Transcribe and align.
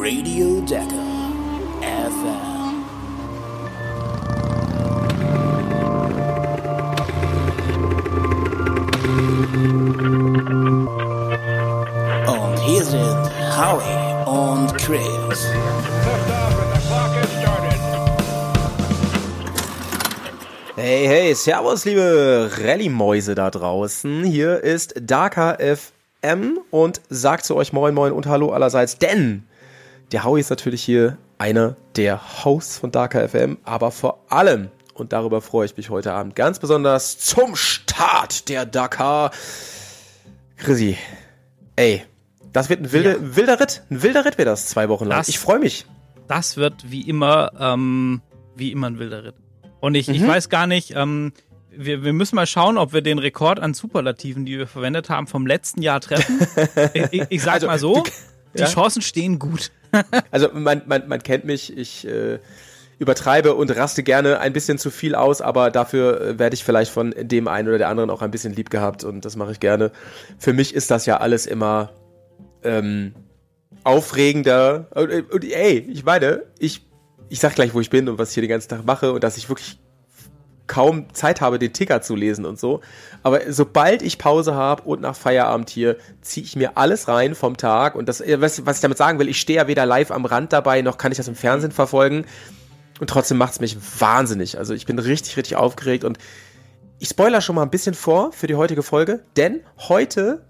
Radio 0.00 0.60
Decker 0.60 1.32
FM. 1.82 2.84
Und 12.28 12.58
hier 12.60 12.84
sind 12.84 13.30
Howie 13.56 14.30
und 14.30 14.78
Chris. 14.78 15.48
Hey, 20.76 21.06
hey, 21.08 21.34
servus, 21.34 21.84
liebe 21.84 22.48
Rallye-Mäuse 22.56 23.34
da 23.34 23.50
draußen. 23.50 24.22
Hier 24.22 24.62
ist 24.62 24.94
Darker 25.00 25.58
FM 25.58 26.60
und 26.70 27.00
sagt 27.08 27.44
zu 27.44 27.56
euch 27.56 27.72
Moin 27.72 27.94
Moin 27.94 28.12
und 28.12 28.26
Hallo 28.26 28.52
allerseits, 28.52 28.96
denn 28.98 29.47
der 30.12 30.24
Howie 30.24 30.40
ist 30.40 30.50
natürlich 30.50 30.82
hier 30.82 31.18
einer 31.38 31.76
der 31.96 32.44
Hosts 32.44 32.78
von 32.78 32.90
Darker 32.90 33.28
FM, 33.28 33.58
aber 33.64 33.90
vor 33.90 34.24
allem, 34.28 34.70
und 34.94 35.12
darüber 35.12 35.40
freue 35.40 35.66
ich 35.66 35.76
mich 35.76 35.90
heute 35.90 36.12
Abend 36.12 36.34
ganz 36.34 36.58
besonders, 36.58 37.18
zum 37.18 37.54
Start 37.56 38.48
der 38.48 38.66
Dakar. 38.66 39.30
Chrissy, 40.56 40.96
ey, 41.76 42.02
das 42.52 42.68
wird 42.68 42.80
ein 42.80 42.92
wilder, 42.92 43.36
wilder 43.36 43.60
Ritt. 43.60 43.82
Ein 43.90 44.02
wilder 44.02 44.24
Ritt 44.24 44.38
wird 44.38 44.48
das 44.48 44.66
zwei 44.66 44.88
Wochen 44.88 45.04
lang. 45.04 45.18
Das- 45.18 45.28
ich 45.28 45.38
freue 45.38 45.58
mich. 45.60 45.86
das 46.26 46.56
wird 46.56 46.90
wie 46.90 47.02
immer, 47.08 47.52
ähm, 47.58 48.20
wie 48.56 48.72
immer 48.72 48.88
ein 48.88 48.98
wilder 48.98 49.24
Ritt. 49.24 49.34
Und 49.80 49.94
ich, 49.94 50.08
ich 50.08 50.26
weiß 50.26 50.48
gar 50.48 50.66
nicht, 50.66 50.92
ähm, 50.96 51.32
wir, 51.70 52.02
wir 52.02 52.12
müssen 52.12 52.34
mal 52.34 52.46
schauen, 52.46 52.76
ob 52.78 52.92
wir 52.92 53.02
den 53.02 53.20
Rekord 53.20 53.60
an 53.60 53.72
Superlativen, 53.74 54.44
die 54.44 54.58
wir 54.58 54.66
verwendet 54.66 55.08
haben, 55.10 55.28
vom 55.28 55.46
letzten 55.46 55.80
Jahr 55.82 56.00
treffen. 56.00 56.40
ich, 56.94 57.04
ich, 57.12 57.22
ich 57.28 57.42
sag 57.42 57.54
Also, 57.54 57.66
mal 57.68 57.78
so, 57.78 58.02
die 58.54 58.60
ja? 58.60 58.66
Chancen 58.66 59.02
stehen 59.02 59.38
gut. 59.38 59.70
Also 60.30 60.48
man, 60.52 60.82
man, 60.86 61.08
man 61.08 61.22
kennt 61.22 61.44
mich, 61.44 61.76
ich 61.76 62.06
äh, 62.06 62.38
übertreibe 62.98 63.54
und 63.54 63.74
raste 63.74 64.02
gerne 64.02 64.40
ein 64.40 64.52
bisschen 64.52 64.78
zu 64.78 64.90
viel 64.90 65.14
aus, 65.14 65.40
aber 65.40 65.70
dafür 65.70 66.20
äh, 66.20 66.38
werde 66.38 66.54
ich 66.54 66.64
vielleicht 66.64 66.90
von 66.90 67.14
dem 67.16 67.48
einen 67.48 67.68
oder 67.68 67.78
der 67.78 67.88
anderen 67.88 68.10
auch 68.10 68.22
ein 68.22 68.30
bisschen 68.30 68.54
lieb 68.54 68.70
gehabt 68.70 69.04
und 69.04 69.24
das 69.24 69.36
mache 69.36 69.52
ich 69.52 69.60
gerne. 69.60 69.92
Für 70.38 70.52
mich 70.52 70.74
ist 70.74 70.90
das 70.90 71.06
ja 71.06 71.18
alles 71.18 71.46
immer 71.46 71.90
ähm, 72.64 73.14
aufregender. 73.84 74.88
Und, 74.94 75.10
äh, 75.10 75.24
und 75.30 75.44
ey, 75.44 75.78
ich 75.78 76.04
meine, 76.04 76.42
ich, 76.58 76.86
ich 77.28 77.40
sag 77.40 77.54
gleich, 77.54 77.74
wo 77.74 77.80
ich 77.80 77.90
bin 77.90 78.08
und 78.08 78.18
was 78.18 78.30
ich 78.30 78.34
hier 78.34 78.42
den 78.42 78.50
ganzen 78.50 78.68
Tag 78.68 78.84
mache 78.84 79.12
und 79.12 79.22
dass 79.24 79.36
ich 79.36 79.48
wirklich 79.48 79.78
kaum 80.68 81.12
Zeit 81.14 81.40
habe, 81.40 81.58
den 81.58 81.72
Ticker 81.72 82.00
zu 82.02 82.14
lesen 82.14 82.44
und 82.44 82.58
so. 82.60 82.80
Aber 83.24 83.40
sobald 83.52 84.02
ich 84.02 84.18
Pause 84.18 84.54
habe 84.54 84.82
und 84.84 85.00
nach 85.00 85.16
Feierabend 85.16 85.70
hier, 85.70 85.96
ziehe 86.20 86.44
ich 86.46 86.54
mir 86.54 86.76
alles 86.78 87.08
rein 87.08 87.34
vom 87.34 87.56
Tag. 87.56 87.94
Und 87.96 88.08
das, 88.08 88.20
äh, 88.20 88.40
was, 88.40 88.64
was 88.66 88.76
ich 88.76 88.82
damit 88.82 88.98
sagen 88.98 89.18
will, 89.18 89.28
ich 89.28 89.40
stehe 89.40 89.56
ja 89.58 89.66
weder 89.66 89.86
live 89.86 90.10
am 90.12 90.24
Rand 90.24 90.52
dabei, 90.52 90.82
noch 90.82 90.98
kann 90.98 91.10
ich 91.10 91.18
das 91.18 91.26
im 91.28 91.34
Fernsehen 91.34 91.72
verfolgen. 91.72 92.24
Und 93.00 93.10
trotzdem 93.10 93.38
macht 93.38 93.52
es 93.52 93.60
mich 93.60 93.76
wahnsinnig. 94.00 94.58
Also 94.58 94.74
ich 94.74 94.86
bin 94.86 94.98
richtig, 94.98 95.36
richtig 95.36 95.56
aufgeregt 95.56 96.04
und 96.04 96.18
ich 97.00 97.08
spoiler 97.08 97.40
schon 97.40 97.54
mal 97.54 97.62
ein 97.62 97.70
bisschen 97.70 97.94
vor 97.94 98.32
für 98.32 98.48
die 98.48 98.56
heutige 98.56 98.82
Folge, 98.82 99.22
denn 99.36 99.60
heute, 99.88 100.44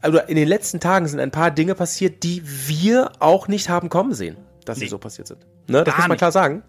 also 0.00 0.18
in 0.18 0.36
den 0.36 0.48
letzten 0.48 0.80
Tagen 0.80 1.06
sind 1.06 1.20
ein 1.20 1.30
paar 1.30 1.50
Dinge 1.50 1.74
passiert, 1.74 2.22
die 2.22 2.42
wir 2.44 3.12
auch 3.18 3.48
nicht 3.48 3.68
haben 3.68 3.90
kommen 3.90 4.14
sehen, 4.14 4.38
dass 4.64 4.78
sie 4.78 4.84
Nee. 4.84 4.90
so 4.90 4.96
passiert 4.98 5.28
sind. 5.28 5.40
Ne, 5.68 5.84
das 5.84 5.92
Gar 5.92 5.96
muss 5.96 5.98
man 6.04 6.10
nicht. 6.12 6.18
klar 6.18 6.32
sagen. 6.32 6.62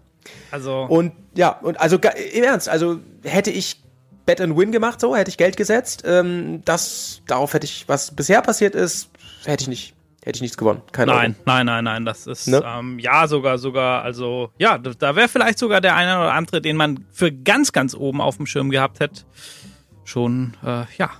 Also, 0.50 0.82
Und 0.88 1.12
ja, 1.36 1.50
und 1.50 1.80
also 1.80 1.96
im 2.34 2.44
Ernst, 2.44 2.68
also 2.68 2.98
hätte 3.24 3.50
ich 3.50 3.80
Bet 4.26 4.40
and 4.40 4.56
Win 4.56 4.70
gemacht, 4.72 5.00
so 5.00 5.16
hätte 5.16 5.30
ich 5.30 5.36
Geld 5.38 5.56
gesetzt, 5.56 6.04
ähm, 6.06 6.62
das 6.64 7.22
darauf 7.26 7.54
hätte 7.54 7.64
ich, 7.66 7.88
was 7.88 8.14
bisher 8.14 8.40
passiert 8.42 8.74
ist, 8.74 9.08
hätte 9.44 9.62
ich 9.62 9.68
nicht, 9.68 9.94
hätte 10.24 10.36
ich 10.36 10.42
nichts 10.42 10.56
gewonnen. 10.56 10.82
Keine 10.92 11.12
nein, 11.12 11.24
Ahnung. 11.24 11.36
nein, 11.44 11.66
nein, 11.66 11.84
nein, 11.84 12.04
das 12.04 12.26
ist, 12.28 12.46
Ne? 12.46 12.62
ähm, 12.64 12.98
ja, 13.00 13.26
sogar, 13.26 13.58
sogar, 13.58 14.02
also, 14.02 14.50
ja, 14.58 14.78
da, 14.78 14.90
da 14.96 15.16
wäre 15.16 15.28
vielleicht 15.28 15.58
sogar 15.58 15.80
der 15.80 15.96
eine 15.96 16.16
oder 16.20 16.32
andere, 16.34 16.60
den 16.60 16.76
man 16.76 17.04
für 17.12 17.32
ganz, 17.32 17.72
ganz 17.72 17.94
oben 17.94 18.20
auf 18.20 18.36
dem 18.36 18.46
Schirm 18.46 18.70
gehabt 18.70 19.00
hätte, 19.00 19.22
schon, 20.04 20.54
äh, 20.64 20.84
ja, 20.98 21.10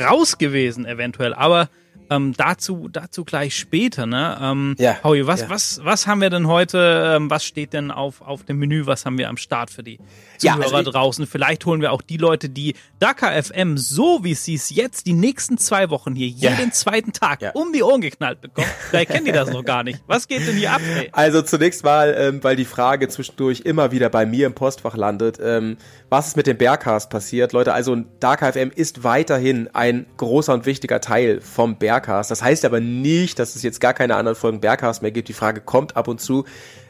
raus 0.00 0.38
gewesen 0.38 0.86
eventuell. 0.86 1.34
Aber 1.34 1.68
ähm, 2.10 2.32
dazu, 2.36 2.88
dazu 2.90 3.24
gleich 3.24 3.56
später, 3.56 4.06
ne? 4.06 4.38
Ähm, 4.40 4.74
Ja, 4.78 4.96
Howie, 5.02 5.26
was, 5.26 5.42
ja. 5.42 5.50
was, 5.50 5.80
was 5.84 6.06
haben 6.06 6.20
wir 6.20 6.30
denn 6.30 6.46
heute, 6.46 7.14
ähm, 7.16 7.30
was 7.30 7.44
steht 7.44 7.72
denn 7.72 7.90
auf, 7.90 8.20
auf 8.20 8.44
dem 8.44 8.58
Menü, 8.58 8.86
was 8.86 9.04
haben 9.06 9.18
wir 9.18 9.28
am 9.28 9.36
Start 9.36 9.70
für 9.70 9.82
die 9.82 9.98
Ja, 10.40 10.52
Zuhörer 10.54 10.64
also 10.76 10.78
ich- 10.88 10.94
draußen? 10.94 11.26
Vielleicht 11.26 11.64
holen 11.66 11.80
wir 11.80 11.92
auch 11.92 12.02
die 12.02 12.16
Leute, 12.16 12.48
die 12.48 12.74
Dakar 12.98 13.32
FM, 13.42 13.76
so 13.78 14.22
wie 14.22 14.34
sie 14.34 14.54
es 14.54 14.70
jetzt 14.70 15.06
die 15.06 15.12
nächsten 15.12 15.58
zwei 15.58 15.90
Wochen 15.90 16.14
hier 16.14 16.28
Ja. 16.28 16.50
jeden 16.50 16.72
zweiten 16.72 17.12
Tag 17.12 17.42
Ja. 17.42 17.50
um 17.52 17.72
die 17.72 17.82
Ohren 17.82 18.00
geknallt 18.00 18.40
bekommen. 18.40 18.66
Vielleicht 18.90 19.10
kennen 19.10 19.24
die 19.26 19.32
das 19.32 19.50
noch 19.50 19.64
gar 19.64 19.82
nicht. 19.82 20.02
Was 20.06 20.28
geht 20.28 20.46
denn 20.46 20.56
hier 20.56 20.72
ab, 20.72 20.80
ey? 20.96 21.08
Also 21.12 21.42
zunächst 21.42 21.84
mal, 21.84 22.14
ähm, 22.18 22.42
weil 22.44 22.56
die 22.56 22.64
Frage 22.64 23.08
zwischendurch 23.08 23.60
immer 23.60 23.92
wieder 23.92 24.08
bei 24.10 24.26
mir 24.26 24.46
im 24.46 24.54
Postfach 24.54 24.96
landet, 24.96 25.38
ähm, 25.42 25.76
was 26.10 26.28
ist 26.28 26.36
mit 26.36 26.46
dem 26.46 26.56
Bearcast 26.58 27.10
passiert? 27.10 27.52
Leute, 27.52 27.72
also 27.72 27.96
Dark 28.20 28.40
FM 28.42 28.70
ist 28.74 29.04
weiterhin 29.04 29.68
ein 29.74 30.06
großer 30.16 30.52
und 30.54 30.66
wichtiger 30.66 31.00
Teil 31.00 31.40
vom 31.40 31.76
Bearcast. 32.04 32.30
Das 32.30 32.42
heißt 32.42 32.64
aber 32.64 32.80
nicht, 32.80 33.38
dass 33.38 33.56
es 33.56 33.62
jetzt 33.62 33.80
gar 33.80 33.94
keine 33.94 34.16
anderen 34.16 34.36
Folgen 34.36 34.60
Bearcast 34.60 35.02
mehr 35.02 35.10
gibt. 35.10 35.28
Die 35.28 35.32
Frage 35.32 35.60
kommt 35.60 35.96
ab 35.96 36.08
und 36.08 36.20
zu. 36.20 36.44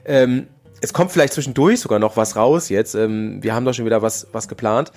Ähm, 0.04 0.48
es 0.80 0.92
kommt 0.92 1.12
vielleicht 1.12 1.32
zwischendurch 1.32 1.80
sogar 1.80 1.98
noch 1.98 2.16
was 2.16 2.36
raus 2.36 2.68
jetzt. 2.68 2.94
Ähm, 2.94 3.42
wir 3.42 3.54
haben 3.54 3.64
da 3.64 3.72
schon 3.72 3.86
wieder 3.86 4.02
was, 4.02 4.26
was 4.32 4.48
geplant. 4.48 4.92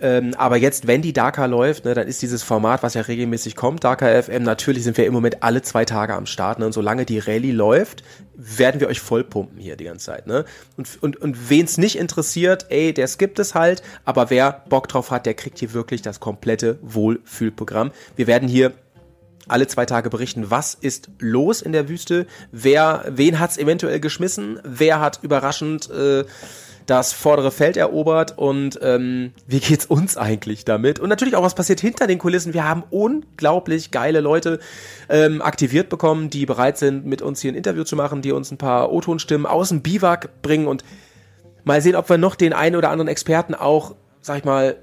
Ähm, 0.00 0.34
aber 0.36 0.56
jetzt, 0.56 0.88
wenn 0.88 1.02
die 1.02 1.12
Dakar 1.12 1.46
läuft, 1.46 1.84
ne, 1.84 1.94
dann 1.94 2.08
ist 2.08 2.20
dieses 2.20 2.42
Format, 2.42 2.82
was 2.82 2.94
ja 2.94 3.02
regelmäßig 3.02 3.54
kommt, 3.54 3.84
Dakar 3.84 4.20
FM, 4.24 4.42
natürlich 4.42 4.82
sind 4.82 4.98
wir 4.98 5.06
im 5.06 5.12
Moment 5.12 5.42
alle 5.44 5.62
zwei 5.62 5.84
Tage 5.84 6.14
am 6.14 6.26
Start. 6.26 6.58
Ne, 6.58 6.66
und 6.66 6.72
solange 6.72 7.06
die 7.06 7.20
Rallye 7.20 7.52
läuft, 7.52 8.02
werden 8.34 8.80
wir 8.80 8.88
euch 8.88 9.00
vollpumpen 9.00 9.58
hier 9.58 9.76
die 9.76 9.84
ganze 9.84 10.06
Zeit. 10.06 10.26
Ne? 10.26 10.44
Und, 10.76 11.00
und, 11.00 11.16
und 11.16 11.48
wen 11.48 11.64
es 11.64 11.78
nicht 11.78 11.96
interessiert, 11.96 12.66
ey, 12.70 12.92
der 12.92 13.06
skippt 13.06 13.38
es 13.38 13.54
halt. 13.54 13.82
Aber 14.04 14.30
wer 14.30 14.64
Bock 14.68 14.88
drauf 14.88 15.12
hat, 15.12 15.26
der 15.26 15.34
kriegt 15.34 15.60
hier 15.60 15.72
wirklich 15.72 16.02
das 16.02 16.18
komplette 16.18 16.76
Wohlfühlprogramm. 16.82 17.92
Wir 18.16 18.26
werden 18.26 18.48
hier 18.48 18.72
alle 19.48 19.66
zwei 19.66 19.86
Tage 19.86 20.10
berichten, 20.10 20.50
was 20.50 20.74
ist 20.74 21.10
los 21.18 21.62
in 21.62 21.72
der 21.72 21.88
Wüste, 21.88 22.26
wer, 22.52 23.04
wen 23.08 23.38
hat's 23.38 23.58
eventuell 23.58 24.00
geschmissen, 24.00 24.60
wer 24.64 25.00
hat 25.00 25.20
überraschend 25.22 25.90
äh, 25.90 26.24
das 26.86 27.12
vordere 27.12 27.50
Feld 27.50 27.76
erobert 27.76 28.36
und 28.36 28.78
ähm, 28.82 29.32
wie 29.46 29.60
geht's 29.60 29.86
uns 29.86 30.16
eigentlich 30.16 30.64
damit? 30.64 31.00
Und 31.00 31.08
natürlich 31.08 31.36
auch, 31.36 31.42
was 31.42 31.54
passiert 31.54 31.80
hinter 31.80 32.06
den 32.06 32.18
Kulissen. 32.18 32.52
Wir 32.52 32.68
haben 32.68 32.84
unglaublich 32.90 33.90
geile 33.90 34.20
Leute 34.20 34.58
ähm, 35.08 35.40
aktiviert 35.40 35.88
bekommen, 35.88 36.30
die 36.30 36.46
bereit 36.46 36.76
sind, 36.78 37.06
mit 37.06 37.22
uns 37.22 37.40
hier 37.40 37.52
ein 37.52 37.56
Interview 37.56 37.84
zu 37.84 37.96
machen, 37.96 38.22
die 38.22 38.32
uns 38.32 38.50
ein 38.50 38.58
paar 38.58 38.92
O-Tonstimmen 38.92 39.46
aus 39.46 39.70
dem 39.70 39.80
Biwak 39.80 40.42
bringen 40.42 40.66
und 40.66 40.84
mal 41.64 41.80
sehen, 41.80 41.96
ob 41.96 42.08
wir 42.08 42.18
noch 42.18 42.34
den 42.34 42.52
einen 42.52 42.76
oder 42.76 42.90
anderen 42.90 43.08
Experten 43.08 43.54
auch, 43.54 43.94
sag 44.20 44.38
ich 44.38 44.44
mal, 44.44 44.76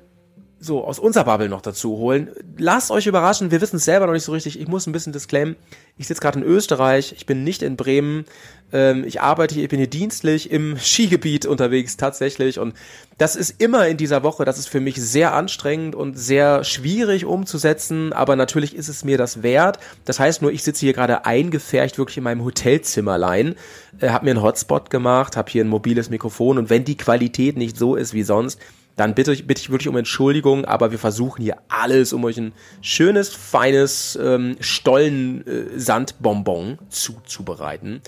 so 0.61 0.85
aus 0.85 0.99
unserer 0.99 1.25
Bubble 1.25 1.49
noch 1.49 1.61
dazu 1.61 1.97
holen. 1.97 2.29
Lasst 2.57 2.91
euch 2.91 3.07
überraschen, 3.07 3.49
wir 3.49 3.61
wissen 3.61 3.77
es 3.77 3.85
selber 3.85 4.05
noch 4.05 4.13
nicht 4.13 4.23
so 4.23 4.31
richtig. 4.31 4.59
Ich 4.59 4.67
muss 4.67 4.85
ein 4.85 4.91
bisschen 4.91 5.11
disclaimen. 5.11 5.55
Ich 5.97 6.07
sitze 6.07 6.21
gerade 6.21 6.39
in 6.39 6.45
Österreich, 6.45 7.13
ich 7.17 7.25
bin 7.25 7.43
nicht 7.43 7.63
in 7.63 7.75
Bremen. 7.75 8.25
Ähm, 8.71 9.03
ich 9.03 9.21
arbeite 9.21 9.55
hier, 9.55 9.63
ich 9.63 9.69
bin 9.69 9.79
hier 9.79 9.89
dienstlich 9.89 10.51
im 10.51 10.77
Skigebiet 10.79 11.47
unterwegs 11.47 11.97
tatsächlich. 11.97 12.59
Und 12.59 12.75
das 13.17 13.35
ist 13.35 13.59
immer 13.59 13.87
in 13.87 13.97
dieser 13.97 14.21
Woche, 14.21 14.45
das 14.45 14.59
ist 14.59 14.69
für 14.69 14.79
mich 14.79 15.01
sehr 15.01 15.33
anstrengend 15.33 15.95
und 15.95 16.17
sehr 16.17 16.63
schwierig 16.63 17.25
umzusetzen, 17.25 18.13
aber 18.13 18.35
natürlich 18.35 18.75
ist 18.75 18.87
es 18.87 19.03
mir 19.03 19.17
das 19.17 19.41
wert. 19.41 19.79
Das 20.05 20.19
heißt 20.19 20.43
nur, 20.43 20.51
ich 20.51 20.61
sitze 20.61 20.81
hier 20.81 20.93
gerade 20.93 21.25
eingefärcht 21.25 21.97
wirklich 21.97 22.17
in 22.17 22.23
meinem 22.23 22.43
Hotelzimmerlein, 22.43 23.55
äh, 23.99 24.09
habe 24.09 24.25
mir 24.25 24.31
einen 24.31 24.43
Hotspot 24.43 24.91
gemacht, 24.91 25.37
habe 25.37 25.51
hier 25.51 25.63
ein 25.63 25.69
mobiles 25.69 26.11
Mikrofon 26.11 26.59
und 26.59 26.69
wenn 26.69 26.85
die 26.85 26.97
Qualität 26.97 27.57
nicht 27.57 27.77
so 27.77 27.95
ist 27.95 28.13
wie 28.13 28.23
sonst, 28.23 28.59
dann 29.01 29.15
bitte 29.15 29.33
ich, 29.33 29.47
bitte 29.47 29.59
ich 29.61 29.69
wirklich 29.71 29.87
um 29.89 29.97
Entschuldigung, 29.97 30.63
aber 30.65 30.91
wir 30.91 30.99
versuchen 30.99 31.41
hier 31.41 31.57
alles, 31.67 32.13
um 32.13 32.23
euch 32.23 32.37
ein 32.37 32.53
schönes, 32.81 33.29
feines 33.29 34.15
ähm, 34.21 34.55
Stollen-Sandbonbon 34.59 36.77
zuzubereiten. 36.89 38.01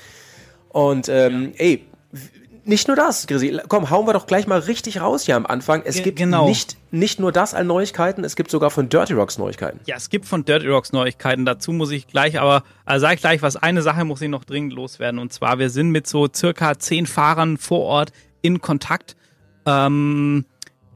Und 0.69 1.10
ähm, 1.10 1.54
ey, 1.57 1.88
nicht 2.66 2.88
nur 2.88 2.95
das, 2.95 3.28
Grisi, 3.28 3.60
komm, 3.68 3.90
hauen 3.90 4.07
wir 4.07 4.13
doch 4.13 4.25
gleich 4.25 4.48
mal 4.48 4.60
richtig 4.60 5.01
raus 5.01 5.24
hier 5.24 5.36
am 5.36 5.45
Anfang. 5.45 5.81
Es 5.84 5.95
Ge- 5.95 6.04
gibt 6.06 6.19
genau. 6.19 6.48
nicht, 6.48 6.78
nicht 6.92 7.19
nur 7.19 7.34
das 7.34 7.54
an 7.54 7.68
Neuigkeiten, 7.68 8.24
es 8.24 8.38
gibt 8.38 8.50
sogar 8.51 8.69
von 8.69 8.88
Dirty 8.88 9.12
Rocks 9.13 9.38
Neuigkeiten. 9.38 9.81
Ja, 9.86 9.98
es 9.98 10.10
gibt 10.10 10.25
von 10.25 10.46
Dirty 10.46 10.69
Rocks 10.69 10.94
Neuigkeiten. 10.94 11.44
Dazu 11.44 11.74
muss 11.74 11.92
ich 11.92 12.07
gleich, 12.07 12.39
aber 12.39 12.63
äh, 12.86 13.00
sag 13.00 13.16
ich 13.16 13.19
gleich 13.19 13.42
was. 13.42 13.57
Eine 13.57 13.81
Sache 13.81 14.06
muss 14.06 14.22
ich 14.22 14.30
noch 14.30 14.46
dringend 14.46 14.72
loswerden. 14.74 15.19
Und 15.19 15.34
zwar, 15.34 15.60
wir 15.60 15.69
sind 15.69 15.89
mit 15.89 16.07
so 16.07 16.30
circa 16.34 16.80
zehn 16.80 17.06
Fahrern 17.06 17.57
vor 17.57 17.81
Ort 17.81 18.13
in 18.42 18.62
Kontakt, 18.62 19.18
ähm, 19.66 20.46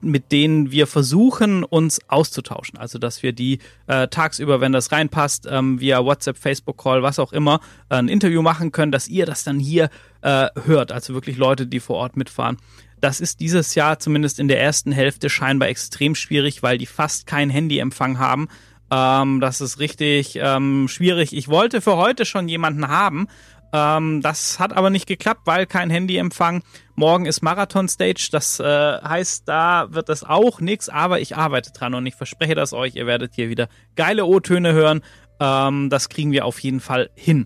mit 0.02 0.32
denen 0.32 0.72
wir 0.72 0.88
versuchen, 0.88 1.64
uns 1.64 2.00
auszutauschen. 2.08 2.78
Also, 2.78 3.00
dass 3.00 3.24
wir 3.24 3.34
die 3.34 3.60
äh, 3.88 4.08
tagsüber, 4.08 4.62
wenn 4.62 4.72
das 4.72 4.92
reinpasst, 4.92 5.48
ähm, 5.50 5.80
via 5.80 6.04
WhatsApp, 6.04 6.38
Facebook 6.38 6.78
Call, 6.82 7.04
was 7.04 7.20
auch 7.20 7.34
immer, 7.34 7.60
äh, 7.90 7.96
ein 7.96 8.08
Interview 8.08 8.42
machen 8.42 8.72
können, 8.72 8.92
dass 8.92 9.08
ihr 9.08 9.26
das 9.26 9.44
dann 9.44 9.60
hier 9.60 9.90
äh, 10.22 10.48
hört. 10.66 10.92
Also 10.92 11.14
wirklich 11.14 11.38
Leute, 11.38 11.68
die 11.68 11.80
vor 11.80 11.98
Ort 11.98 12.18
mitfahren. 12.18 12.58
Das 13.00 13.22
ist 13.22 13.40
dieses 13.40 13.76
Jahr 13.76 14.00
zumindest 14.00 14.40
in 14.40 14.48
der 14.48 14.60
ersten 14.62 14.92
Hälfte 14.92 15.30
scheinbar 15.30 15.70
extrem 15.70 16.16
schwierig, 16.16 16.64
weil 16.64 16.78
die 16.78 16.88
fast 16.88 17.28
keinen 17.28 17.52
Handyempfang 17.52 18.18
haben. 18.18 18.48
Ähm, 18.90 19.40
das 19.40 19.62
ist 19.62 19.80
richtig 19.80 20.38
ähm, 20.42 20.88
schwierig. 20.88 21.36
Ich 21.36 21.48
wollte 21.48 21.82
für 21.82 21.98
heute 21.98 22.26
schon 22.26 22.48
jemanden 22.48 22.88
haben, 22.88 23.28
Ähm, 23.74 24.22
das 24.22 24.60
hat 24.60 24.74
aber 24.74 24.90
nicht 24.90 25.08
geklappt, 25.08 25.42
weil 25.46 25.66
kein 25.66 25.90
Handyempfang. 25.90 26.64
Morgen 26.96 27.26
ist 27.26 27.42
Marathon 27.42 27.88
Stage. 27.90 28.30
Das 28.32 28.60
äh, 28.60 28.64
heißt, 28.64 29.44
da 29.48 29.88
wird 29.92 30.10
es 30.10 30.24
auch 30.24 30.62
nichts, 30.62 30.90
aber 30.90 31.20
ich 31.20 31.36
arbeite 31.36 31.72
dran 31.72 31.94
und 31.94 32.06
ich 32.06 32.16
verspreche 32.16 32.56
das 32.56 32.74
euch. 32.74 32.96
Ihr 32.96 33.06
werdet 33.06 33.36
hier 33.36 33.50
wieder 33.50 33.68
geile 33.96 34.26
O-Töne 34.26 34.74
hören. 34.74 35.02
Ähm, 35.40 35.90
das 35.90 36.10
kriegen 36.10 36.32
wir 36.32 36.46
auf 36.46 36.60
jeden 36.60 36.80
Fall 36.80 37.10
hin. 37.16 37.46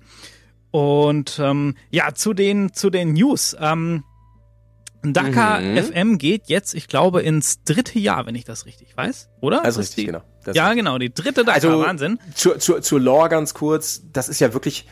Und 0.70 1.38
ähm, 1.40 1.76
ja, 1.90 2.14
zu 2.14 2.34
den, 2.34 2.72
zu 2.74 2.90
den 2.90 3.14
News. 3.14 3.56
Ähm, 3.60 4.04
Dakar 5.04 5.60
Mhm. 5.62 5.78
FM 5.78 6.18
geht 6.20 6.44
jetzt, 6.48 6.76
ich 6.76 6.88
glaube, 6.88 7.22
ins 7.24 7.64
dritte 7.64 7.98
Jahr, 7.98 8.28
wenn 8.28 8.36
ich 8.36 8.46
das 8.46 8.68
richtig 8.68 8.96
weiß, 8.96 9.30
oder? 9.42 9.64
Also 9.66 9.80
Das 9.80 9.90
ist 9.90 9.98
richtig, 9.98 10.06
die, 10.06 10.06
genau. 10.12 10.24
Das 10.46 10.56
ja, 10.56 10.74
genau, 10.76 10.98
die 11.00 11.12
dritte 11.12 11.44
Dakar, 11.44 11.56
Also 11.56 11.82
Wahnsinn. 11.82 12.20
Zur, 12.36 12.60
zur, 12.60 12.82
zur 12.84 13.00
Lore 13.00 13.28
ganz 13.30 13.56
kurz, 13.56 14.04
das 14.14 14.30
ist 14.30 14.40
ja 14.40 14.54
wirklich, 14.54 14.86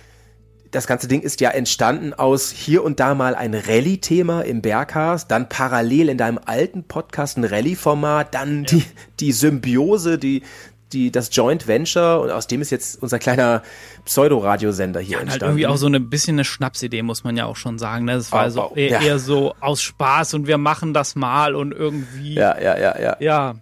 das 0.72 0.86
ganze 0.86 1.08
Ding 1.08 1.22
ist 1.22 1.42
ja 1.42 1.50
entstanden 1.50 2.14
aus 2.14 2.52
hier 2.52 2.84
und 2.84 3.00
da 3.00 3.16
mal 3.16 3.34
ein 3.34 3.56
Rallye-Thema 3.56 4.42
im 4.42 4.62
Bergcast, 4.62 5.30
dann 5.32 5.50
parallel 5.50 6.10
in 6.10 6.18
deinem 6.18 6.40
alten 6.44 6.84
Podcast 6.84 7.38
ein 7.38 7.44
Rallye-Format, 7.44 8.34
dann 8.36 8.66
die, 8.66 8.84
die 9.20 9.32
Symbiose, 9.32 10.20
die, 10.20 10.44
die, 10.94 11.12
das 11.12 11.30
Joint 11.32 11.68
Venture 11.68 12.22
und 12.22 12.32
aus 12.32 12.48
dem 12.48 12.62
ist 12.62 12.70
jetzt 12.70 13.02
unser 13.02 13.20
kleiner 13.20 13.62
Pseudo-Radiosender 14.06 15.00
hier 15.00 15.18
Und 15.18 15.22
halt 15.22 15.28
entstanden. 15.34 15.52
irgendwie 15.52 15.68
auch 15.68 15.78
so 15.78 15.86
eine 15.86 16.00
bisschen 16.00 16.36
eine 16.36 16.46
Schnapsidee, 16.46 17.02
muss 17.04 17.24
man 17.24 17.38
ja 17.38 17.46
auch 17.46 17.56
schon 17.56 17.78
sagen. 17.78 18.06
Ne? 18.06 18.14
Das 18.14 18.32
war 18.32 18.46
Au, 18.46 18.50
so 18.50 18.62
au, 18.64 18.76
eher, 18.76 18.90
ja. 18.90 19.02
eher 19.02 19.20
so 19.20 19.54
aus 19.60 19.82
Spaß 19.82 20.34
und 20.34 20.48
wir 20.48 20.58
machen 20.58 20.94
das 20.94 21.16
mal 21.16 21.56
und 21.56 21.72
irgendwie. 21.72 22.34
ja, 22.34 22.60
ja, 22.60 22.78
ja, 22.78 23.00
ja. 23.00 23.18
Ja, 23.20 23.56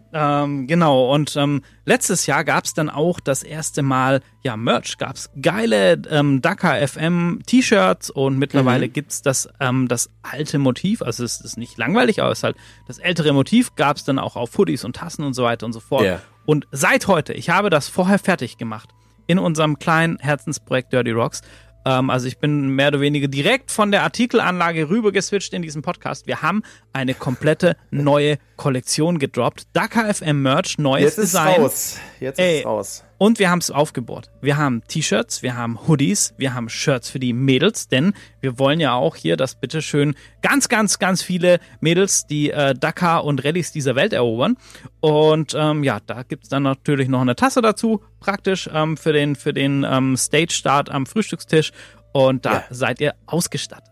ähm, 0.44 0.68
genau. 0.68 1.14
Und 1.14 1.36
ähm, 1.36 1.62
letztes 1.86 2.26
Jahr 2.26 2.44
gab's 2.44 2.74
dann 2.74 2.90
auch 2.90 3.20
das 3.20 3.44
erste 3.44 3.82
Mal, 3.82 4.22
ja, 4.44 4.56
Merch. 4.56 4.98
Gab's 4.98 5.30
geile 5.42 6.02
ähm, 6.10 6.42
Dakar 6.42 6.88
FM 6.88 7.42
T-Shirts 7.46 8.10
und 8.10 8.38
mittlerweile 8.38 8.88
gibt's 8.90 9.22
das, 9.22 9.50
ähm, 9.60 9.88
das 9.88 10.10
alte 10.24 10.60
Motiv. 10.60 11.02
Also 11.02 11.24
es 11.24 11.42
ist 11.42 11.58
nicht 11.58 11.78
langweilig, 11.78 12.22
aber 12.22 12.32
es 12.32 12.40
ist 12.40 12.44
halt 12.44 12.58
das 12.88 13.00
ältere 13.00 13.34
Motiv 13.34 13.76
gab's 13.76 14.06
dann 14.06 14.20
auch 14.20 14.36
auf 14.36 14.58
Hoodies 14.58 14.86
und 14.86 14.96
Tassen 14.96 15.26
und 15.26 15.34
so 15.34 15.44
weiter 15.44 15.66
und 15.66 15.74
so 15.74 15.80
fort. 15.82 16.06
Ja. 16.06 16.22
Und 16.48 16.66
seit 16.72 17.08
heute, 17.08 17.34
ich 17.34 17.50
habe 17.50 17.70
das 17.70 17.90
vorher 17.90 18.20
fertig 18.20 18.58
gemacht, 18.58 18.90
in 19.28 19.38
unserem 19.38 19.80
kleinen 19.80 20.18
Herzensprojekt 20.20 20.94
Dirty 20.94 21.12
Rocks. 21.12 21.42
Ähm, 21.86 22.10
also 22.10 22.26
ich 22.26 22.40
bin 22.40 22.70
mehr 22.70 22.88
oder 22.88 23.02
weniger 23.02 23.28
direkt 23.28 23.70
von 23.70 23.92
der 23.92 24.04
Artikelanlage 24.04 24.90
rüber 24.90 25.12
geswitcht 25.12 25.54
in 25.54 25.62
diesem 25.62 25.82
Podcast. 25.82 26.26
Wir 26.26 26.42
haben 26.42 26.64
eine 26.94 27.14
komplette 27.14 27.76
neue 27.92 28.38
Kollektion 28.56 29.20
gedroppt. 29.20 29.68
Dakar 29.74 30.12
FM 30.14 30.42
Merch, 30.42 30.78
neues 30.78 31.04
Jetzt 31.04 31.18
ist 31.18 31.34
Design. 31.34 31.62
raus. 31.62 31.98
Jetzt 32.22 32.40
Ey. 32.40 32.60
ist 32.60 32.66
raus. 32.66 33.04
Und 33.20 33.40
wir 33.40 33.50
haben 33.50 33.60
es 33.60 33.72
aufgebohrt. 33.72 34.30
Wir 34.42 34.58
haben 34.58 34.84
T-Shirts, 34.88 35.42
wir 35.42 35.56
haben 35.58 35.88
Hoodies, 35.88 36.36
wir 36.38 36.54
haben 36.54 36.70
Shirts 36.70 37.10
für 37.10 37.18
die 37.20 37.34
Mädels, 37.34 37.88
denn 37.88 38.14
wir 38.42 38.60
wollen 38.60 38.80
ja 38.80 38.94
auch 38.94 39.16
hier, 39.16 39.38
dass 39.38 39.56
bitteschön 39.56 40.14
ganz, 40.44 40.70
ganz, 40.70 41.00
ganz 41.00 41.24
viele 41.24 41.60
Mädels 41.80 42.28
die 42.28 42.52
äh, 42.52 42.76
Dakar 42.76 43.24
und 43.24 43.44
Rallyes 43.44 43.72
dieser 43.72 43.96
Welt 43.96 44.14
erobern. 44.14 44.56
Und 45.00 45.56
ähm, 45.58 45.84
ja, 45.84 46.00
da 46.06 46.22
gibt's 46.22 46.50
dann 46.50 46.62
natürlich 46.62 47.08
noch 47.08 47.22
eine 47.22 47.36
Tasse 47.36 47.62
dazu, 47.64 48.04
praktisch 48.20 48.70
ähm, 48.72 48.98
für 48.98 49.14
den, 49.14 49.36
für 49.36 49.54
den 49.54 49.84
ähm, 49.90 50.16
Stage-Start 50.16 50.90
am 50.92 51.08
Frühstückstisch. 51.08 51.72
Und 52.14 52.46
da 52.46 52.54
Ja. 52.54 52.64
seid 52.70 53.02
ihr 53.02 53.16
ausgestattet. 53.26 53.90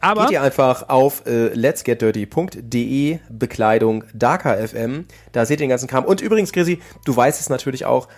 Aber 0.00 0.22
Geht 0.24 0.32
ihr 0.32 0.42
einfach 0.42 0.88
auf 0.88 1.24
äh, 1.26 1.54
letsgetdirty.de 1.54 3.18
Bekleidung 3.30 4.04
Darker 4.14 4.56
FM. 4.66 5.06
Da 5.32 5.46
seht 5.46 5.60
ihr 5.60 5.64
den 5.66 5.70
ganzen 5.70 5.88
Kram. 5.88 6.04
Und 6.04 6.20
übrigens, 6.20 6.52
Chrissy, 6.52 6.80
du 7.04 7.14
weißt 7.16 7.40
es 7.40 7.48
natürlich 7.48 7.84
auch. 7.84 8.08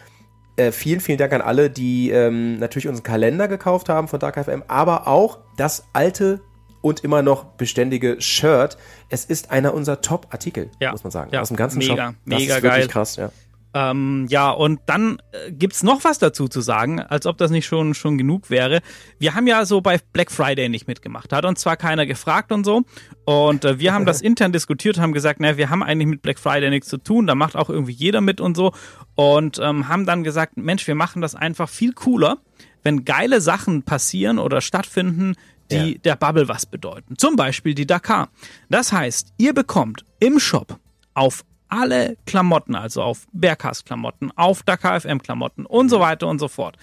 Äh, 0.56 0.70
vielen, 0.72 1.00
vielen 1.00 1.18
Dank 1.18 1.32
an 1.32 1.40
alle, 1.40 1.68
die 1.70 2.10
ähm, 2.10 2.58
natürlich 2.58 2.86
unseren 2.86 3.02
Kalender 3.02 3.48
gekauft 3.48 3.88
haben 3.88 4.06
von 4.08 4.20
Darker 4.20 4.44
FM, 4.44 4.62
aber 4.68 5.08
auch 5.08 5.38
das 5.56 5.84
alte 5.92 6.40
und 6.80 7.02
immer 7.02 7.22
noch 7.22 7.44
beständige 7.44 8.20
Shirt. 8.20 8.76
Es 9.08 9.24
ist 9.24 9.50
einer 9.50 9.74
unserer 9.74 10.00
Top-Artikel, 10.00 10.70
Ja. 10.80 10.92
muss 10.92 11.02
man 11.02 11.10
sagen. 11.10 11.30
Ja. 11.32 11.40
Aus 11.40 11.48
dem 11.48 11.56
ganzen 11.56 11.78
Mega, 11.78 12.06
Shop. 12.08 12.14
Das 12.26 12.38
mega 12.40 12.56
ist 12.56 12.62
wirklich 12.62 12.80
geil. 12.82 12.88
krass, 12.88 13.16
ja. 13.16 13.30
Ähm, 13.76 14.26
ja, 14.28 14.50
und 14.50 14.80
dann 14.86 15.18
äh, 15.32 15.50
gibt's 15.50 15.82
noch 15.82 16.04
was 16.04 16.20
dazu 16.20 16.46
zu 16.46 16.60
sagen, 16.60 17.00
als 17.00 17.26
ob 17.26 17.38
das 17.38 17.50
nicht 17.50 17.66
schon, 17.66 17.92
schon 17.94 18.16
genug 18.16 18.48
wäre. 18.48 18.80
Wir 19.18 19.34
haben 19.34 19.48
ja 19.48 19.66
so 19.66 19.80
bei 19.80 19.98
Black 20.12 20.30
Friday 20.30 20.68
nicht 20.68 20.86
mitgemacht, 20.86 21.32
hat 21.32 21.44
uns 21.44 21.60
zwar 21.60 21.76
keiner 21.76 22.06
gefragt 22.06 22.52
und 22.52 22.64
so. 22.64 22.82
Und 23.24 23.64
äh, 23.64 23.80
wir 23.80 23.92
haben 23.92 24.06
das 24.06 24.20
intern 24.22 24.52
diskutiert, 24.52 24.98
haben 24.98 25.12
gesagt, 25.12 25.40
naja, 25.40 25.56
wir 25.56 25.70
haben 25.70 25.82
eigentlich 25.82 26.06
mit 26.06 26.22
Black 26.22 26.38
Friday 26.38 26.70
nichts 26.70 26.88
zu 26.88 26.98
tun, 26.98 27.26
da 27.26 27.34
macht 27.34 27.56
auch 27.56 27.68
irgendwie 27.68 27.92
jeder 27.92 28.20
mit 28.20 28.40
und 28.40 28.56
so. 28.56 28.72
Und 29.16 29.58
ähm, 29.60 29.88
haben 29.88 30.06
dann 30.06 30.22
gesagt, 30.22 30.56
Mensch, 30.56 30.86
wir 30.86 30.94
machen 30.94 31.20
das 31.20 31.34
einfach 31.34 31.68
viel 31.68 31.92
cooler, 31.94 32.38
wenn 32.84 33.04
geile 33.04 33.40
Sachen 33.40 33.82
passieren 33.82 34.38
oder 34.38 34.60
stattfinden, 34.60 35.34
die 35.72 35.94
Ja. 35.94 35.98
der 36.04 36.16
Bubble 36.16 36.46
was 36.46 36.66
bedeuten. 36.66 37.16
Zum 37.18 37.34
Beispiel 37.36 37.74
die 37.74 37.86
Dakar. 37.86 38.28
Das 38.68 38.92
heißt, 38.92 39.32
ihr 39.38 39.52
bekommt 39.54 40.04
im 40.20 40.38
Shop 40.38 40.78
auf 41.14 41.44
alle 41.68 42.16
Klamotten, 42.26 42.74
also 42.74 43.02
auf 43.02 43.26
Bergcast-Klamotten, 43.32 44.30
auf 44.36 44.62
Dakar 44.62 45.00
FM-Klamotten 45.00 45.66
und 45.66 45.88
so 45.88 46.00
weiter 46.00 46.28
und 46.28 46.38
so 46.38 46.48
fort. 46.48 46.76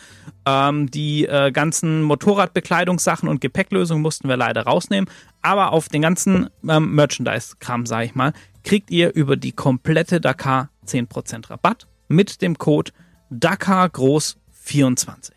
Ähm, 0.45 0.89
die 0.91 1.25
äh, 1.25 1.51
ganzen 1.51 2.01
Motorradbekleidungssachen 2.03 3.29
und 3.29 3.41
Gepäcklösungen 3.41 4.01
mussten 4.01 4.27
wir 4.27 4.37
leider 4.37 4.63
rausnehmen, 4.63 5.09
aber 5.41 5.71
auf 5.71 5.89
den 5.89 6.01
ganzen 6.01 6.49
ähm, 6.67 6.93
Merchandise-Kram, 6.95 7.85
sag 7.85 8.05
ich 8.05 8.15
mal, 8.15 8.33
kriegt 8.63 8.91
ihr 8.91 9.13
über 9.13 9.37
die 9.37 9.51
komplette 9.51 10.19
Dakar 10.21 10.69
10% 10.85 11.49
Rabatt 11.49 11.87
mit 12.07 12.41
dem 12.41 12.57
Code 12.57 12.91
Dakar 13.29 13.89
Groß 13.89 14.37
24. 14.51 15.35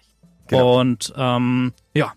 Genau. 0.48 0.80
Und 0.80 1.12
ähm, 1.16 1.72
ja, 1.94 2.12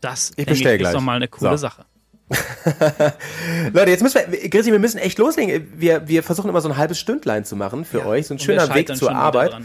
das 0.00 0.32
denke 0.32 0.52
bestell 0.52 0.80
ist 0.80 0.92
doch 0.92 1.00
mal 1.00 1.16
eine 1.16 1.28
coole 1.28 1.52
So. 1.52 1.56
Sache. 1.56 1.86
Leute, 3.72 3.90
jetzt 3.90 4.02
müssen 4.02 4.20
wir, 4.28 4.50
Chrissy, 4.50 4.72
wir 4.72 4.78
müssen 4.78 4.98
echt 4.98 5.18
loslegen. 5.18 5.72
Wir, 5.76 6.08
wir 6.08 6.22
versuchen 6.22 6.48
immer 6.48 6.60
so 6.60 6.68
ein 6.68 6.76
halbes 6.76 6.98
Stündlein 6.98 7.44
zu 7.44 7.56
machen 7.56 7.84
für 7.84 8.06
euch. 8.06 8.26
So 8.26 8.34
ein 8.34 8.38
schöner 8.38 8.74
Weg 8.74 8.96
zur 8.96 9.14
Arbeit. 9.14 9.56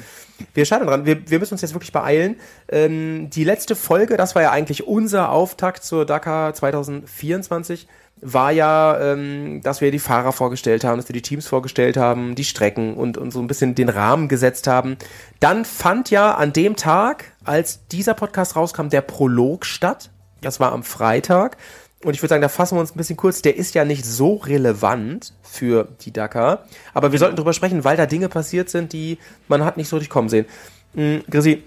Wir 0.54 0.66
scheitern 0.66 0.88
dran. 0.88 1.06
Wir, 1.06 1.30
wir 1.30 1.40
müssen 1.40 1.54
uns 1.54 1.62
jetzt 1.62 1.74
wirklich 1.74 1.92
beeilen. 1.92 2.38
Ähm, 2.70 3.30
die 3.30 3.44
letzte 3.44 3.76
Folge, 3.76 4.18
das 4.18 4.36
war 4.36 4.42
ja 4.42 4.52
eigentlich 4.52 4.88
unser 4.88 5.32
Auftakt 5.32 5.84
zur 5.84 6.06
Dakar 6.06 6.54
2024, 6.54 7.88
war 8.22 8.52
ja, 8.52 9.00
ähm, 9.00 9.62
dass 9.64 9.82
wir 9.82 9.92
die 9.92 10.00
Fahrer 10.00 10.34
vorgestellt 10.34 10.84
haben, 10.84 10.98
dass 10.98 11.08
wir 11.08 11.14
die 11.14 11.22
Teams 11.22 11.48
vorgestellt 11.48 11.98
haben, 11.98 12.36
die 12.36 12.44
Strecken 12.44 12.96
und, 12.96 13.18
und 13.18 13.32
so 13.32 13.40
ein 13.40 13.48
bisschen 13.48 13.76
den 13.76 13.90
Rahmen 13.90 14.28
gesetzt 14.28 14.68
haben. 14.68 14.98
Dann 15.40 15.66
fand 15.66 16.10
ja 16.10 16.34
an 16.36 16.54
dem 16.54 16.76
Tag, 16.76 17.32
als 17.44 17.88
dieser 17.88 18.14
Podcast 18.14 18.56
rauskam, 18.56 18.90
der 18.90 19.02
Prolog 19.02 19.66
statt. 19.66 20.10
Das 20.42 20.60
war 20.60 20.72
am 20.72 20.84
Freitag. 20.84 21.58
Und 22.04 22.14
ich 22.14 22.22
würde 22.22 22.30
sagen, 22.30 22.42
da 22.42 22.48
fassen 22.48 22.78
wir 22.78 22.82
uns 22.82 22.96
ein 22.96 22.98
bisschen 22.98 23.18
kurz. 23.18 23.42
Der 23.42 23.58
ist 23.58 23.76
ja 23.76 23.84
nicht 23.84 24.06
so 24.06 24.36
relevant 24.36 25.34
für 25.42 25.90
die 26.02 26.12
Dakar. 26.12 26.66
Aber 26.94 27.12
wir 27.12 27.20
sollten 27.20 27.36
drüber 27.36 27.52
sprechen, 27.52 27.84
weil 27.84 27.98
da 27.98 28.06
Dinge 28.06 28.30
passiert 28.30 28.70
sind, 28.70 28.94
die 28.94 29.18
man 29.50 29.66
hat 29.66 29.76
nicht 29.76 29.90
so 29.90 29.98
richtig 29.98 30.10
kommen 30.10 30.30
sehen. 30.30 30.46
Mhm, 30.94 31.24
Grisi, 31.30 31.64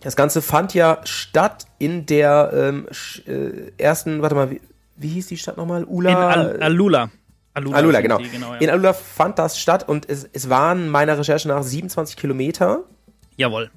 das 0.00 0.16
Ganze 0.16 0.42
fand 0.42 0.74
ja 0.74 1.00
statt 1.04 1.66
in 1.78 2.06
der 2.06 2.50
ähm, 2.52 2.88
äh, 3.26 3.70
ersten, 3.78 4.20
warte 4.20 4.34
mal, 4.34 4.50
wie, 4.50 4.60
wie 4.96 5.08
hieß 5.08 5.28
die 5.28 5.36
Stadt 5.36 5.56
nochmal? 5.56 5.84
Ula? 5.84 6.10
In 6.10 6.16
Al 6.16 6.62
Alula. 6.62 7.10
Alula, 7.54 7.76
Alula, 7.76 8.00
genau. 8.00 8.18
die, 8.18 8.28
genau 8.28 8.54
ja. 8.54 8.60
In 8.60 8.70
Alula 8.70 8.92
fand 8.92 9.38
das 9.38 9.58
statt 9.58 9.88
und 9.88 10.08
es, 10.08 10.28
es 10.32 10.48
waren 10.48 10.88
meiner 10.88 11.18
Recherche 11.18 11.48
nach 11.48 11.62
27 11.62 12.16
Kilometer. 12.16 12.84
Jawohl. 13.36 13.70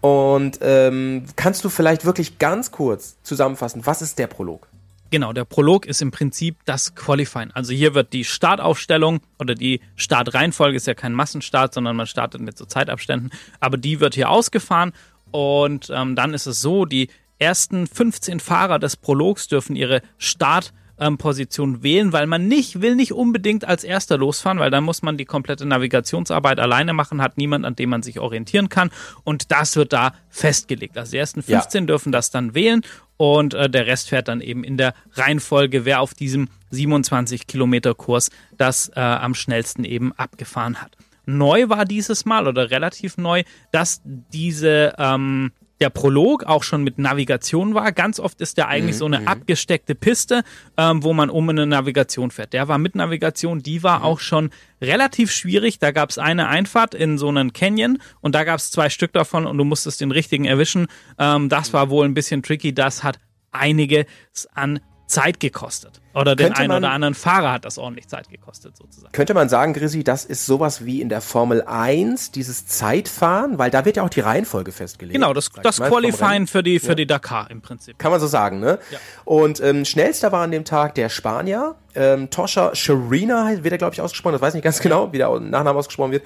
Und 0.00 0.58
ähm, 0.62 1.24
kannst 1.36 1.64
du 1.64 1.68
vielleicht 1.68 2.04
wirklich 2.04 2.38
ganz 2.38 2.72
kurz 2.72 3.16
zusammenfassen, 3.22 3.86
was 3.86 4.02
ist 4.02 4.18
der 4.18 4.26
Prolog? 4.26 4.66
Genau, 5.12 5.34
der 5.34 5.44
Prolog 5.44 5.84
ist 5.84 6.00
im 6.00 6.10
Prinzip 6.10 6.56
das 6.64 6.94
Qualifying. 6.94 7.50
Also 7.52 7.74
hier 7.74 7.92
wird 7.92 8.14
die 8.14 8.24
Startaufstellung 8.24 9.20
oder 9.38 9.54
die 9.54 9.82
Startreihenfolge 9.94 10.74
ist 10.74 10.86
ja 10.86 10.94
kein 10.94 11.12
Massenstart, 11.12 11.74
sondern 11.74 11.96
man 11.96 12.06
startet 12.06 12.40
mit 12.40 12.56
so 12.56 12.64
Zeitabständen. 12.64 13.30
Aber 13.60 13.76
die 13.76 14.00
wird 14.00 14.14
hier 14.14 14.30
ausgefahren 14.30 14.92
und 15.30 15.92
ähm, 15.94 16.16
dann 16.16 16.32
ist 16.32 16.46
es 16.46 16.62
so, 16.62 16.86
die 16.86 17.10
ersten 17.38 17.86
15 17.86 18.40
Fahrer 18.40 18.78
des 18.78 18.96
Prologs 18.96 19.48
dürfen 19.48 19.76
ihre 19.76 20.00
Start 20.16 20.72
ähm, 20.98 21.18
Position 21.18 21.82
wählen, 21.82 22.12
weil 22.12 22.26
man 22.26 22.48
nicht 22.48 22.80
will 22.80 22.94
nicht 22.94 23.12
unbedingt 23.12 23.64
als 23.66 23.84
erster 23.84 24.18
losfahren, 24.18 24.58
weil 24.58 24.70
dann 24.70 24.84
muss 24.84 25.02
man 25.02 25.16
die 25.16 25.24
komplette 25.24 25.66
Navigationsarbeit 25.66 26.60
alleine 26.60 26.92
machen, 26.92 27.22
hat 27.22 27.38
niemand, 27.38 27.64
an 27.64 27.76
dem 27.76 27.90
man 27.90 28.02
sich 28.02 28.18
orientieren 28.20 28.68
kann 28.68 28.90
und 29.24 29.50
das 29.50 29.76
wird 29.76 29.92
da 29.92 30.14
festgelegt. 30.28 30.96
Also 30.96 31.12
die 31.12 31.18
ersten 31.18 31.40
Ja. 31.46 31.60
15 31.60 31.86
dürfen 31.86 32.12
das 32.12 32.30
dann 32.30 32.54
wählen 32.54 32.82
und 33.16 33.54
äh, 33.54 33.68
der 33.70 33.86
Rest 33.86 34.08
fährt 34.08 34.28
dann 34.28 34.40
eben 34.40 34.64
in 34.64 34.76
der 34.76 34.94
Reihenfolge, 35.14 35.84
wer 35.84 36.00
auf 36.00 36.14
diesem 36.14 36.48
27 36.70 37.46
Kilometer 37.46 37.94
Kurs 37.94 38.30
das 38.56 38.90
äh, 38.94 39.00
am 39.00 39.34
schnellsten 39.34 39.84
eben 39.84 40.12
abgefahren 40.12 40.80
hat. 40.80 40.96
Neu 41.24 41.68
war 41.68 41.84
dieses 41.84 42.24
Mal 42.24 42.48
oder 42.48 42.70
relativ 42.70 43.16
neu, 43.16 43.44
dass 43.70 44.00
diese 44.04 44.94
ähm, 44.98 45.52
der 45.82 45.90
Prolog 45.90 46.44
auch 46.44 46.62
schon 46.62 46.84
mit 46.84 46.98
Navigation 46.98 47.74
war. 47.74 47.90
Ganz 47.90 48.20
oft 48.20 48.40
ist 48.40 48.56
der 48.56 48.68
eigentlich 48.68 48.96
so 48.96 49.04
eine 49.04 49.26
abgesteckte 49.26 49.96
Piste, 49.96 50.44
ähm, 50.76 51.02
wo 51.02 51.12
man 51.12 51.28
um 51.28 51.48
eine 51.48 51.66
Navigation 51.66 52.30
fährt. 52.30 52.52
Der 52.52 52.68
war 52.68 52.78
mit 52.78 52.94
Navigation, 52.94 53.64
die 53.64 53.82
war 53.82 54.04
auch 54.04 54.20
schon 54.20 54.50
relativ 54.80 55.32
schwierig. 55.32 55.80
Da 55.80 55.90
gab 55.90 56.10
es 56.10 56.18
eine 56.18 56.46
Einfahrt 56.46 56.94
in 56.94 57.18
so 57.18 57.28
einen 57.28 57.52
Canyon 57.52 57.98
und 58.20 58.36
da 58.36 58.44
gab 58.44 58.60
es 58.60 58.70
zwei 58.70 58.90
Stück 58.90 59.12
davon 59.12 59.44
und 59.44 59.58
du 59.58 59.64
musstest 59.64 60.00
den 60.00 60.12
richtigen 60.12 60.44
erwischen. 60.44 60.86
Ähm, 61.18 61.48
das 61.48 61.72
war 61.72 61.90
wohl 61.90 62.04
ein 62.04 62.14
bisschen 62.14 62.44
tricky. 62.44 62.72
Das 62.72 63.02
hat 63.02 63.18
einiges 63.50 64.06
an 64.54 64.78
Zeit 65.06 65.40
gekostet. 65.40 66.00
Oder 66.14 66.36
den 66.36 66.52
einen 66.52 66.72
oder 66.72 66.90
anderen 66.90 67.14
Fahrer 67.14 67.52
hat 67.52 67.64
das 67.64 67.78
ordentlich 67.78 68.08
Zeit 68.08 68.28
gekostet, 68.28 68.76
sozusagen. 68.76 69.12
Könnte 69.12 69.34
man 69.34 69.48
sagen, 69.48 69.72
Grisi, 69.72 70.04
das 70.04 70.24
ist 70.24 70.46
sowas 70.46 70.84
wie 70.84 71.00
in 71.00 71.08
der 71.08 71.20
Formel 71.20 71.62
1, 71.62 72.30
dieses 72.32 72.66
Zeitfahren, 72.66 73.58
weil 73.58 73.70
da 73.70 73.84
wird 73.84 73.96
ja 73.96 74.02
auch 74.02 74.10
die 74.10 74.20
Reihenfolge 74.20 74.72
festgelegt. 74.72 75.14
Genau, 75.14 75.32
das, 75.32 75.50
das. 75.62 75.76
Qualifying 75.78 76.46
für 76.46 76.62
die, 76.62 76.78
für 76.80 76.96
die 76.96 77.06
Dakar 77.06 77.50
im 77.50 77.60
Prinzip. 77.60 77.98
Kann 77.98 78.10
man 78.10 78.20
so 78.20 78.26
sagen, 78.26 78.60
ne? 78.60 78.78
Ja. 78.90 78.98
Und 79.24 79.60
ähm, 79.60 79.84
schnellster 79.84 80.32
war 80.32 80.42
an 80.42 80.50
dem 80.50 80.64
Tag 80.64 80.94
der 80.94 81.08
Spanier. 81.08 81.76
Ähm, 81.94 82.30
Toscha 82.30 82.74
Sharina 82.74 83.62
wird 83.62 83.72
er, 83.72 83.78
glaube 83.78 83.94
ich, 83.94 84.00
ausgesprochen. 84.00 84.32
Das 84.32 84.42
weiß 84.42 84.50
ich 84.50 84.56
nicht 84.56 84.64
ganz 84.64 84.80
genau, 84.80 85.12
wie 85.12 85.18
der 85.18 85.28
Nachname 85.40 85.78
ausgesprochen 85.78 86.12
wird. 86.12 86.24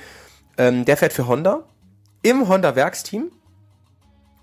Ähm, 0.58 0.84
der 0.84 0.96
fährt 0.96 1.12
für 1.12 1.26
Honda 1.26 1.64
im 2.22 2.48
Honda-Werksteam 2.48 3.30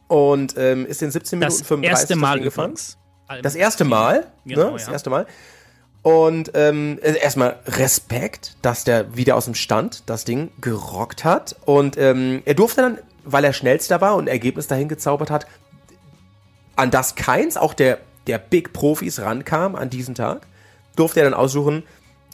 und 0.07 0.55
ähm, 0.57 0.85
ist 0.85 1.01
in 1.01 1.11
17 1.11 1.39
Minuten 1.39 1.59
Das 1.59 1.67
35 1.67 1.89
erste 2.01 2.15
Mal 2.15 2.39
gefahren. 2.39 2.71
übrigens. 2.71 2.97
Das 3.41 3.55
erste 3.55 3.85
Mal, 3.85 4.27
Genau, 4.45 4.65
ne? 4.65 4.71
Das 4.73 4.87
erste 4.87 5.09
Mal. 5.09 5.25
Und 6.01 6.51
ähm, 6.53 6.99
äh, 7.01 7.17
erstmal 7.17 7.59
Respekt, 7.65 8.57
dass 8.61 8.83
der 8.83 9.15
wieder 9.15 9.35
aus 9.35 9.45
dem 9.45 9.55
Stand 9.55 10.03
das 10.09 10.25
Ding 10.25 10.51
gerockt 10.59 11.23
hat. 11.23 11.55
Und 11.65 11.97
ähm, 11.97 12.41
er 12.45 12.55
durfte 12.55 12.81
dann, 12.81 12.97
weil 13.23 13.45
er 13.45 13.53
schnellster 13.53 14.01
war 14.01 14.15
und 14.15 14.27
Ergebnis 14.27 14.67
dahin 14.67 14.89
gezaubert 14.89 15.31
hat, 15.31 15.47
an 16.75 16.91
das 16.91 17.15
keins, 17.15 17.55
auch 17.55 17.73
der, 17.73 17.99
der 18.27 18.37
Big 18.37 18.73
Profis 18.73 19.21
rankam 19.21 19.75
an 19.75 19.89
diesem 19.89 20.13
Tag, 20.13 20.45
durfte 20.95 21.21
er 21.21 21.25
dann 21.25 21.33
aussuchen, 21.33 21.83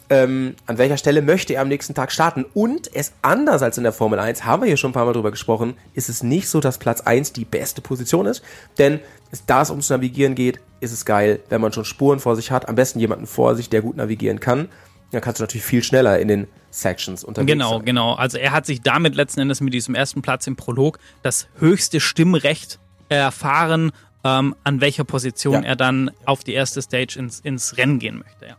ähm, 0.10 0.56
an 0.66 0.78
welcher 0.78 0.98
Stelle 0.98 1.22
möchte 1.22 1.54
er 1.54 1.62
am 1.62 1.68
nächsten 1.68 1.94
Tag 1.94 2.12
starten. 2.12 2.46
Und 2.54 2.94
es 2.96 3.14
anders 3.22 3.62
als 3.62 3.78
in 3.78 3.84
der 3.84 3.94
Formel 3.94 4.20
1, 4.20 4.44
haben 4.46 4.62
wir 4.64 4.68
hier 4.68 4.78
schon 4.78 4.90
ein 4.92 4.94
paar 4.94 5.06
Mal 5.06 5.14
drüber 5.14 5.32
gesprochen, 5.32 5.76
ist 5.94 6.10
es 6.10 6.24
nicht 6.24 6.50
so, 6.50 6.60
dass 6.60 6.78
Platz 6.80 7.02
1 7.02 7.34
die 7.34 7.46
beste 7.46 7.82
Position 7.82 8.26
ist. 8.26 8.42
Denn 8.78 9.00
da 9.48 9.62
es 9.62 9.70
ums 9.70 9.90
Navigieren 9.90 10.34
geht, 10.36 10.60
ist 10.80 10.92
es 10.92 11.06
geil, 11.06 11.40
wenn 11.50 11.62
man 11.62 11.72
schon 11.74 11.86
Spuren 11.86 12.20
vor 12.20 12.36
sich 12.36 12.52
hat, 12.52 12.68
am 12.70 12.76
besten 12.76 13.00
jemanden 13.00 13.28
vor 13.28 13.56
sich, 13.56 13.70
der 13.70 13.82
gut 13.82 13.98
navigieren 13.98 14.40
kann. 14.40 14.70
Dann 15.12 15.22
kannst 15.22 15.40
du 15.40 15.44
natürlich 15.44 15.66
viel 15.66 15.84
schneller 15.84 16.20
in 16.20 16.28
den 16.28 16.48
Sections 16.72 17.24
unterwegs 17.24 17.52
Genau, 17.52 17.78
sein. 17.78 17.86
genau. 17.86 18.14
Also 18.14 18.38
er 18.38 18.52
hat 18.52 18.66
sich 18.66 18.82
damit 18.82 19.16
letzten 19.16 19.42
Endes 19.42 19.60
mit 19.62 19.74
diesem 19.74 19.96
ersten 19.96 20.22
Platz 20.22 20.46
im 20.48 20.56
Prolog 20.56 21.00
das 21.24 21.48
höchste 21.60 22.00
Stimmrecht 22.00 22.80
erfahren, 23.10 23.92
ähm, 24.24 24.56
an 24.64 24.82
welcher 24.82 25.04
Position 25.04 25.64
Ja. 25.64 25.70
er 25.70 25.76
dann 25.76 26.12
auf 26.26 26.44
die 26.44 26.54
erste 26.54 26.82
Stage 26.82 27.18
ins, 27.18 27.40
ins 27.40 27.78
Rennen 27.78 28.00
gehen 28.00 28.20
möchte. 28.20 28.46
Ja. 28.48 28.58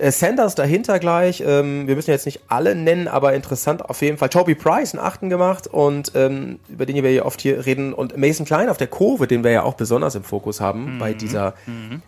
Äh, 0.00 0.12
Sanders 0.12 0.54
dahinter 0.54 0.98
gleich. 0.98 1.42
Ähm, 1.46 1.86
wir 1.86 1.94
müssen 1.94 2.10
jetzt 2.10 2.24
nicht 2.24 2.40
alle 2.48 2.74
nennen, 2.74 3.06
aber 3.06 3.34
interessant 3.34 3.84
auf 3.84 4.00
jeden 4.00 4.16
Fall. 4.16 4.30
Toby 4.30 4.54
Price 4.54 4.94
einen 4.94 5.04
achten 5.04 5.28
gemacht 5.28 5.66
und 5.66 6.12
ähm, 6.14 6.58
über 6.68 6.86
den 6.86 7.02
wir 7.02 7.12
ja 7.12 7.24
oft 7.26 7.40
hier 7.40 7.66
reden. 7.66 7.92
Und 7.92 8.16
Mason 8.16 8.46
Klein 8.46 8.70
auf 8.70 8.78
der 8.78 8.86
Kurve, 8.86 9.26
den 9.26 9.44
wir 9.44 9.50
ja 9.50 9.62
auch 9.62 9.74
besonders 9.74 10.14
im 10.14 10.24
Fokus 10.24 10.60
haben 10.60 10.98
bei 10.98 11.12
dieser 11.12 11.54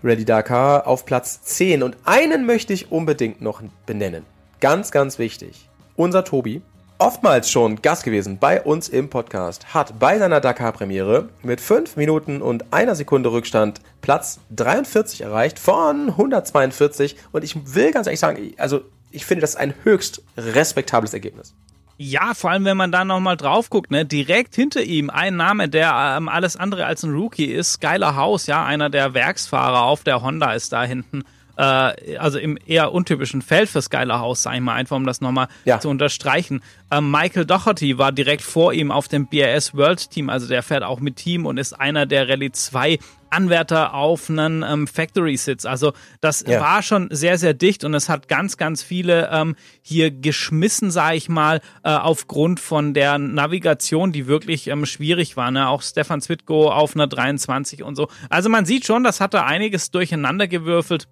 Rally 0.02 0.24
Dakar 0.24 0.86
auf 0.86 1.04
Platz 1.04 1.42
10. 1.42 1.82
Und 1.82 1.96
einen 2.04 2.46
möchte 2.46 2.72
ich 2.72 2.90
unbedingt 2.90 3.42
noch 3.42 3.62
benennen. 3.84 4.24
Ganz, 4.60 4.90
ganz 4.90 5.18
wichtig. 5.18 5.68
Unser 5.96 6.24
Tobi, 6.24 6.62
oftmals 7.02 7.50
schon 7.50 7.82
Gast 7.82 8.04
gewesen 8.04 8.38
bei 8.38 8.62
uns 8.62 8.88
im 8.88 9.10
Podcast, 9.10 9.74
hat 9.74 9.98
bei 9.98 10.18
seiner 10.18 10.40
Dakar-Premiere 10.40 11.30
mit 11.42 11.60
5 11.60 11.96
Minuten 11.96 12.40
und 12.40 12.72
einer 12.72 12.94
Sekunde 12.94 13.32
Rückstand 13.32 13.80
Platz 14.02 14.38
43 14.54 15.22
erreicht 15.22 15.58
von 15.58 16.10
142. 16.10 17.16
Und 17.32 17.42
ich 17.42 17.74
will 17.74 17.90
ganz 17.90 18.06
ehrlich 18.06 18.20
sagen, 18.20 18.52
also 18.56 18.82
ich 19.10 19.26
finde 19.26 19.40
das 19.40 19.56
ein 19.56 19.74
höchst 19.82 20.22
respektables 20.36 21.12
Ergebnis. 21.12 21.54
Ja, 21.98 22.34
vor 22.34 22.50
allem, 22.50 22.64
wenn 22.64 22.76
man 22.76 22.92
da 22.92 23.04
nochmal 23.04 23.36
drauf 23.36 23.68
guckt, 23.68 23.90
ne, 23.90 24.06
direkt 24.06 24.54
hinter 24.54 24.82
ihm 24.82 25.10
ein 25.10 25.34
Name, 25.34 25.68
der 25.68 26.16
ähm, 26.16 26.28
alles 26.28 26.56
andere 26.56 26.86
als 26.86 27.02
ein 27.02 27.12
Rookie 27.12 27.46
ist, 27.46 27.74
Skyler 27.74 28.14
House, 28.14 28.46
ja, 28.46 28.64
einer 28.64 28.90
der 28.90 29.12
Werksfahrer 29.12 29.82
auf 29.82 30.04
der 30.04 30.22
Honda 30.22 30.52
ist 30.52 30.72
da 30.72 30.84
hinten. 30.84 31.24
Äh, 31.56 32.16
also 32.18 32.38
im 32.38 32.58
eher 32.66 32.92
untypischen 32.92 33.42
Feld 33.42 33.68
für 33.68 33.82
Skyler 33.82 34.18
House, 34.20 34.42
sag 34.42 34.54
ich 34.54 34.60
mal, 34.60 34.74
einfach 34.74 34.96
um 34.96 35.06
das 35.06 35.20
nochmal 35.20 35.48
Ja. 35.64 35.80
zu 35.80 35.88
unterstreichen. 35.88 36.62
Ähm, 36.90 37.10
Michael 37.10 37.44
Doherty 37.44 37.98
war 37.98 38.12
direkt 38.12 38.42
vor 38.42 38.72
ihm 38.72 38.90
auf 38.90 39.08
dem 39.08 39.26
BRS 39.26 39.74
World 39.74 40.10
Team, 40.10 40.30
also 40.30 40.48
der 40.48 40.62
fährt 40.62 40.82
auch 40.82 41.00
mit 41.00 41.16
Team 41.16 41.46
und 41.46 41.58
ist 41.58 41.72
einer 41.78 42.06
der 42.06 42.28
Rallye 42.28 42.52
2 42.52 42.98
Anwärter 43.30 43.94
auf 43.94 44.28
einen 44.28 44.62
ähm, 44.62 44.86
Factory 44.86 45.38
Sitz. 45.38 45.64
Also 45.64 45.94
das 46.20 46.44
Ja. 46.46 46.60
war 46.60 46.82
schon 46.82 47.08
sehr, 47.10 47.38
sehr 47.38 47.54
dicht 47.54 47.82
und 47.82 47.94
es 47.94 48.10
hat 48.10 48.28
ganz, 48.28 48.58
ganz 48.58 48.82
viele 48.82 49.30
ähm, 49.32 49.56
hier 49.80 50.10
geschmissen, 50.10 50.90
sage 50.90 51.16
ich 51.16 51.30
mal, 51.30 51.60
äh, 51.82 51.90
aufgrund 51.90 52.60
von 52.60 52.92
der 52.92 53.16
Navigation, 53.16 54.12
die 54.12 54.26
wirklich 54.26 54.68
ähm, 54.68 54.84
schwierig 54.84 55.38
war. 55.38 55.50
Ne? 55.50 55.66
Auch 55.68 55.80
Stefan 55.80 56.20
Zwitko 56.20 56.70
auf 56.70 56.94
einer 56.94 57.06
23 57.06 57.82
und 57.82 57.96
so. 57.96 58.08
Also 58.28 58.50
man 58.50 58.66
sieht 58.66 58.84
schon, 58.84 59.02
das 59.02 59.20
hat 59.20 59.32
da 59.32 59.44
einiges 59.46 59.90
durcheinander 59.90 60.46
gewürfelt. 60.46 61.08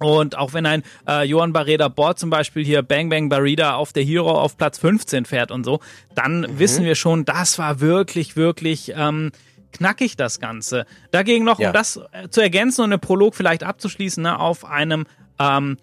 Und 0.00 0.36
auch 0.36 0.54
wenn 0.54 0.64
ein 0.64 0.82
äh, 1.06 1.24
Johann 1.24 1.52
Barreda 1.52 1.88
Bord 1.88 2.18
zum 2.18 2.30
Beispiel 2.30 2.64
hier 2.64 2.82
Bang 2.82 3.10
Bang 3.10 3.28
Barreda 3.28 3.74
auf 3.74 3.92
der 3.92 4.02
Hero 4.02 4.30
auf 4.30 4.56
Platz 4.56 4.78
15 4.78 5.26
fährt 5.26 5.50
und 5.50 5.64
so, 5.64 5.80
dann 6.14 6.46
wissen 6.58 6.84
wir 6.84 6.94
schon, 6.94 7.26
das 7.26 7.58
war 7.58 7.80
wirklich, 7.80 8.34
wirklich 8.34 8.92
ähm, 8.96 9.30
knackig 9.72 10.16
das 10.16 10.40
Ganze. 10.40 10.86
Dagegen 11.10 11.44
noch, 11.44 11.60
Ja. 11.60 11.68
um 11.68 11.74
das 11.74 12.00
äh, 12.12 12.28
zu 12.30 12.40
ergänzen 12.40 12.80
und 12.80 12.86
eine 12.86 12.98
Prolog 12.98 13.34
vielleicht 13.34 13.62
abzuschließen, 13.62 14.22
ne, 14.22 14.40
auf 14.40 14.64
einem 14.64 15.06
ähm, 15.38 15.76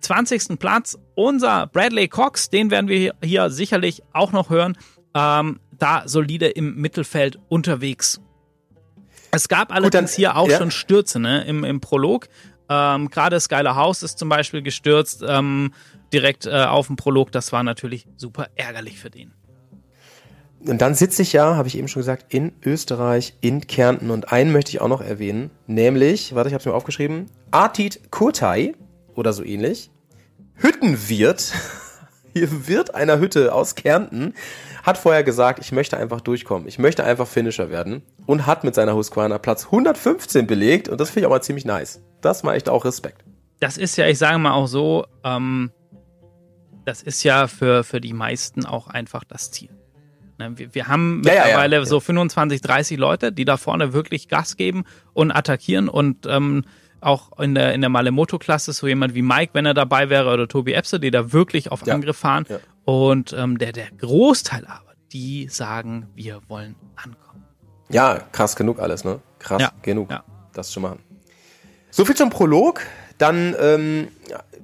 20. 0.00 0.58
Platz 0.60 0.96
unser 1.16 1.66
Bradley 1.66 2.06
Cox, 2.06 2.50
den 2.50 2.70
werden 2.70 2.86
wir 2.86 3.14
hier 3.24 3.50
sicherlich 3.50 4.02
auch 4.12 4.30
noch 4.30 4.50
hören, 4.50 4.78
ähm, 5.14 5.58
da 5.72 6.04
solide 6.06 6.46
im 6.46 6.76
Mittelfeld 6.76 7.38
unterwegs. 7.48 8.20
Es 9.30 9.48
gab 9.48 9.72
allerdings 9.72 10.12
dann, 10.12 10.16
hier 10.16 10.36
auch 10.36 10.48
ja. 10.48 10.58
schon 10.58 10.70
Stürze 10.70 11.18
ne, 11.18 11.44
im, 11.44 11.64
im 11.64 11.80
Prolog. 11.80 12.28
Ähm, 12.68 13.10
Gerade 13.10 13.40
Skylar 13.40 13.76
House 13.76 14.02
ist 14.02 14.18
zum 14.18 14.28
Beispiel 14.28 14.62
gestürzt 14.62 15.24
ähm, 15.26 15.72
direkt 16.12 16.46
äh, 16.46 16.64
auf 16.64 16.86
dem 16.86 16.96
Prolog. 16.96 17.32
Das 17.32 17.52
war 17.52 17.62
natürlich 17.62 18.06
super 18.16 18.48
ärgerlich 18.56 18.98
für 18.98 19.10
den. 19.10 19.32
Und 20.60 20.80
dann 20.80 20.94
sitze 20.94 21.22
ich 21.22 21.32
ja, 21.32 21.56
habe 21.56 21.68
ich 21.68 21.78
eben 21.78 21.88
schon 21.88 22.00
gesagt, 22.00 22.34
in 22.34 22.52
Österreich, 22.64 23.34
in 23.40 23.66
Kärnten. 23.66 24.10
Und 24.10 24.32
einen 24.32 24.52
möchte 24.52 24.70
ich 24.70 24.80
auch 24.80 24.88
noch 24.88 25.00
erwähnen, 25.00 25.50
nämlich, 25.66 26.34
warte, 26.34 26.48
ich 26.48 26.54
habe 26.54 26.60
es 26.60 26.66
mir 26.66 26.74
aufgeschrieben, 26.74 27.26
Artit 27.50 28.10
Kurtai 28.10 28.74
oder 29.14 29.32
so 29.32 29.44
ähnlich, 29.44 29.90
Hüttenwirt, 30.56 31.52
hier 32.32 32.66
Wirt 32.66 32.94
einer 32.94 33.20
Hütte 33.20 33.54
aus 33.54 33.76
Kärnten, 33.76 34.34
hat 34.88 34.98
vorher 34.98 35.22
gesagt, 35.22 35.58
ich 35.60 35.70
möchte 35.70 35.96
einfach 35.96 36.20
durchkommen, 36.20 36.66
ich 36.66 36.78
möchte 36.78 37.04
einfach 37.04 37.26
Finisher 37.26 37.70
werden 37.70 38.02
und 38.26 38.46
hat 38.46 38.64
mit 38.64 38.74
seiner 38.74 38.94
Husqvarna 38.94 39.38
Platz 39.38 39.66
115 39.66 40.46
belegt 40.46 40.88
und 40.88 40.98
das 40.98 41.10
finde 41.10 41.20
ich 41.20 41.26
auch 41.26 41.30
mal 41.30 41.42
ziemlich 41.42 41.66
nice. 41.66 42.02
Das 42.22 42.42
war 42.42 42.54
echt 42.54 42.68
auch 42.68 42.84
Respekt. 42.84 43.22
Das 43.60 43.76
ist 43.76 43.96
ja, 43.96 44.06
ich 44.06 44.18
sage 44.18 44.38
mal 44.38 44.52
auch 44.52 44.66
so, 44.66 45.06
ähm, 45.24 45.70
das 46.84 47.02
ist 47.02 47.22
ja 47.22 47.48
für, 47.48 47.84
für 47.84 48.00
die 48.00 48.14
meisten 48.14 48.64
auch 48.64 48.88
einfach 48.88 49.24
das 49.24 49.50
Ziel. 49.50 49.68
Ne, 50.38 50.56
Wir, 50.56 50.74
wir 50.74 50.88
haben 50.88 51.22
Ja, 51.24 51.32
ja, 51.32 51.38
ja, 51.38 51.44
mittlerweile 51.44 51.76
ja. 51.76 51.84
so 51.84 52.00
25, 52.00 52.62
30 52.62 52.98
Leute, 52.98 53.30
die 53.30 53.44
da 53.44 53.58
vorne 53.58 53.92
wirklich 53.92 54.28
Gas 54.28 54.56
geben 54.56 54.84
und 55.12 55.32
attackieren 55.32 55.88
und 55.88 56.26
ähm, 56.26 56.64
auch 57.00 57.38
in 57.38 57.54
der, 57.54 57.74
in 57.74 57.80
der 57.80 57.90
Malemoto-Klasse 57.90 58.72
so 58.72 58.86
jemand 58.86 59.14
wie 59.14 59.22
Mike, 59.22 59.50
wenn 59.52 59.66
er 59.66 59.74
dabei 59.74 60.08
wäre, 60.08 60.32
oder 60.32 60.48
Tobi 60.48 60.72
Epse, 60.72 60.98
die 60.98 61.10
da 61.10 61.32
wirklich 61.32 61.70
auf 61.70 61.86
Angriff 61.86 62.16
fahren. 62.16 62.46
ja. 62.48 62.58
Und 62.88 63.34
ähm, 63.34 63.58
der, 63.58 63.72
der 63.72 63.90
Großteil 63.90 64.64
aber, 64.64 64.94
die 65.12 65.46
sagen, 65.50 66.08
wir 66.14 66.40
wollen 66.48 66.74
ankommen. 66.96 67.44
Ja, 67.90 68.18
krass 68.32 68.56
genug 68.56 68.78
alles, 68.78 69.04
ne? 69.04 69.20
Krass 69.38 69.60
Ja, 69.60 69.72
genug, 69.82 70.10
ja. 70.10 70.24
das 70.54 70.70
zu 70.70 70.80
machen. 70.80 71.00
So 71.90 72.06
viel 72.06 72.16
zum 72.16 72.30
Prolog. 72.30 72.80
Dann 73.18 73.54
ähm, 73.60 74.08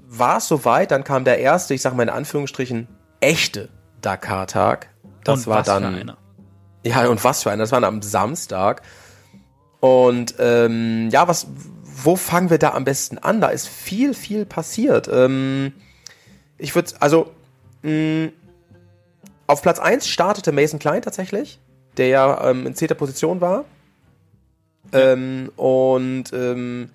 war 0.09 0.39
es 0.39 0.49
soweit, 0.49 0.91
dann 0.91 1.05
kam 1.05 1.25
der 1.25 1.41
erste, 1.41 1.75
ich 1.75 1.83
sag 1.83 1.95
mal 1.95 2.05
in 2.05 2.09
Anführungsstrichen, 2.09 2.89
echte 3.21 3.69
Dakar-Tag. 4.01 4.89
Das 5.23 5.41
und 5.41 5.47
war 5.49 5.59
was 5.59 5.67
für 5.67 5.81
dann. 5.83 5.95
einer. 5.95 6.17
Ja, 6.83 7.07
und 7.09 7.23
was 7.25 7.43
für 7.43 7.51
einer. 7.51 7.65
Das 7.65 7.73
war 7.73 7.85
am 7.85 8.01
Samstag. 8.01 8.81
Und 9.81 10.37
ähm, 10.39 11.11
ja, 11.11 11.29
was, 11.29 11.47
wo 11.83 12.17
fangen 12.17 12.49
wir 12.49 12.57
da 12.57 12.71
am 12.71 12.85
besten 12.85 13.19
an? 13.19 13.43
Da 13.43 13.49
ist 13.49 13.69
viel, 13.69 14.15
viel 14.15 14.47
passiert. 14.47 15.11
Ähm, 15.13 15.75
ich 16.57 16.75
würde, 16.75 16.91
also, 17.01 17.35
mh, 17.85 18.33
auf 19.47 19.63
Platz 19.63 19.79
1 19.79 20.09
startete 20.09 20.53
Mason 20.53 20.79
Klein 20.79 21.03
tatsächlich, 21.03 21.59
der 21.97 22.09
ja 22.09 22.51
ähm, 22.51 22.67
in 22.67 22.75
zehnter 22.75 22.95
Position 22.95 23.41
war. 23.41 23.65
Ähm, 24.93 25.51
und 25.57 26.33
ähm, 26.33 26.91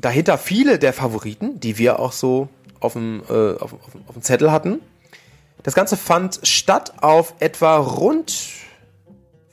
dahinter 0.00 0.38
viele 0.38 0.78
der 0.78 0.92
Favoriten, 0.92 1.60
die 1.60 1.78
wir 1.78 1.98
auch 1.98 2.12
so 2.12 2.48
auf 2.80 2.92
dem, 2.92 3.22
äh, 3.28 3.52
auf, 3.54 3.72
auf, 3.72 3.96
auf 4.06 4.14
dem 4.14 4.22
Zettel 4.22 4.52
hatten. 4.52 4.80
Das 5.62 5.74
Ganze 5.74 5.96
fand 5.96 6.40
statt 6.42 6.92
auf 7.00 7.34
etwa 7.40 7.78
rund 7.78 8.34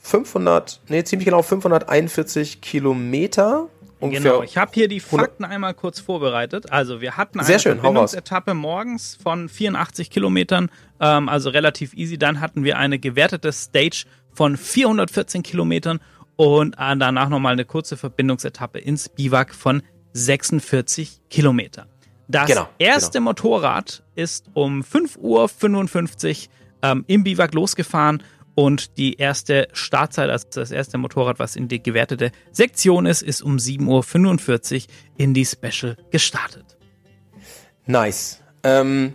500, 0.01 0.81
nee, 0.89 1.03
ziemlich 1.03 1.25
genau 1.25 1.41
541 1.41 2.59
Kilometer. 2.59 3.69
Genau, 4.01 4.41
ich 4.41 4.57
habe 4.57 4.71
hier 4.73 4.87
die 4.87 4.99
Fakten 4.99 5.45
einmal 5.45 5.73
kurz 5.73 5.99
vorbereitet. 5.99 6.71
Also 6.71 7.01
wir 7.01 7.17
hatten 7.17 7.39
eine 7.39 7.45
Sehr 7.45 7.59
schön. 7.59 7.79
Verbindungsetappe 7.79 8.53
morgens 8.53 9.17
von 9.21 9.47
84 9.47 10.09
Kilometern, 10.09 10.69
ähm, 10.99 11.29
also 11.29 11.49
relativ 11.51 11.93
easy. 11.93 12.17
Dann 12.17 12.39
hatten 12.39 12.63
wir 12.63 12.77
eine 12.77 12.97
gewertete 12.99 13.51
Stage 13.51 14.05
von 14.33 14.57
414 14.57 15.43
Kilometern 15.43 15.99
und 16.35 16.75
äh, 16.75 16.97
danach 16.97 17.29
nochmal 17.29 17.53
eine 17.53 17.65
kurze 17.65 17.97
Verbindungsetappe 17.97 18.79
ins 18.79 19.09
Biwak 19.09 19.53
von 19.53 19.83
46 20.13 21.21
Kilometer. 21.29 21.87
Das 22.27 22.47
Genau, 22.47 22.67
erste 22.79 23.19
Motorrad 23.19 24.03
ist 24.15 24.45
um 24.53 24.81
5.55 24.81 25.19
Uhr 26.47 26.51
ähm, 26.81 27.03
im 27.07 27.23
Biwak 27.23 27.53
losgefahren 27.53 28.23
und 28.61 28.99
die 28.99 29.15
erste 29.15 29.67
Startzeit, 29.73 30.29
also 30.29 30.45
das 30.53 30.69
erste 30.69 30.99
Motorrad, 30.99 31.39
was 31.39 31.55
in 31.55 31.67
die 31.67 31.81
gewertete 31.81 32.31
Sektion 32.51 33.07
ist, 33.07 33.23
ist 33.23 33.41
um 33.41 33.57
7.45 33.57 34.83
Uhr 34.83 34.93
in 35.17 35.33
die 35.33 35.47
Special 35.47 35.97
gestartet. 36.11 36.77
Nice. 37.87 38.39
Ähm, 38.63 39.13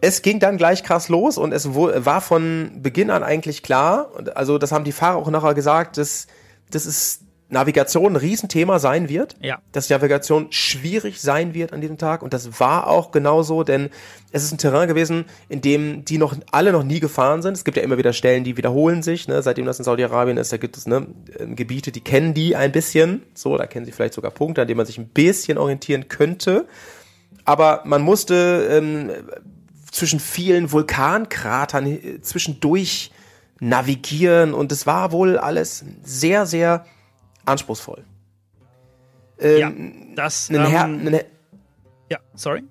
es 0.00 0.22
ging 0.22 0.40
dann 0.40 0.56
gleich 0.56 0.82
krass 0.82 1.08
los 1.08 1.38
und 1.38 1.52
es 1.52 1.72
war 1.72 2.20
von 2.20 2.80
Beginn 2.82 3.10
an 3.10 3.22
eigentlich 3.22 3.62
klar, 3.62 4.10
also 4.34 4.58
das 4.58 4.72
haben 4.72 4.82
die 4.82 4.90
Fahrer 4.90 5.18
auch 5.18 5.30
nachher 5.30 5.54
gesagt, 5.54 5.96
dass, 5.96 6.26
dass 6.68 6.84
es 6.84 7.20
Navigation 7.50 8.12
ein 8.12 8.16
Riesenthema 8.16 8.78
sein 8.78 9.08
wird. 9.08 9.36
Ja. 9.40 9.60
Dass 9.72 9.88
Navigation 9.88 10.48
schwierig 10.50 11.20
sein 11.20 11.54
wird 11.54 11.72
an 11.72 11.80
diesem 11.80 11.98
Tag 11.98 12.22
und 12.22 12.34
das 12.34 12.60
war 12.60 12.86
auch 12.88 13.10
genauso, 13.10 13.64
denn 13.64 13.90
es 14.32 14.42
ist 14.42 14.52
ein 14.52 14.58
Terrain 14.58 14.88
gewesen, 14.88 15.24
in 15.48 15.60
dem 15.60 16.04
die 16.04 16.18
noch 16.18 16.36
alle 16.52 16.72
noch 16.72 16.84
nie 16.84 17.00
gefahren 17.00 17.40
sind. 17.40 17.56
Es 17.56 17.64
gibt 17.64 17.76
ja 17.76 17.82
immer 17.82 17.98
wieder 17.98 18.12
Stellen, 18.12 18.44
die 18.44 18.56
wiederholen 18.56 19.02
sich, 19.02 19.28
ne? 19.28 19.42
seitdem 19.42 19.66
das 19.66 19.78
in 19.78 19.84
Saudi-Arabien 19.84 20.36
ist, 20.36 20.52
da 20.52 20.58
gibt 20.58 20.76
es 20.76 20.86
ne, 20.86 21.06
ähm, 21.38 21.56
Gebiete, 21.56 21.92
die 21.92 22.02
kennen 22.02 22.34
die 22.34 22.54
ein 22.54 22.72
bisschen, 22.72 23.22
so, 23.34 23.56
da 23.56 23.66
kennen 23.66 23.86
sie 23.86 23.92
vielleicht 23.92 24.14
sogar 24.14 24.30
Punkte, 24.30 24.62
an 24.62 24.68
denen 24.68 24.76
man 24.76 24.86
sich 24.86 24.98
ein 24.98 25.08
bisschen 25.08 25.56
orientieren 25.58 26.08
könnte 26.08 26.66
aber 27.48 27.80
man 27.86 28.02
musste 28.02 28.68
ähm, 28.70 29.10
zwischen 29.90 30.20
vielen 30.20 30.70
Vulkankratern 30.70 31.86
äh, 31.86 32.20
zwischendurch 32.20 33.10
navigieren 33.58 34.52
und 34.52 34.70
es 34.70 34.86
war 34.86 35.12
wohl 35.12 35.38
alles 35.38 35.82
sehr, 36.02 36.44
sehr 36.44 36.84
anspruchsvoll. 37.48 38.04
Ähm, 39.40 39.58
ja, 39.58 40.14
das. 40.16 40.50
einen, 40.50 40.66
her 40.66 40.84
Ähm, 40.84 41.06
einen, 41.06 41.20
ja, 42.10 42.18
sorry. 42.34 42.62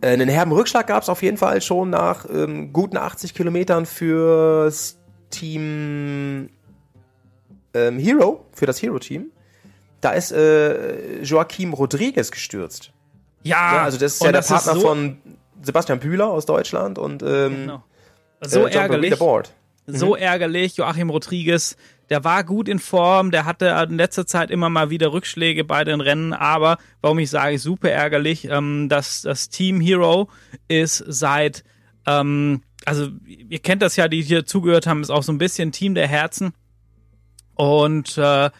äh, 0.00 0.08
einen 0.08 0.28
herben 0.28 0.52
Rückschlag 0.52 0.86
gab 0.86 1.02
es 1.02 1.08
auf 1.08 1.22
jeden 1.22 1.36
Fall 1.36 1.60
schon 1.62 1.90
nach 1.90 2.26
ähm, 2.28 2.72
guten 2.72 2.96
80 2.96 3.34
Kilometern 3.34 3.86
fürs 3.86 4.98
Team 5.30 6.50
ähm, 7.74 7.98
Hero, 7.98 8.44
für 8.52 8.66
das 8.66 8.82
Hero-Team. 8.82 9.30
Da 10.00 10.10
ist 10.10 10.32
äh, 10.32 11.22
Joaquim 11.22 11.72
Rodriguez 11.72 12.30
gestürzt. 12.30 12.92
Ja, 13.44 13.76
Ja, 13.76 13.82
also 13.84 13.98
das 13.98 14.14
ist 14.14 14.24
ja 14.24 14.32
der 14.32 14.42
Partner 14.42 14.74
so, 14.74 14.80
von 14.80 15.18
Sebastian 15.62 16.00
Bühler 16.00 16.28
aus 16.28 16.46
Deutschland 16.46 16.98
und 16.98 17.22
ähm, 17.22 17.54
Genau. 17.66 17.84
So 18.44 18.66
äh, 18.66 18.72
ärgerlich. 18.72 19.14
So 19.86 20.16
ärgerlich. 20.16 20.76
Joachim 20.76 21.10
Rodriguez, 21.10 21.76
der 22.10 22.24
war 22.24 22.44
gut 22.44 22.68
in 22.68 22.78
Form, 22.78 23.30
der 23.30 23.44
hatte 23.44 23.66
in 23.88 23.96
letzter 23.96 24.26
Zeit 24.26 24.50
immer 24.50 24.68
mal 24.68 24.90
wieder 24.90 25.12
Rückschläge 25.12 25.64
bei 25.64 25.84
den 25.84 26.00
Rennen, 26.00 26.32
aber 26.32 26.78
warum 27.00 27.18
ich 27.18 27.30
sage, 27.30 27.58
super 27.58 27.90
ärgerlich, 27.90 28.46
ähm, 28.46 28.88
dass 28.88 29.22
das 29.22 29.48
Team 29.48 29.80
Hero 29.80 30.28
ist 30.68 31.02
seit, 31.06 31.64
ähm, 32.06 32.62
also 32.84 33.08
ihr 33.26 33.60
kennt 33.60 33.82
das 33.82 33.96
ja, 33.96 34.08
die 34.08 34.22
hier 34.22 34.44
zugehört 34.44 34.86
haben, 34.86 35.02
ist 35.02 35.10
auch 35.10 35.22
so 35.22 35.32
ein 35.32 35.38
bisschen 35.38 35.72
Team 35.72 35.94
der 35.94 36.08
Herzen. 36.08 36.52
Und 37.54 38.18
äh, 38.18 38.50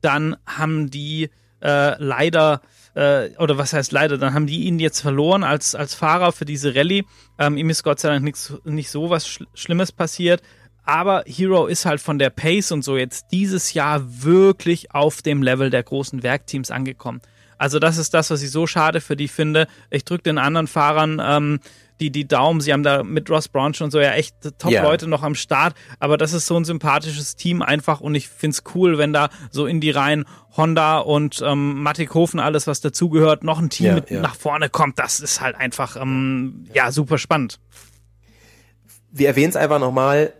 dann 0.00 0.36
haben 0.46 0.90
die 0.90 1.30
äh, 1.60 2.02
leider, 2.02 2.60
äh, 2.94 3.30
oder 3.38 3.58
was 3.58 3.72
heißt 3.72 3.90
leider, 3.90 4.18
dann 4.18 4.34
haben 4.34 4.46
die 4.46 4.64
ihn 4.64 4.78
jetzt 4.78 5.00
verloren 5.00 5.42
als, 5.42 5.74
als 5.74 5.94
Fahrer 5.94 6.30
für 6.32 6.44
diese 6.44 6.74
Rallye. 6.74 7.04
Ähm, 7.38 7.56
ihm 7.56 7.70
ist 7.70 7.82
Gott 7.82 8.00
sei 8.00 8.10
Dank 8.10 8.22
nix, 8.22 8.52
nicht 8.64 8.90
so 8.90 9.10
was 9.10 9.26
Schl 9.26 9.46
Schlimmes 9.54 9.92
passiert. 9.92 10.42
Aber 10.84 11.24
Hero 11.26 11.66
ist 11.66 11.86
halt 11.86 12.00
von 12.00 12.18
der 12.18 12.30
Pace 12.30 12.72
und 12.72 12.82
so 12.82 12.96
jetzt 12.96 13.26
dieses 13.32 13.72
Jahr 13.72 14.02
wirklich 14.04 14.92
auf 14.92 15.22
dem 15.22 15.42
Level 15.42 15.70
der 15.70 15.82
großen 15.82 16.22
Werkteams 16.22 16.70
angekommen. 16.70 17.20
Also 17.56 17.78
das 17.78 17.98
ist 17.98 18.12
das, 18.14 18.30
was 18.30 18.42
ich 18.42 18.50
so 18.50 18.66
schade 18.66 19.00
für 19.00 19.16
die 19.16 19.28
finde. 19.28 19.66
Ich 19.90 20.04
drücke 20.04 20.24
den 20.24 20.38
anderen 20.38 20.66
Fahrern 20.66 21.20
ähm, 21.24 21.60
die, 22.00 22.10
die 22.10 22.26
Daumen. 22.26 22.60
Sie 22.60 22.72
haben 22.72 22.82
da 22.82 23.02
mit 23.02 23.30
Ross 23.30 23.48
Brown 23.48 23.72
schon 23.74 23.90
so 23.90 24.00
ja 24.00 24.12
echt 24.12 24.34
Top-Leute 24.58 25.06
noch 25.06 25.22
am 25.22 25.34
Start. 25.34 25.74
Aber 26.00 26.18
das 26.18 26.32
ist 26.32 26.46
so 26.46 26.56
ein 26.56 26.64
sympathisches 26.64 27.36
Team 27.36 27.62
einfach 27.62 28.00
und 28.00 28.14
ich 28.14 28.28
find's 28.28 28.64
cool, 28.74 28.98
wenn 28.98 29.12
da 29.12 29.28
so 29.50 29.66
in 29.66 29.80
die 29.80 29.90
Reihen 29.90 30.24
Honda 30.56 30.98
und 30.98 31.42
ähm, 31.44 31.82
Mattighofen, 31.82 32.40
alles 32.40 32.66
was 32.66 32.80
dazugehört, 32.80 33.44
noch 33.44 33.60
ein 33.60 33.70
Team 33.70 33.86
Ja, 33.86 33.94
mit 33.94 34.10
ja. 34.10 34.20
nach 34.20 34.34
vorne 34.34 34.68
kommt. 34.68 34.98
Das 34.98 35.20
ist 35.20 35.40
halt 35.40 35.56
einfach 35.56 35.96
ähm, 35.96 36.66
ja 36.74 36.90
super 36.90 37.18
spannend. 37.18 37.60
Wir 39.10 39.28
erwähnen 39.28 39.50
es 39.50 39.56
einfach 39.56 39.78
nochmal, 39.78 40.32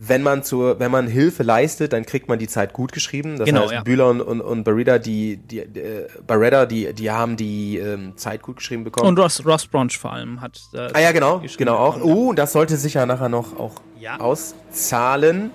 wenn 0.00 0.22
man 0.22 0.44
zur, 0.44 0.78
wenn 0.78 0.92
man 0.92 1.08
Hilfe 1.08 1.42
leistet, 1.42 1.92
dann 1.92 2.06
kriegt 2.06 2.28
man 2.28 2.38
die 2.38 2.46
Zeit 2.46 2.72
gut 2.72 2.92
geschrieben. 2.92 3.36
Das 3.36 3.46
Genau, 3.46 3.62
heißt, 3.62 3.72
ja. 3.72 3.82
Bühler 3.82 4.08
und, 4.08 4.20
und, 4.20 4.40
und 4.40 4.62
Barreda, 4.62 5.00
die, 5.00 5.38
die, 5.38 5.58
äh, 5.58 6.06
Barreda, 6.24 6.66
die, 6.66 6.92
die 6.94 7.10
haben 7.10 7.36
die 7.36 7.78
ähm, 7.78 8.16
Zeit 8.16 8.42
gut 8.42 8.58
geschrieben 8.58 8.84
bekommen. 8.84 9.08
Und 9.08 9.18
Ross, 9.18 9.44
Ross 9.44 9.66
Bronch 9.66 9.98
vor 9.98 10.12
allem 10.12 10.40
hat. 10.40 10.60
Äh, 10.72 10.90
ah 10.92 11.00
ja, 11.00 11.10
genau, 11.10 11.42
genau 11.56 11.76
auch. 11.76 12.00
Oh, 12.00 12.32
das 12.32 12.52
sollte 12.52 12.76
sich 12.76 12.94
ja 12.94 13.06
nachher 13.06 13.28
noch 13.28 13.58
auch 13.58 13.74
Ja. 13.98 14.20
auszahlen. 14.20 15.50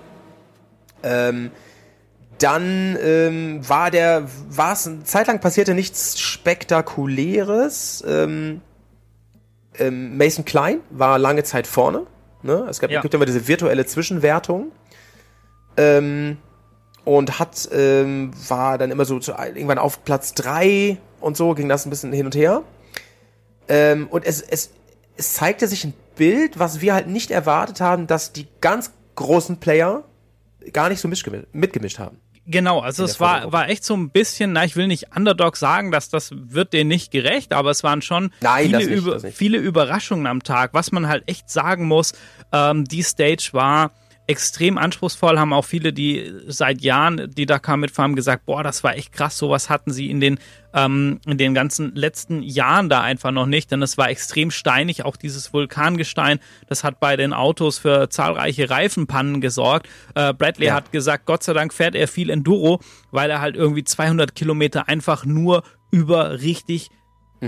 Ähm, 1.02 1.50
dann 2.38 2.98
ähm, 3.02 3.66
war 3.66 3.90
der, 3.90 4.26
war 4.50 4.74
es 4.74 4.86
eine 4.86 5.04
Zeit 5.04 5.26
lang 5.26 5.40
passierte 5.40 5.72
nichts 5.72 6.20
Spektakuläres. 6.20 8.04
Ähm, 8.06 8.60
ähm, 9.78 10.18
Mason 10.18 10.44
Klein 10.44 10.80
war 10.90 11.18
lange 11.18 11.44
Zeit 11.44 11.66
vorne. 11.66 12.06
Ne? 12.44 12.66
Es 12.68 12.78
gab, 12.78 12.90
Ja. 12.90 13.00
gibt 13.00 13.14
immer 13.14 13.24
diese 13.26 13.48
virtuelle 13.48 13.86
Zwischenwertung. 13.86 14.70
Ähm, 15.76 16.36
und 17.04 17.38
hat, 17.38 17.68
ähm, 17.72 18.30
war 18.48 18.78
dann 18.78 18.90
immer 18.90 19.04
so 19.04 19.18
zu, 19.18 19.32
irgendwann 19.32 19.78
auf 19.78 20.04
Platz 20.04 20.32
drei 20.34 20.98
und 21.20 21.36
so 21.36 21.52
ging 21.54 21.68
das 21.68 21.84
ein 21.84 21.90
bisschen 21.90 22.12
hin 22.12 22.26
und 22.26 22.34
her. 22.34 22.62
Ähm, 23.68 24.06
und 24.10 24.24
es, 24.24 24.40
es, 24.40 24.70
es 25.16 25.34
zeigte 25.34 25.68
sich 25.68 25.84
ein 25.84 25.94
Bild, 26.16 26.58
was 26.58 26.80
wir 26.80 26.94
halt 26.94 27.08
nicht 27.08 27.30
erwartet 27.30 27.80
haben, 27.80 28.06
dass 28.06 28.32
die 28.32 28.46
ganz 28.60 28.92
großen 29.16 29.58
Player 29.58 30.04
gar 30.72 30.88
nicht 30.88 31.00
so 31.00 31.08
mitgemischt, 31.08 31.46
mitgemischt 31.52 31.98
haben. 31.98 32.18
Genau, 32.46 32.80
also 32.80 33.04
es 33.04 33.20
war, 33.20 33.52
war 33.52 33.70
echt 33.70 33.84
so 33.84 33.94
ein 33.94 34.10
bisschen, 34.10 34.52
na, 34.52 34.64
ich 34.64 34.76
will 34.76 34.86
nicht 34.86 35.16
Underdog 35.16 35.56
sagen, 35.56 35.90
dass 35.90 36.10
das 36.10 36.30
wird 36.32 36.74
denen 36.74 36.88
nicht 36.88 37.10
gerecht, 37.10 37.54
aber 37.54 37.70
es 37.70 37.82
waren 37.82 38.02
schon 38.02 38.32
Nein, 38.40 38.66
viele, 38.66 38.78
nicht, 38.78 38.90
über, 38.90 39.20
viele 39.20 39.58
Überraschungen 39.58 40.26
am 40.26 40.42
Tag. 40.42 40.74
Was 40.74 40.92
man 40.92 41.08
halt 41.08 41.24
echt 41.26 41.48
sagen 41.48 41.86
muss, 41.86 42.12
ähm, 42.52 42.84
die 42.84 43.02
Stage 43.02 43.50
war 43.52 43.92
extrem 44.26 44.78
anspruchsvoll, 44.78 45.38
haben 45.38 45.52
auch 45.52 45.64
viele, 45.64 45.92
die 45.92 46.32
seit 46.46 46.80
Jahren 46.80 47.30
die 47.36 47.46
Dakar 47.46 47.76
mitfahren, 47.76 48.16
gesagt, 48.16 48.46
boah, 48.46 48.62
das 48.62 48.82
war 48.82 48.96
echt 48.96 49.12
krass, 49.12 49.36
sowas 49.36 49.68
hatten 49.68 49.92
sie 49.92 50.10
in 50.10 50.20
den, 50.20 50.38
ähm, 50.72 51.20
in 51.26 51.36
den 51.36 51.52
ganzen 51.54 51.94
letzten 51.94 52.42
Jahren 52.42 52.88
da 52.88 53.02
einfach 53.02 53.32
noch 53.32 53.46
nicht, 53.46 53.70
denn 53.70 53.82
es 53.82 53.98
war 53.98 54.08
extrem 54.08 54.50
steinig, 54.50 55.04
auch 55.04 55.16
dieses 55.16 55.52
Vulkangestein, 55.52 56.38
das 56.68 56.84
hat 56.84 57.00
bei 57.00 57.16
den 57.16 57.34
Autos 57.34 57.78
für 57.78 58.08
zahlreiche 58.08 58.70
Reifenpannen 58.70 59.42
gesorgt. 59.42 59.88
Äh, 60.14 60.32
Bradley 60.32 60.68
Ja. 60.68 60.74
hat 60.74 60.90
gesagt, 60.90 61.26
Gott 61.26 61.42
sei 61.42 61.52
Dank 61.52 61.74
fährt 61.74 61.94
er 61.94 62.08
viel 62.08 62.30
Enduro, 62.30 62.80
weil 63.10 63.30
er 63.30 63.40
halt 63.42 63.56
irgendwie 63.56 63.84
200 63.84 64.34
Kilometer 64.34 64.88
einfach 64.88 65.26
nur 65.26 65.64
über 65.90 66.40
richtig 66.40 66.90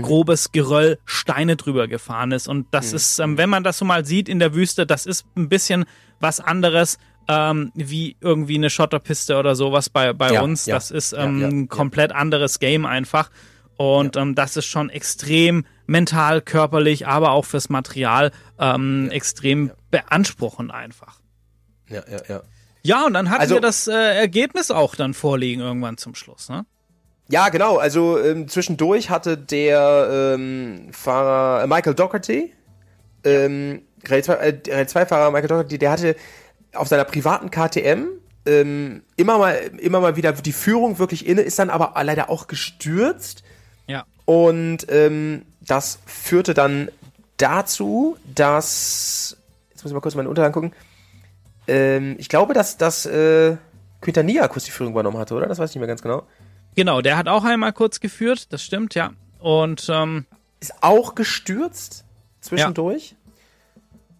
grobes 0.01 0.51
Geröll 0.51 0.99
Steine 1.05 1.55
drüber 1.55 1.87
gefahren 1.87 2.31
ist. 2.31 2.47
Und 2.47 2.67
das 2.71 2.93
ist, 2.93 3.19
ähm, 3.19 3.37
wenn 3.37 3.49
man 3.49 3.63
das 3.63 3.77
so 3.77 3.85
mal 3.85 4.05
sieht 4.05 4.29
in 4.29 4.39
der 4.39 4.53
Wüste, 4.53 4.85
das 4.85 5.05
ist 5.05 5.25
ein 5.35 5.49
bisschen 5.49 5.85
was 6.19 6.39
anderes 6.39 6.97
ähm, 7.29 7.71
wie 7.75 8.15
irgendwie 8.21 8.55
eine 8.55 8.69
Schotterpiste 8.69 9.37
oder 9.37 9.55
sowas 9.55 9.89
bei, 9.89 10.13
bei 10.13 10.31
Ja, 10.33 10.41
uns. 10.41 10.65
ja, 10.65 10.75
das 10.75 10.91
ist 10.91 11.11
ähm, 11.13 11.41
ja, 11.41 11.47
ein 11.47 11.67
komplett 11.67 12.11
anderes 12.13 12.59
Game 12.59 12.85
einfach. 12.85 13.29
Und 13.75 14.15
ähm, 14.15 14.33
das 14.33 14.57
ist 14.57 14.65
schon 14.65 14.89
extrem 14.89 15.65
mental, 15.85 16.41
körperlich, 16.41 17.05
aber 17.07 17.31
auch 17.31 17.45
fürs 17.45 17.69
Material 17.69 18.31
ähm, 18.59 19.09
extrem 19.11 19.71
beanspruchend 19.91 20.71
einfach. 20.71 21.19
Ja, 21.89 22.01
ja, 22.09 22.19
ja. 22.27 22.41
Ja, 22.83 23.05
und 23.05 23.13
dann 23.13 23.29
hatten 23.29 23.41
Also- 23.41 23.55
wir 23.55 23.61
das 23.61 23.87
äh, 23.87 23.91
Ergebnis 23.93 24.71
auch 24.71 24.95
dann 24.95 25.13
vorliegen 25.13 25.61
irgendwann 25.61 25.97
zum 25.97 26.15
Schluss, 26.15 26.47
ne? 26.49 26.65
Ja, 27.29 27.49
genau. 27.49 27.77
Also 27.77 28.19
ähm, 28.19 28.47
zwischendurch 28.47 29.09
hatte 29.09 29.37
der 29.37 30.33
ähm, 30.35 30.87
Fahrer 30.91 31.63
äh, 31.63 31.67
Michael 31.67 31.93
Doherty, 31.93 32.53
ähm, 33.23 33.81
Grade 34.03 34.23
2 34.23 34.33
äh, 34.35 34.53
Grade 34.53 34.87
2 34.87 35.05
Fahrer 35.05 35.31
Michael 35.31 35.49
Doherty, 35.49 35.77
der 35.77 35.91
hatte 35.91 36.15
auf 36.73 36.87
seiner 36.87 37.03
privaten 37.05 37.51
KTM 37.51 38.07
ähm, 38.45 39.01
immer 39.17 39.37
mal 39.39 39.55
immer 39.79 39.99
mal 39.99 40.15
wieder 40.15 40.31
die 40.31 40.53
Führung 40.53 40.99
wirklich 40.99 41.27
inne, 41.27 41.41
ist 41.41 41.59
dann 41.59 41.69
aber 41.69 42.01
leider 42.03 42.29
auch 42.29 42.47
gestürzt 42.47 43.43
Ja. 43.87 44.05
und 44.25 44.85
ähm, 44.89 45.41
das 45.59 45.99
führte 46.05 46.53
dann 46.53 46.89
dazu, 47.35 48.15
dass 48.33 49.35
jetzt 49.71 49.83
muss 49.83 49.91
ich 49.91 49.93
mal 49.93 49.99
kurz 50.01 50.15
meine 50.15 50.29
Unterlagen 50.29 50.53
gucken. 50.53 50.73
ähm, 51.67 52.15
ich 52.19 52.29
glaube, 52.29 52.53
dass, 52.53 52.77
dass 52.77 53.05
äh, 53.05 53.57
Quintanilla 54.01 54.47
kurz 54.47 54.63
die 54.65 54.71
Führung 54.71 54.93
übernommen 54.93 55.17
hatte, 55.17 55.33
oder? 55.35 55.47
Das 55.47 55.59
weiß 55.59 55.71
ich 55.71 55.75
nicht 55.75 55.81
mehr 55.81 55.87
ganz 55.87 56.01
genau. 56.01 56.23
Genau, 56.77 57.01
der 57.01 57.17
hat 57.17 57.27
auch 57.27 57.43
einmal 57.43 57.73
kurz 57.73 57.99
geführt, 57.99 58.53
das 58.53 58.63
stimmt, 58.63 58.93
ja. 58.93 59.09
Und 59.39 59.89
ähm, 59.91 60.25
Ist 60.59 60.75
auch 60.81 61.15
gestürzt 61.15 62.05
zwischendurch. 62.39 63.15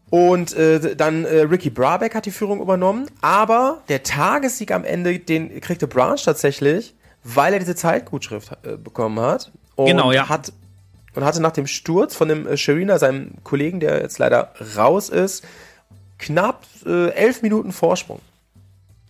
Und 0.09 0.53
äh, 0.55 0.95
dann 0.95 1.23
äh, 1.25 1.41
Ricky 1.41 1.69
Brabeck 1.69 2.15
hat 2.15 2.25
die 2.25 2.31
Führung 2.31 2.59
übernommen, 2.59 3.11
aber 3.21 3.83
der 3.89 4.01
Tagessieg 4.01 4.71
am 4.71 4.83
Ende, 4.83 5.19
den 5.19 5.61
kriegte 5.61 5.85
Branch 5.85 6.17
tatsächlich, 6.17 6.95
weil 7.23 7.53
er 7.53 7.59
diese 7.59 7.75
Zeitgutschrift 7.75 8.51
äh, 8.63 8.75
bekommen 8.75 9.19
hat. 9.19 9.51
Und 9.75 9.85
Genau, 9.85 10.11
ja. 10.11 10.27
Hat, 10.27 10.51
und 11.13 11.23
hatte 11.23 11.43
nach 11.43 11.51
dem 11.51 11.67
Sturz 11.67 12.15
von 12.15 12.27
dem 12.27 12.47
äh, 12.47 12.57
Sharina, 12.57 12.97
seinem 12.97 13.35
Kollegen, 13.43 13.79
der 13.79 14.01
jetzt 14.01 14.17
leider 14.17 14.53
raus 14.75 15.09
ist, 15.09 15.45
knapp 16.17 16.63
äh, 16.87 17.09
elf 17.09 17.43
Minuten 17.43 17.71
Vorsprung 17.71 18.19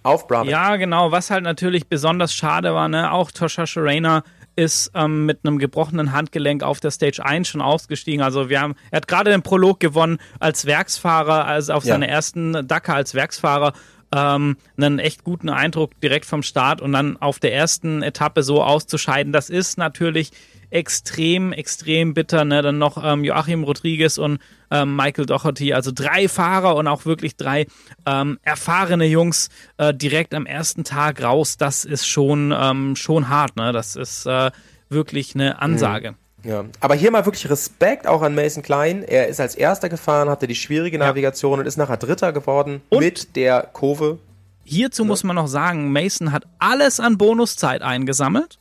auf 0.07 0.27
Brabeck. 0.27 0.49
Ja, 0.51 0.75
genau. 0.77 1.11
Was 1.11 1.29
halt 1.29 1.43
natürlich 1.43 1.87
besonders 1.87 2.33
schade 2.33 2.73
war, 2.73 2.87
ne, 2.87 3.11
auch 3.11 3.31
Tosha 3.31 3.67
Sharena 3.67 4.23
ist 4.55 4.89
ähm, 4.95 5.27
mit 5.27 5.39
einem 5.43 5.59
gebrochenen 5.59 6.13
Handgelenk 6.13 6.63
auf 6.63 6.79
der 6.79 6.89
Stage 6.89 7.23
1 7.23 7.47
schon 7.47 7.61
ausgestiegen. 7.61 8.23
Also 8.23 8.49
wir 8.49 8.59
haben, 8.59 8.73
er 8.89 8.97
hat 8.97 9.07
gerade 9.07 9.29
den 9.29 9.43
Prolog 9.43 9.79
gewonnen 9.79 10.17
als 10.39 10.65
Werksfahrer, 10.65 11.45
also 11.45 11.73
auf 11.73 11.85
Ja. 11.85 11.93
seiner 11.93 12.07
ersten 12.07 12.67
Dakar 12.67 12.95
als 12.95 13.13
Werksfahrer. 13.13 13.73
Ähm, 14.15 14.55
einen 14.77 14.99
echt 14.99 15.25
guten 15.25 15.49
Eindruck 15.49 15.99
direkt 16.01 16.25
vom 16.25 16.41
Start 16.41 16.81
und 16.81 16.93
dann 16.93 17.17
auf 17.17 17.39
der 17.39 17.53
ersten 17.53 18.01
Etappe 18.01 18.41
so 18.41 18.63
auszuscheiden, 18.63 19.33
das 19.33 19.49
ist 19.49 19.77
natürlich 19.77 20.31
extrem, 20.69 21.53
extrem 21.53 22.13
bitter. 22.13 22.45
Ne? 22.45 22.61
Dann 22.61 22.77
noch 22.77 23.01
ähm, 23.03 23.23
Joachim 23.23 23.63
Rodriguez 23.63 24.17
und 24.17 24.39
ähm, 24.71 24.95
Michael 24.95 25.25
Doherty, 25.25 25.73
also 25.73 25.91
drei 25.93 26.27
Fahrer 26.27 26.75
und 26.75 26.87
auch 26.87 27.05
wirklich 27.05 27.35
drei 27.37 27.67
ähm, 28.05 28.37
erfahrene 28.43 29.05
Jungs 29.05 29.49
äh, 29.77 29.93
direkt 29.93 30.33
am 30.33 30.45
ersten 30.45 30.83
Tag 30.83 31.23
raus. 31.23 31.57
Das 31.57 31.85
ist 31.85 32.07
schon, 32.07 32.53
ähm, 32.57 32.95
schon 32.95 33.29
hart. 33.29 33.55
Ne? 33.55 33.71
Das 33.71 33.95
ist 33.95 34.25
äh, 34.25 34.51
wirklich 34.89 35.35
eine 35.35 35.61
Ansage. 35.61 36.15
Ja, 36.43 36.65
aber 36.79 36.95
hier 36.95 37.11
mal 37.11 37.25
wirklich 37.25 37.49
Respekt 37.49 38.07
auch 38.07 38.21
an 38.21 38.35
Mason 38.35 38.63
Klein. 38.63 39.03
Er 39.03 39.27
ist 39.27 39.39
als 39.39 39.55
erster 39.55 39.89
gefahren, 39.89 40.29
hatte 40.29 40.47
die 40.47 40.55
schwierige 40.55 40.97
Navigation 40.97 41.59
und 41.59 41.65
ist 41.65 41.77
nachher 41.77 41.97
Dritter 41.97 42.31
geworden 42.31 42.81
Und- 42.89 42.99
mit 42.99 43.35
der 43.35 43.63
Kurve. 43.73 44.19
Hierzu 44.63 45.05
muss 45.05 45.23
man 45.23 45.37
noch 45.37 45.47
sagen, 45.47 45.93
Mason 45.93 46.33
hat 46.33 46.43
alles 46.59 46.99
an 46.99 47.17
Bonuszeit 47.17 47.81
eingesammelt, 47.81 48.59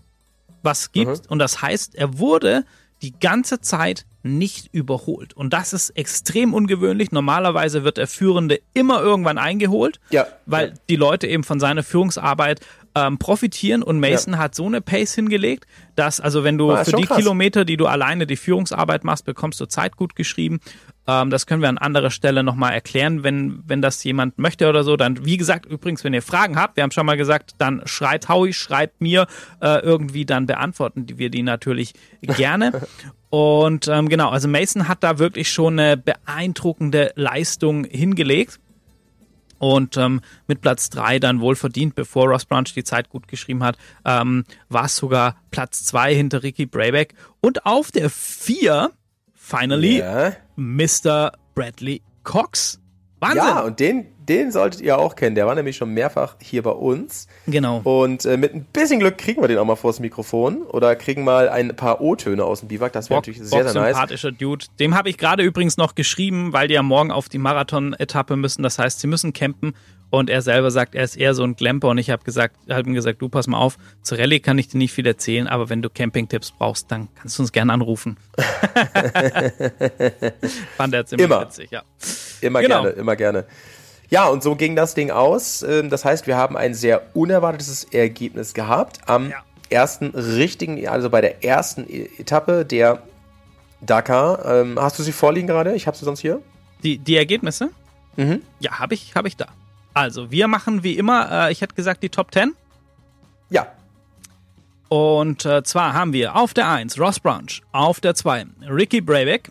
was 0.67 0.93
gibt. 0.93 1.27
Und 1.31 1.39
das 1.39 1.63
heißt, 1.63 1.95
er 1.95 2.19
wurde 2.19 2.65
die 3.03 3.13
ganze 3.19 3.61
Zeit 3.63 4.05
nicht 4.23 4.75
überholt. 4.75 5.35
Und 5.35 5.53
das 5.53 5.73
ist 5.73 5.91
extrem 5.91 6.53
ungewöhnlich. 6.53 7.13
Normalerweise 7.13 7.85
wird 7.85 7.97
der 7.97 8.09
Führende 8.09 8.61
immer 8.75 9.01
irgendwann 9.01 9.39
eingeholt, 9.39 10.01
Ja. 10.11 10.27
weil 10.47 10.69
Ja. 10.69 10.75
die 10.89 10.97
Leute 10.97 11.27
eben 11.29 11.45
von 11.45 11.61
seiner 11.61 11.83
Führungsarbeit 11.85 12.61
ähm, 12.97 13.19
profitieren. 13.19 13.83
Und 13.85 14.01
Mason 14.01 14.39
hat 14.39 14.55
so 14.55 14.67
eine 14.67 14.81
Pace 14.81 15.15
hingelegt, 15.15 15.67
dass, 15.95 16.19
also 16.21 16.43
wenn 16.45 16.57
du 16.59 16.73
Ah, 16.73 16.81
ist 16.81 16.91
für 16.91 16.97
die 16.97 17.05
krass. 17.05 17.19
Kilometer, 17.19 17.65
die 17.67 17.77
du 17.77 17.87
alleine 17.87 18.27
die 18.27 18.37
Führungsarbeit 18.37 19.05
machst, 19.05 19.25
bekommst 19.27 19.61
du 19.61 19.67
Zeit 19.67 19.97
gut 19.97 20.17
geschrieben. 20.17 20.59
Ähm, 21.07 21.31
das 21.31 21.47
können 21.47 21.62
wir 21.62 21.69
an 21.69 21.79
anderer 21.79 22.11
Stelle 22.11 22.42
nochmal 22.42 22.73
erklären, 22.73 23.23
wenn, 23.23 23.62
wenn 23.66 23.83
das 23.83 24.03
jemand 24.05 24.38
möchte 24.38 24.69
oder 24.69 24.85
so. 24.85 24.97
Dann, 24.97 25.25
wie 25.25 25.37
gesagt, 25.37 25.66
übrigens, 25.66 26.05
wenn 26.05 26.14
ihr 26.14 26.23
Fragen 26.23 26.57
habt, 26.57 26.77
wir 26.77 26.83
haben 26.83 26.90
schon 26.90 27.07
mal 27.07 27.16
gesagt, 27.16 27.55
dann 27.59 27.83
schreit 27.85 28.29
Howie, 28.29 28.53
schreibt 28.53 29.01
mir 29.01 29.27
äh, 29.61 29.81
irgendwie, 29.81 30.25
dann 30.25 30.47
beantworten 30.47 31.07
wir 31.16 31.31
die 31.31 31.42
natürlich 31.42 31.95
gerne. 32.23 32.83
Und 33.31 33.88
ähm, 33.88 34.09
genau, 34.09 34.31
also 34.31 34.49
Mason 34.49 34.88
hat 34.88 35.03
da 35.03 35.19
wirklich 35.19 35.51
schon 35.51 35.79
eine 35.79 35.97
beeindruckende 35.97 37.12
Leistung 37.16 37.85
hingelegt. 37.85 38.61
Und 39.59 39.97
ähm, 39.97 40.21
mit 40.47 40.61
Platz 40.61 40.90
drei 40.90 41.19
dann 41.19 41.40
wohl 41.40 41.57
verdient, 41.57 41.95
bevor 41.95 42.29
Ross 42.29 42.45
Branch 42.45 42.64
die 42.75 42.85
Zeit 42.85 43.09
gut 43.09 43.27
geschrieben 43.27 43.64
hat, 43.64 43.79
ähm, 44.05 44.45
war 44.69 44.85
es 44.85 44.97
sogar 44.97 45.37
Platz 45.51 45.85
zwei 45.85 46.14
hinter 46.14 46.42
Ricky 46.42 46.66
Brayback. 46.66 47.14
Und 47.40 47.64
auf 47.64 47.90
der 47.90 48.11
vier, 48.11 48.90
finally, 49.47 49.99
Ja. 49.99 50.33
Mr. 50.57 51.33
Bradley 51.55 52.03
Cox. 52.25 52.81
Wahnsinn! 53.21 53.39
ja, 53.39 53.61
und 53.61 53.81
den, 53.81 54.07
den 54.29 54.53
solltet 54.53 54.83
ihr 54.83 54.99
auch 54.99 55.15
kennen. 55.17 55.35
Der 55.37 55.47
war 55.47 55.55
nämlich 55.55 55.77
schon 55.77 55.95
mehrfach 55.95 56.37
hier 56.43 56.63
bei 56.63 56.71
uns. 56.73 57.29
genau. 57.47 57.81
Und 57.83 58.27
äh, 58.27 58.37
mit 58.37 58.55
ein 58.55 58.65
bisschen 58.65 58.99
Glück 59.01 59.17
kriegen 59.17 59.41
wir 59.41 59.49
den 59.49 59.57
auch 59.59 59.65
mal 59.65 59.77
vors 59.77 60.01
Mikrofon 60.01 60.63
oder 60.65 60.97
kriegen 60.97 61.25
mal 61.25 61.49
ein 61.49 61.75
paar 61.77 62.01
O-Töne 62.03 62.45
aus 62.45 62.61
dem 62.61 62.69
Biwak. 62.69 62.93
Das 62.93 63.09
wäre 63.09 63.19
natürlich 63.21 63.41
sehr, 63.41 63.63
Bock 63.63 63.73
sehr 63.73 63.81
nice. 63.83 63.95
sympathischer 63.95 64.33
Dude. 64.33 64.67
Dem 64.81 64.95
habe 64.95 65.09
ich 65.09 65.17
gerade 65.17 65.43
übrigens 65.45 65.77
noch 65.79 65.95
geschrieben, 65.95 66.53
weil 66.53 66.69
die 66.69 66.75
ja 66.75 66.83
morgen 66.83 67.11
auf 67.11 67.29
die 67.31 67.39
Marathon-Etappe 67.39 68.37
müssen. 68.37 68.63
Das 68.63 68.79
heißt, 68.79 69.01
sie 69.01 69.07
müssen 69.07 69.33
campen. 69.33 69.75
Und 70.09 70.31
er 70.31 70.40
selber 70.40 70.71
sagt, 70.71 70.95
er 70.95 71.03
ist 71.05 71.16
eher 71.16 71.35
so 71.35 71.42
ein 71.42 71.57
Glamper. 71.57 71.88
Und 71.88 71.99
ich 71.99 72.11
habe 72.11 72.23
gesagt, 72.25 72.57
hab 72.71 72.87
ihm 72.87 72.95
gesagt, 72.95 73.21
du 73.21 73.29
pass 73.29 73.47
mal 73.49 73.59
auf, 73.59 73.77
zur 74.03 74.19
Rallye 74.19 74.38
kann 74.40 74.57
ich 74.59 74.69
dir 74.69 74.79
nicht 74.79 74.92
viel 74.92 75.07
erzählen, 75.07 75.49
aber 75.49 75.69
wenn 75.69 75.83
du 75.83 75.90
Campingtipps 75.90 76.53
brauchst, 76.53 76.90
dann 76.92 77.09
kannst 77.16 77.38
du 77.38 77.42
uns 77.42 77.51
gerne 77.53 77.73
anrufen. 77.73 78.16
Fand 80.77 80.95
er 80.95 81.07
ziemlich 81.07 81.27
Immer. 81.27 81.42
witzig, 81.42 81.71
ja. 81.71 81.83
Immer 82.40 82.61
Genau. 82.61 82.83
gerne, 82.83 82.97
immer 82.97 83.16
gerne. 83.16 83.45
Ja, 84.09 84.27
und 84.29 84.42
so 84.42 84.55
ging 84.55 84.77
das 84.77 84.95
Ding 84.95 85.11
aus. 85.11 85.62
Ähm, 85.62 85.90
Das 85.90 86.05
heißt, 86.05 86.27
wir 86.27 86.37
haben 86.37 86.57
ein 86.57 86.75
sehr 86.75 87.03
unerwartetes 87.14 87.85
Ergebnis 87.85 88.55
gehabt 88.55 89.01
am 89.07 89.31
Ja. 89.31 89.42
ersten 89.69 90.07
richtigen, 90.14 90.87
also 90.88 91.11
bei 91.11 91.21
der 91.21 91.45
ersten 91.45 91.85
E- 91.88 92.09
Etappe 92.19 92.64
der 92.64 93.03
Dakar. 93.81 94.45
Ähm, 94.47 94.79
Hast 94.81 94.99
du 94.99 95.03
sie 95.03 95.12
vorliegen 95.12 95.47
gerade? 95.49 95.75
Ich 95.75 95.87
habe 95.88 95.97
sie 95.97 96.05
sonst 96.05 96.21
hier. 96.21 96.40
Die, 96.85 96.99
die 96.99 97.16
Ergebnisse? 97.16 97.71
Mhm. 98.16 98.42
Ja, 98.61 98.79
habe 98.79 98.95
ich, 98.95 99.14
hab 99.16 99.27
ich 99.27 99.37
da. 99.37 99.47
Also, 99.97 100.31
wir 100.31 100.47
machen 100.47 100.83
wie 100.83 100.99
immer, 100.99 101.47
äh, 101.47 101.53
ich 101.53 101.63
hätte 101.63 101.75
gesagt, 101.75 102.03
die 102.03 102.11
Top 102.11 102.31
10. 102.31 102.53
Ja, 103.49 103.67
Und 104.91 105.47
äh, 105.47 105.63
zwar 105.63 105.95
haben 105.95 106.13
wir 106.13 106.37
auf 106.37 106.53
der 106.53 106.69
1 106.69 107.01
Ross 107.01 107.19
Branch, 107.19 107.63
auf 107.73 108.01
der 108.01 108.15
2 108.15 108.45
Ricky 108.69 109.01
Brayback, 109.01 109.51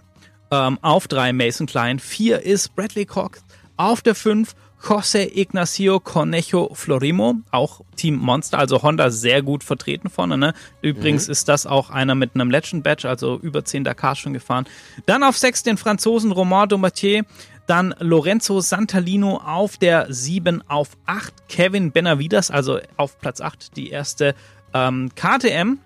ähm, 0.51 0.77
auf 0.84 1.08
3 1.08 1.34
Mason 1.34 1.65
Klein, 1.65 1.97
4 1.97 2.43
ist 2.43 2.75
Bradley 2.75 3.08
Cox, 3.08 3.43
auf 3.75 4.01
der 4.03 4.13
5 4.13 4.53
José 4.84 5.36
Ignacio 5.36 5.99
Cornejo 5.99 6.69
Florimo, 6.75 7.38
auch 7.49 7.81
Team 7.95 8.17
Monster, 8.17 8.60
also 8.60 8.84
Honda 8.84 9.10
sehr 9.10 9.41
gut 9.41 9.63
vertreten 9.63 10.12
vorne. 10.12 10.38
Ne? 10.38 10.53
Übrigens 10.84 11.27
ist 11.27 11.49
das 11.49 11.65
auch 11.65 11.89
einer 11.89 12.13
mit 12.13 12.36
einem 12.36 12.51
Legend 12.51 12.84
Badge, 12.84 13.10
also 13.10 13.39
über 13.39 13.65
10 13.65 13.84
Dakar 13.84 14.15
schon 14.15 14.34
gefahren. 14.34 14.67
Dann 15.08 15.23
auf 15.23 15.38
6 15.38 15.63
den 15.63 15.77
Franzosen 15.77 16.31
Romain 16.31 16.69
Domatier, 16.69 17.25
dann 17.67 17.95
Lorenzo 17.99 18.62
Santalino 18.62 19.38
auf 19.38 19.78
der 19.78 20.08
7 20.10 20.63
auf 20.67 20.89
8, 21.06 21.49
Kevin 21.49 21.91
Benavides, 21.91 22.51
also 22.51 22.80
auf 22.97 23.19
Platz 23.19 23.41
8 23.41 23.75
die 23.75 23.89
erste 23.89 24.36
ähm, 24.73 25.12
KTM. 25.15 25.80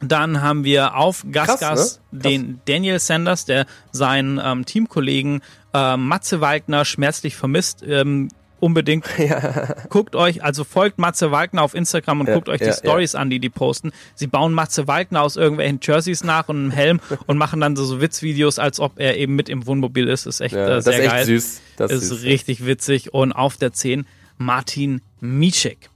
Dann 0.00 0.42
haben 0.42 0.64
wir 0.64 0.96
auf 0.96 1.24
Gasgas 1.30 1.60
Krass, 1.60 2.00
ne? 2.10 2.20
Den 2.20 2.60
Daniel 2.66 2.98
Sanders, 2.98 3.46
der 3.46 3.66
seinen 3.92 4.38
ähm, 4.42 4.66
Teamkollegen 4.66 5.40
ähm, 5.72 6.06
Matze 6.06 6.40
Waldner 6.40 6.84
schmerzlich 6.84 7.36
vermisst. 7.36 7.82
Ähm, 7.82 8.28
unbedingt 8.64 9.04
guckt 9.90 10.16
euch, 10.16 10.42
also 10.42 10.64
folgt 10.64 10.98
Matze 10.98 11.30
Waldner 11.30 11.62
auf 11.62 11.74
Instagram 11.74 12.20
und 12.20 12.28
Ja, 12.28 12.34
guckt 12.34 12.48
euch 12.48 12.58
die 12.60 12.66
ja, 12.66 12.72
Stories 12.72 13.14
an, 13.14 13.28
die 13.30 13.38
die 13.38 13.50
posten. 13.50 13.92
Sie 14.14 14.26
bauen 14.26 14.52
Matze 14.54 14.88
Waldner 14.88 15.22
aus 15.22 15.36
irgendwelchen 15.36 15.80
Jerseys 15.82 16.24
nach 16.24 16.48
und 16.48 16.56
einem 16.56 16.70
Helm 16.70 17.00
und 17.26 17.36
machen 17.36 17.60
dann 17.60 17.76
so, 17.76 17.84
so 17.84 18.00
Witzvideos, 18.00 18.58
als 18.58 18.80
ob 18.80 18.98
er 18.98 19.16
eben 19.18 19.36
mit 19.36 19.48
im 19.48 19.66
Wohnmobil 19.66 20.08
ist. 20.08 20.26
Ist 20.26 20.40
echt 20.40 20.54
ja 20.54 20.64
äh, 20.66 20.70
das 20.70 20.84
sehr 20.84 20.94
ist 20.94 21.00
echt 21.00 21.10
geil. 21.10 21.24
süß. 21.26 21.60
Das 21.76 21.92
ist 21.92 22.08
süß. 22.08 22.22
richtig 22.24 22.66
witzig. 22.66 23.12
Und 23.12 23.32
auf 23.32 23.56
der 23.56 23.72
10 23.72 24.06
Martin 24.38 25.02
Micek. 25.20 25.90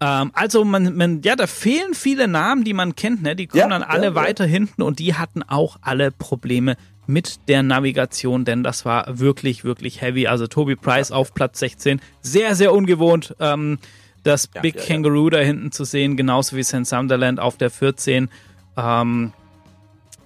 Ähm, 0.00 0.30
also 0.34 0.64
man, 0.64 0.94
man, 0.96 1.22
ja, 1.22 1.36
da 1.36 1.46
fehlen 1.46 1.94
viele 1.94 2.28
Namen, 2.28 2.64
die 2.64 2.74
man 2.74 2.94
kennt, 2.96 3.22
ne? 3.22 3.34
Die 3.34 3.46
kommen 3.46 3.60
Ja, 3.60 3.68
dann 3.68 3.82
alle 3.82 4.04
ja, 4.04 4.08
ja. 4.10 4.14
weiter 4.14 4.44
hinten 4.44 4.82
und 4.82 4.98
die 4.98 5.14
hatten 5.14 5.42
auch 5.42 5.78
alle 5.80 6.10
Probleme 6.10 6.76
mit 7.06 7.48
der 7.48 7.62
Navigation, 7.62 8.44
denn 8.44 8.62
das 8.62 8.84
war 8.84 9.18
wirklich, 9.18 9.64
wirklich 9.64 10.00
heavy. 10.00 10.26
Also 10.26 10.46
Toby 10.46 10.76
Price 10.76 11.12
auf 11.12 11.34
Platz 11.34 11.58
16, 11.60 12.00
sehr, 12.20 12.54
sehr 12.56 12.72
ungewohnt, 12.72 13.34
ähm, 13.40 13.78
das 14.24 14.48
Big 14.48 14.74
ja, 14.74 14.80
ja. 14.82 14.86
Kangaroo 14.88 15.30
da 15.30 15.38
hinten 15.38 15.70
zu 15.70 15.84
sehen, 15.84 16.16
genauso 16.16 16.56
wie 16.56 16.64
St. 16.64 16.84
Sunderland 16.86 17.38
auf 17.38 17.56
der 17.56 17.70
14. 17.70 18.28
Ähm, 18.76 19.32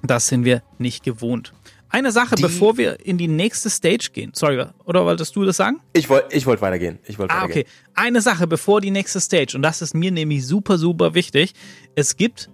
das 0.03 0.29
sind 0.29 0.45
wir 0.45 0.63
nicht 0.79 1.05
gewohnt. 1.05 1.53
Eine 1.93 2.13
Sache, 2.13 2.37
Die- 2.37 2.43
bevor 2.43 2.79
wir 2.79 3.05
in 3.05 3.19
die 3.19 3.27
nächste 3.29 3.69
Stage 3.69 4.11
gehen. 4.13 4.31
Sorry, 4.33 4.65
oder 4.85 5.05
wolltest 5.05 5.35
du 5.35 5.45
das 5.45 5.57
sagen? 5.57 5.81
Ich 5.93 6.09
wollte 6.09 6.35
ich 6.37 6.47
wollt 6.47 6.63
weitergehen. 6.63 7.01
Ich 7.07 7.19
wollte 7.19 7.35
Ah, 7.35 7.43
weitergehen. 7.43 7.67
okay. 7.67 7.71
Eine 7.95 8.21
Sache 8.23 8.47
bevor 8.47 8.81
die 8.81 8.93
nächste 8.93 9.21
Stage. 9.21 9.57
Und 9.57 9.63
das 9.63 9.83
ist 9.83 9.93
mir 9.95 10.13
nämlich 10.13 10.47
super, 10.47 10.79
super 10.79 11.15
wichtig. 11.15 11.53
Es 11.97 12.17
gibt 12.17 12.49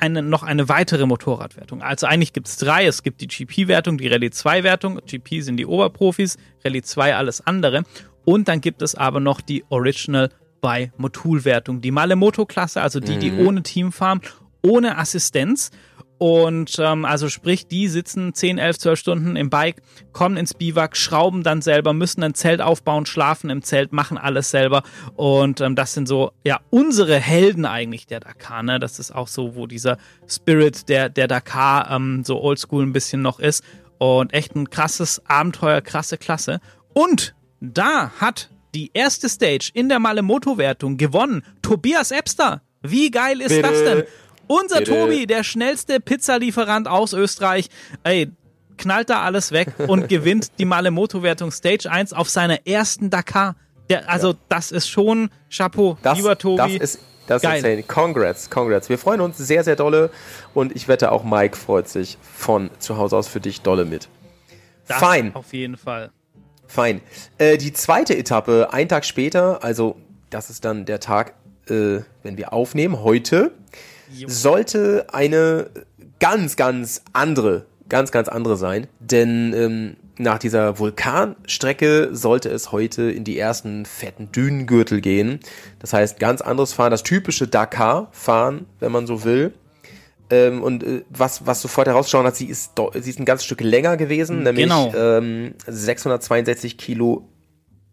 eine, 0.00 0.22
noch 0.22 0.42
eine 0.42 0.68
weitere 0.68 1.06
Motorradwertung. 1.06 1.82
Also 1.82 2.06
eigentlich 2.06 2.32
gibt 2.32 2.48
es 2.48 2.56
drei. 2.56 2.86
Es 2.86 3.02
gibt 3.02 3.20
die 3.20 3.26
GP-Wertung, 3.26 3.98
die 3.98 4.08
Rallye 4.08 4.28
2-Wertung. 4.28 5.00
GP 5.06 5.40
sind 5.40 5.56
die 5.56 5.66
Oberprofis, 5.66 6.36
Rallye 6.64 6.82
2 6.82 7.16
alles 7.16 7.46
andere. 7.46 7.82
Und 8.24 8.48
dann 8.48 8.60
gibt 8.60 8.82
es 8.82 8.94
aber 8.94 9.20
noch 9.20 9.40
die 9.40 9.64
Original 9.68 10.30
by 10.60 10.90
Motul-Wertung. 10.96 11.80
Die 11.80 11.90
Malemoto-Klasse, 11.90 12.82
also 12.82 13.00
die, 13.00 13.18
die 13.18 13.32
ohne 13.32 13.62
Team 13.62 13.92
fahren, 13.92 14.20
ohne 14.62 14.98
Assistenz. 14.98 15.70
Und 16.18 16.76
ähm, 16.78 17.04
also 17.04 17.28
sprich, 17.28 17.66
die 17.66 17.88
sitzen 17.88 18.32
10, 18.32 18.58
11, 18.58 18.78
12 18.78 18.98
Stunden 18.98 19.36
im 19.36 19.50
Bike, 19.50 19.82
kommen 20.12 20.36
ins 20.36 20.54
Biwak, 20.54 20.96
schrauben 20.96 21.42
dann 21.42 21.60
selber, 21.60 21.92
müssen 21.92 22.22
ein 22.22 22.34
Zelt 22.34 22.62
aufbauen, 22.62 23.04
schlafen 23.04 23.50
im 23.50 23.62
Zelt, 23.62 23.92
machen 23.92 24.16
alles 24.16 24.50
selber. 24.50 24.82
Und 25.14 25.60
ähm, 25.60 25.76
das 25.76 25.92
sind 25.92 26.08
so, 26.08 26.32
ja, 26.42 26.60
unsere 26.70 27.18
Helden 27.18 27.66
eigentlich 27.66 28.06
der 28.06 28.20
Dakar. 28.20 28.62
Ne? 28.62 28.80
Das 28.80 28.98
ist 28.98 29.14
auch 29.14 29.28
so, 29.28 29.56
wo 29.56 29.66
dieser 29.66 29.98
Spirit 30.26 30.88
der, 30.88 31.10
der 31.10 31.28
Dakar 31.28 31.90
ähm, 31.90 32.24
so 32.24 32.40
oldschool 32.40 32.84
ein 32.84 32.92
bisschen 32.92 33.20
noch 33.20 33.38
ist. 33.38 33.62
Und 33.98 34.32
echt 34.32 34.54
ein 34.54 34.70
krasses 34.70 35.22
Abenteuer, 35.26 35.80
krasse 35.80 36.18
Klasse. 36.18 36.60
Und 36.94 37.34
da 37.60 38.10
hat 38.18 38.50
die 38.74 38.90
erste 38.92 39.28
Stage 39.28 39.70
in 39.72 39.88
der 39.88 39.98
Malemoto-Wertung 39.98 40.96
gewonnen. 40.96 41.42
Tobias 41.62 42.10
Epster. 42.10 42.62
Wie 42.82 43.10
geil 43.10 43.40
ist 43.40 43.48
Bitte. 43.48 43.62
das 43.62 43.84
denn? 43.84 44.04
Unser. 44.46 44.84
Tobi, 44.84 45.26
der 45.26 45.42
schnellste 45.44 46.00
Pizzalieferant 46.00 46.88
aus 46.88 47.12
Österreich, 47.12 47.68
ey, 48.04 48.30
knallt 48.78 49.10
da 49.10 49.22
alles 49.22 49.52
weg 49.52 49.68
und 49.86 50.08
gewinnt 50.08 50.58
die 50.58 50.64
Malemoto-Wertung 50.64 51.50
Stage 51.50 51.90
1 51.90 52.12
auf 52.12 52.28
seiner 52.28 52.66
ersten 52.66 53.10
Dakar. 53.10 53.56
Der, 53.88 54.10
also, 54.10 54.34
das 54.48 54.72
ist 54.72 54.88
schon 54.88 55.30
Chapeau, 55.50 55.96
Das, 56.02 56.18
lieber 56.18 56.36
Tobi. 56.36 56.56
das 56.56 56.72
ist, 56.72 57.00
das 57.26 57.42
ist 57.42 57.50
insane. 57.52 57.82
Congrats, 57.84 58.50
congrats. 58.50 58.88
Wir 58.88 58.98
freuen 58.98 59.20
uns 59.20 59.38
sehr, 59.38 59.64
sehr 59.64 59.76
dolle 59.76 60.10
und 60.54 60.74
ich 60.74 60.88
wette 60.88 61.12
auch 61.12 61.24
Mike 61.24 61.56
freut 61.56 61.88
sich 61.88 62.18
von 62.20 62.70
zu 62.78 62.96
Hause 62.98 63.16
aus 63.16 63.28
für 63.28 63.40
dich 63.40 63.62
dolle 63.62 63.84
mit. 63.84 64.08
das 64.88 64.98
Fein. 64.98 65.34
Auf 65.34 65.52
jeden 65.52 65.76
Fall. 65.76 66.10
Fein. 66.66 67.00
Äh, 67.38 67.58
die 67.58 67.72
zweite 67.72 68.16
Etappe, 68.16 68.68
ein 68.72 68.88
Tag 68.88 69.04
später, 69.04 69.62
also 69.62 69.96
das 70.30 70.50
ist 70.50 70.64
dann 70.64 70.84
der 70.84 70.98
Tag, 71.00 71.34
äh, 71.68 72.00
wenn 72.24 72.36
wir 72.36 72.52
aufnehmen, 72.52 73.02
heute. 73.02 73.52
Sollte 74.26 75.06
eine 75.12 75.70
ganz, 76.20 76.56
ganz 76.56 77.02
andere, 77.12 77.66
ganz, 77.88 78.10
ganz 78.12 78.28
andere 78.28 78.56
sein. 78.56 78.86
Denn 79.00 79.52
ähm, 79.54 79.96
nach 80.18 80.38
dieser 80.38 80.78
Vulkanstrecke 80.78 82.10
sollte 82.12 82.48
es 82.48 82.72
heute 82.72 83.10
in 83.10 83.24
die 83.24 83.38
ersten 83.38 83.84
fetten 83.84 84.32
Dünengürtel 84.32 85.00
gehen. 85.00 85.40
Das 85.78 85.92
heißt, 85.92 86.18
ganz 86.18 86.40
anderes 86.40 86.72
Fahren, 86.72 86.90
das 86.90 87.02
typische 87.02 87.46
Dakar-Fahren, 87.48 88.66
wenn 88.80 88.92
man 88.92 89.06
so 89.06 89.24
will. 89.24 89.52
Ähm, 90.30 90.62
und 90.62 90.82
äh, 90.82 91.02
was, 91.10 91.46
was 91.46 91.60
sofort 91.62 91.86
herausgeschaut 91.86 92.24
hat, 92.26 92.34
sie 92.36 92.46
ist, 92.46 92.72
sie 92.94 93.10
ist 93.10 93.18
ein 93.20 93.24
ganz 93.24 93.44
Stück 93.44 93.60
länger 93.60 93.96
gewesen, 93.96 94.42
nämlich 94.42 94.64
Genau. 94.64 94.92
ähm, 94.96 95.54
662 95.66 96.78
Kilo. 96.78 97.28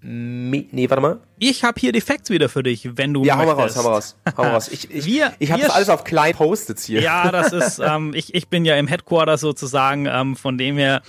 Nee, 0.06 0.89
warte 0.89 1.02
mal. 1.02 1.20
Ich 1.39 1.63
habe 1.63 1.80
hier 1.80 1.92
die 1.94 2.02
Facts 2.02 2.30
wieder 2.30 2.50
für 2.50 2.62
dich, 2.62 2.98
wenn 2.98 3.13
du 3.13 3.24
Ja, 3.24 3.38
hau 3.38 3.46
mal 3.46 3.54
raus, 3.54 3.78
hau 3.78 3.84
mal 3.84 3.89
raus. 3.94 4.16
Hau 4.38 4.44
mal 4.44 4.52
raus. 4.52 4.68
Ich, 4.68 4.92
ich, 4.92 5.06
Wir- 5.06 5.34
ich 5.39 5.52
habe 5.52 5.62
das 5.62 5.72
alles 5.72 5.89
auf 5.89 6.04
klein 6.04 6.34
Post-its 6.36 6.86
hier. 6.86 7.02
Ja, 7.02 7.32
das 7.32 7.54
ist, 7.54 7.80
ähm, 7.86 8.13
ich, 8.13 8.36
ich 8.36 8.50
bin 8.50 8.66
ja 8.66 8.76
im 8.76 8.88
Headquarter 8.88 9.38
sozusagen, 9.38 10.06
ähm, 10.06 10.36
von 10.36 10.58
dem 10.58 10.78
her 10.78 11.02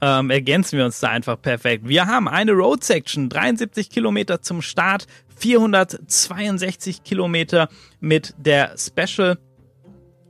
ähm, 0.00 0.30
ergänzen 0.30 0.78
wir 0.78 0.86
uns 0.86 0.98
da 1.00 1.08
einfach 1.08 1.40
perfekt. 1.40 1.86
Wir 1.86 2.06
haben 2.06 2.26
eine 2.28 2.52
Road 2.52 2.82
Section, 2.82 3.28
73 3.28 3.90
Kilometer 3.90 4.40
zum 4.40 4.62
Start, 4.62 5.06
462 5.36 7.02
Kilometer 7.04 7.68
mit 8.00 8.34
der 8.38 8.74
Special. 8.78 9.38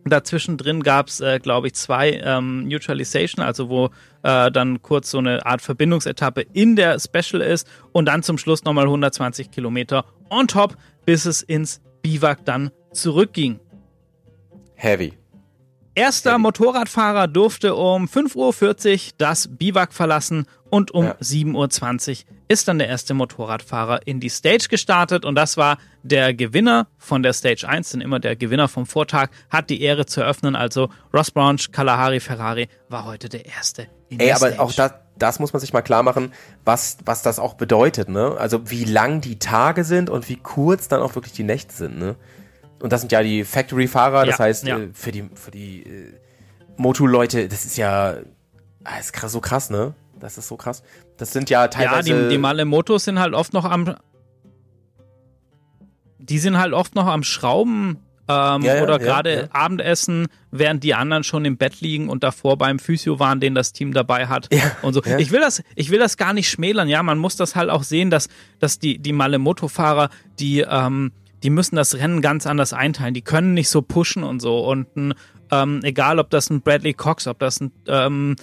Dazwischen 0.05 0.57
drin 0.57 0.83
gab's, 0.83 1.21
äh, 1.21 1.39
glaube 1.39 1.69
ich, 1.69 1.75
zwei 1.75 2.21
ähm, 2.25 2.67
Neutralization, 2.69 3.45
also 3.45 3.69
wo 3.69 3.91
äh, 4.23 4.51
dann 4.51 4.83
kurz 4.83 5.11
so 5.11 5.19
eine 5.19 5.45
Art 5.45 5.63
Verbindungsetappe 5.63 6.47
in 6.53 6.77
der 6.77 6.99
Special 6.99 7.43
ist 7.43 7.69
und 7.93 8.07
dann 8.07 8.23
zum 8.23 8.39
Schluss 8.39 8.65
nochmal 8.65 8.85
120 8.85 9.51
Kilometer 9.51 10.05
on 10.31 10.49
top, 10.49 10.77
bis 11.05 11.27
es 11.27 11.43
ins 11.43 11.81
Biwak 12.03 12.45
dann 12.45 12.71
zurückging. 12.93 13.61
Heavy. 14.75 15.13
Erster 15.95 16.39
Motorradfahrer 16.39 17.27
durfte 17.27 17.75
um 17.75 18.07
5.40 18.07 18.37
Uhr 18.37 19.13
das 19.19 19.49
Biwak 19.57 19.93
verlassen 19.93 20.47
und 20.71 20.91
um 20.93 21.05
Ja. 21.05 21.17
7.20 21.21 22.11
Uhr 22.25 22.35
ist 22.49 22.67
dann 22.69 22.79
der 22.79 22.89
erste 22.89 23.15
Motorradfahrer 23.15 24.07
in 24.07 24.21
die 24.21 24.29
Stage 24.29 24.67
gestartet 24.69 25.25
und 25.25 25.35
das 25.35 25.57
war 25.57 25.79
der 26.03 26.33
Gewinner 26.35 26.87
von 26.99 27.23
der 27.23 27.33
Stage 27.33 27.69
1, 27.69 27.91
denn 27.91 28.01
immer 28.01 28.19
der 28.21 28.37
Gewinner 28.37 28.69
vom 28.69 28.87
Vortag 28.87 29.29
hat 29.51 29.71
die 29.71 29.83
Ehre 29.83 30.07
zu 30.07 30.21
eröffnen. 30.23 30.57
Also 30.57 30.89
Ross 31.13 31.31
Brown, 31.31 31.59
Kalahari, 31.73 32.21
Ferrari 32.21 32.69
war 32.89 33.05
heute 33.05 33.29
der 33.29 33.47
erste 33.47 33.87
in 34.09 34.19
Ey, 34.19 34.27
der 34.27 34.37
aber 34.37 34.47
Stage. 34.49 34.61
auch 34.63 34.73
das, 34.73 34.93
das 35.19 35.39
muss 35.39 35.53
man 35.53 35.61
sich 35.61 35.73
mal 35.73 35.83
klar 35.83 36.03
machen, 36.03 36.33
was, 36.65 36.99
was 37.05 37.23
das 37.23 37.39
auch 37.39 37.55
bedeutet, 37.55 38.09
ne? 38.09 38.37
Also 38.39 38.71
wie 38.71 38.85
lang 38.85 39.21
die 39.21 39.39
Tage 39.39 39.85
sind 39.85 40.09
und 40.11 40.29
wie 40.29 40.37
kurz 40.37 40.89
dann 40.89 41.01
auch 41.03 41.15
wirklich 41.15 41.35
die 41.35 41.45
Nächte 41.45 41.75
sind, 41.75 41.99
ne? 41.99 42.17
Und 42.81 42.93
das 42.93 43.03
sind 43.03 43.13
ja 43.13 43.23
die 43.23 43.45
Factory-Fahrer, 43.45 44.25
das 44.25 44.39
Ja, 44.39 44.45
heißt, 44.47 44.67
ja. 44.67 44.79
äh, 44.79 44.89
für 44.95 45.13
die, 45.13 45.29
für 45.35 45.51
die 45.51 45.83
äh, 45.83 46.15
Motu-Leute, 46.79 47.47
das 47.49 47.65
ist 47.67 47.77
ja 47.77 48.15
ah, 48.85 48.99
ist 48.99 49.13
krass, 49.13 49.33
so 49.33 49.41
krass, 49.41 49.69
ne? 49.71 49.95
Das 50.21 50.39
ist 50.39 50.49
so 50.49 50.57
krass. 50.57 50.83
Das 51.17 51.33
sind 51.33 51.51
ja 51.51 51.63
Ja, 51.63 51.69
teilweise. 51.69 52.23
die, 52.25 52.29
die 52.29 52.39
Malemotos 52.39 53.05
sind 53.05 53.19
halt 53.19 53.35
oft 53.35 53.53
noch 53.53 53.65
am. 53.65 53.97
Die 56.19 56.39
sind 56.39 56.59
halt 56.59 56.73
oft 56.73 56.95
noch 56.95 57.07
am 57.07 57.23
Schrauben 57.23 57.99
ähm, 58.29 58.63
Ja, 58.63 58.77
ja, 58.77 58.83
oder 58.83 58.93
ja, 58.93 59.05
gerade 59.05 59.35
ja. 59.35 59.49
Abendessen, 59.53 60.29
während 60.53 60.85
die 60.85 60.95
anderen 60.95 61.25
schon 61.25 61.45
im 61.45 61.57
Bett 61.57 61.81
liegen 61.81 62.09
und 62.09 62.23
davor 62.23 62.57
beim 62.59 62.79
Physio 62.79 63.19
waren, 63.19 63.41
den 63.41 63.55
das 63.55 63.73
Team 63.73 63.93
dabei 63.93 64.29
hat. 64.29 64.49
Ja, 64.53 64.77
und 64.83 64.95
so. 64.95 65.03
ja. 65.03 65.19
Ich 65.19 65.33
will 65.33 65.41
das, 65.41 65.63
ich 65.75 65.91
will 65.91 65.99
das 65.99 66.17
gar 66.17 66.33
nicht 66.33 66.49
schmälern, 66.49 66.89
ja. 66.89 67.03
Man 67.03 67.19
muss 67.19 67.37
das 67.37 67.57
halt 67.57 67.71
auch 67.71 67.83
sehen, 67.83 68.11
dass, 68.11 68.29
dass 68.61 68.79
die, 68.79 68.99
die 68.99 69.13
Malemoto-Fahrer, 69.13 70.11
die, 70.39 70.61
ähm, 70.61 71.13
die 71.43 71.51
müssen 71.51 71.75
das 71.75 71.95
Rennen 71.97 72.21
ganz 72.21 72.47
anders 72.47 72.73
einteilen. 72.73 73.15
Die 73.15 73.23
können 73.23 73.55
nicht 73.55 73.69
so 73.71 73.83
pushen 73.83 74.23
und 74.23 74.41
so. 74.41 74.61
Und 74.61 74.87
ähm, 75.51 75.81
egal 75.83 76.19
ob 76.21 76.31
das 76.31 76.51
ein 76.51 76.61
Bradley 76.61 76.95
Cox, 76.95 77.27
ob 77.27 77.39
das 77.41 77.61
ein 77.61 77.73
ähm, 77.89 78.37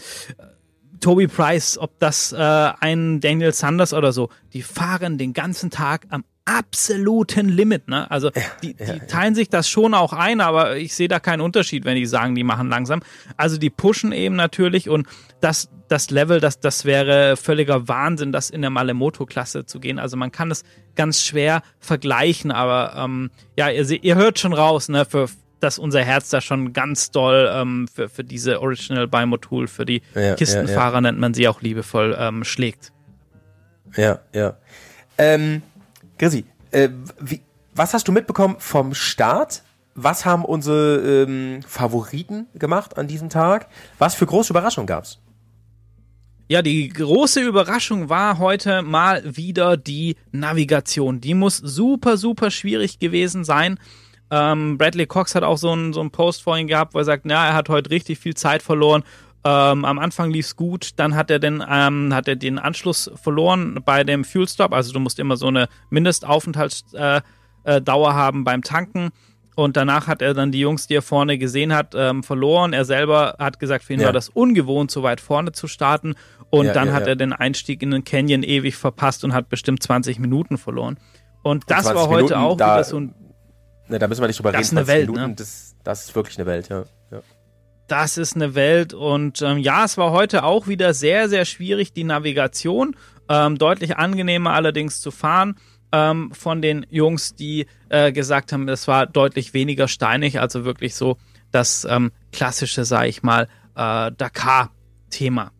Toby 0.99 1.27
Price, 1.27 1.77
ob 1.77 1.97
das 1.99 2.33
äh, 2.33 2.37
ein 2.37 3.19
Daniel 3.19 3.53
Sanders 3.53 3.93
oder 3.93 4.11
so, 4.11 4.29
die 4.53 4.61
fahren 4.61 5.17
den 5.17 5.33
ganzen 5.33 5.69
Tag 5.69 6.07
am 6.09 6.23
absoluten 6.47 7.49
Limit. 7.49 7.89
Ne? 7.89 8.09
Also 8.09 8.31
die, 8.63 8.73
die 8.73 8.99
teilen 9.07 9.35
sich 9.35 9.49
das 9.49 9.69
schon 9.69 9.93
auch 9.93 10.13
ein, 10.13 10.39
aber 10.39 10.77
ich 10.77 10.95
sehe 10.95 11.09
da 11.09 11.19
keinen 11.19 11.41
Unterschied, 11.41 11.83
wenn 11.83 11.95
die 11.95 12.05
sagen, 12.05 12.35
die 12.35 12.45
machen 12.45 12.69
langsam. 12.69 13.01
Also 13.35 13.57
die 13.57 13.69
pushen 13.69 14.13
eben 14.13 14.35
natürlich 14.35 14.89
und 14.89 15.07
das, 15.41 15.69
das 15.89 16.09
Level, 16.09 16.39
das, 16.39 16.61
das 16.61 16.85
wäre 16.85 17.35
völliger 17.35 17.89
Wahnsinn, 17.89 18.31
das 18.31 18.49
in 18.49 18.61
der 18.61 18.69
Malemoto-Klasse 18.69 19.65
zu 19.65 19.79
gehen. 19.81 19.99
Also 19.99 20.15
man 20.15 20.31
kann 20.31 20.49
es 20.49 20.63
ganz 20.95 21.21
schwer 21.21 21.61
vergleichen, 21.79 22.51
aber 22.51 22.93
ähm, 22.95 23.29
ja, 23.57 23.69
ihr, 23.69 23.85
ihr 24.03 24.15
hört 24.15 24.39
schon 24.39 24.53
raus, 24.53 24.87
ne, 24.87 25.03
für 25.03 25.27
dass 25.59 25.79
unser 25.79 26.03
Herz 26.03 26.29
da 26.29 26.41
schon 26.41 26.73
ganz 26.73 27.11
doll 27.11 27.49
ähm, 27.51 27.87
für, 27.93 28.09
für 28.09 28.23
diese 28.23 28.61
Original 28.61 29.07
Bimotool, 29.07 29.67
für 29.67 29.85
die 29.85 30.01
Ja, 30.13 30.21
ja, 30.21 30.35
Kistenfahrer 30.35 31.01
nennt 31.01 31.19
man 31.19 31.33
sie 31.33 31.47
auch 31.47 31.61
liebevoll, 31.61 32.15
ähm, 32.19 32.43
schlägt. 32.43 32.91
Ja, 33.95 34.19
ja. 34.33 34.57
Ähm, 35.17 35.61
Grisi, 36.17 36.45
äh, 36.71 36.89
wie, 37.19 37.41
was 37.73 37.93
hast 37.93 38.07
du 38.07 38.11
mitbekommen 38.11 38.55
vom 38.59 38.93
Start? 38.93 39.63
Was 39.95 40.25
haben 40.25 40.45
unsere 40.45 41.23
ähm, 41.23 41.63
Favoriten 41.67 42.47
gemacht 42.53 42.97
an 42.97 43.07
diesem 43.07 43.29
Tag? 43.29 43.67
Was 43.97 44.13
für 44.13 44.25
große 44.25 44.53
Überraschungen 44.53 44.87
gab's? 44.87 45.19
Ja, 46.49 46.61
die 46.61 46.87
große 46.87 47.41
Überraschung 47.41 48.07
war 48.07 48.37
heute 48.37 48.81
mal 48.81 49.21
wieder 49.35 49.75
die 49.75 50.15
Navigation. 50.31 51.19
Die 51.19 51.33
muss 51.33 51.57
super, 51.57 52.15
super 52.15 52.51
schwierig 52.51 52.99
gewesen 52.99 53.43
sein. 53.43 53.79
Ähm, 54.29 54.77
Bradley 54.77 55.05
Cox 55.05 55.35
hat 55.35 55.43
auch 55.43 55.57
so 55.57 55.71
einen, 55.71 55.93
so 55.93 56.01
einen 56.01 56.11
Post 56.11 56.43
vorhin 56.43 56.67
gehabt, 56.67 56.93
wo 56.93 56.99
er 56.99 57.05
sagt, 57.05 57.25
ja, 57.29 57.47
er 57.47 57.53
hat 57.55 57.69
heute 57.69 57.89
richtig 57.91 58.19
viel 58.19 58.33
Zeit 58.35 58.61
verloren. 58.61 59.03
Ähm, 59.45 59.85
am 59.85 59.99
Anfang 59.99 60.31
lief's 60.31 60.55
gut, 60.57 60.89
dann 60.97 61.15
hat 61.15 61.31
er 61.31 61.39
den, 61.39 61.63
ähm, 61.69 62.13
hat 62.13 62.27
er 62.27 62.35
den 62.35 62.59
Anschluss 62.59 63.09
verloren 63.15 63.79
bei 63.85 64.03
dem 64.03 64.25
Fuel 64.25 64.47
Stop. 64.47 64.73
Also 64.73 64.91
du 64.91 64.99
musst 64.99 65.19
immer 65.19 65.37
so 65.37 65.47
eine 65.47 65.69
Mindestaufenthaltsdauer 65.89 67.21
äh, 67.65 67.81
äh, 68.11 68.13
haben 68.13 68.43
beim 68.43 68.61
Tanken. 68.63 69.09
Und 69.55 69.75
danach 69.75 70.05
hat 70.07 70.21
er 70.21 70.35
dann 70.35 70.51
die 70.51 70.59
Jungs, 70.59 70.85
die 70.85 70.95
er 70.95 71.01
vorne 71.01 71.37
gesehen 71.39 71.73
hat, 71.73 71.93
ähm, 71.95 72.21
verloren. 72.21 72.73
Er 72.73 72.85
selber 72.85 73.37
hat 73.39 73.59
gesagt, 73.59 73.83
für 73.85 73.93
ihn 73.93 74.01
Ja. 74.01 74.07
war 74.07 74.13
das 74.13 74.29
ungewohnt, 74.29 74.91
so 74.91 75.01
weit 75.01 75.19
vorne 75.19 75.51
zu 75.51 75.67
starten. 75.67 76.13
Und 76.51 76.67
Ja, 76.67 76.73
dann 76.73 76.89
ja, 76.89 76.93
hat 76.93 77.07
er 77.07 77.15
den 77.15 77.33
Einstieg 77.33 77.81
in 77.81 77.89
den 77.91 78.03
Canyon 78.03 78.43
ewig 78.43 78.75
verpasst 78.75 79.23
und 79.23 79.33
hat 79.33 79.49
bestimmt 79.49 79.81
20 79.81 80.19
Minuten 80.19 80.57
verloren. 80.59 80.97
Und 81.41 81.63
das 81.71 81.85
20 81.85 81.95
war 81.95 82.07
heute 82.09 82.23
Minuten, 82.25 82.33
auch 82.35 82.57
da- 82.57 82.75
wieder 82.75 82.83
so 82.83 82.99
ein 82.99 83.15
Ne, 83.89 83.99
da 83.99 84.07
müssen 84.07 84.21
wir 84.21 84.27
nicht 84.27 84.39
drüber 84.39 84.51
Das 84.51 84.59
reden. 84.59 84.65
ist 84.65 84.71
eine 84.71 84.85
20 84.85 84.95
Welt, 84.95 85.09
Minuten, 85.09 85.29
ne? 85.29 85.35
das, 85.35 85.75
das 85.83 86.03
ist 86.05 86.15
wirklich 86.15 86.37
eine 86.37 86.45
Welt, 86.45 86.69
ja. 86.69 86.83
ja. 87.11 87.21
das 87.87 88.17
ist 88.17 88.35
eine 88.35 88.55
Welt. 88.55 88.93
Und 88.93 89.41
ähm, 89.41 89.57
ja, 89.57 89.85
es 89.85 89.97
war 89.97 90.11
heute 90.11 90.43
auch 90.43 90.67
wieder 90.67 90.93
sehr, 90.93 91.29
sehr 91.29 91.45
schwierig, 91.45 91.93
die 91.93 92.03
Navigation. 92.03 92.95
Ähm, 93.29 93.57
deutlich 93.57 93.97
angenehmer 93.97 94.53
allerdings 94.53 95.01
zu 95.01 95.11
fahren 95.11 95.57
ähm, 95.91 96.31
von 96.33 96.61
den 96.61 96.85
Jungs, 96.89 97.35
die 97.35 97.67
äh, 97.89 98.11
gesagt 98.11 98.51
haben, 98.53 98.67
es 98.69 98.87
war 98.87 99.05
deutlich 99.05 99.53
weniger 99.53 99.87
steinig, 99.87 100.39
also 100.39 100.65
wirklich 100.65 100.95
so 100.95 101.17
das 101.51 101.85
ähm, 101.89 102.11
klassische, 102.31 102.85
sag 102.85 103.07
ich 103.07 103.23
mal, 103.23 103.47
äh, 103.75 104.11
Dakar-Thema. 104.11 105.51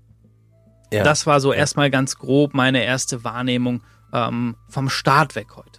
ja. 0.92 1.04
Das 1.04 1.26
war 1.28 1.40
so 1.40 1.54
erstmal 1.54 1.90
ganz 1.90 2.18
grob 2.18 2.54
meine 2.54 2.84
erste 2.84 3.24
Wahrnehmung 3.24 3.84
ähm, 4.14 4.56
vom 4.70 4.90
Start 4.90 5.36
weg 5.36 5.56
heute. 5.56 5.77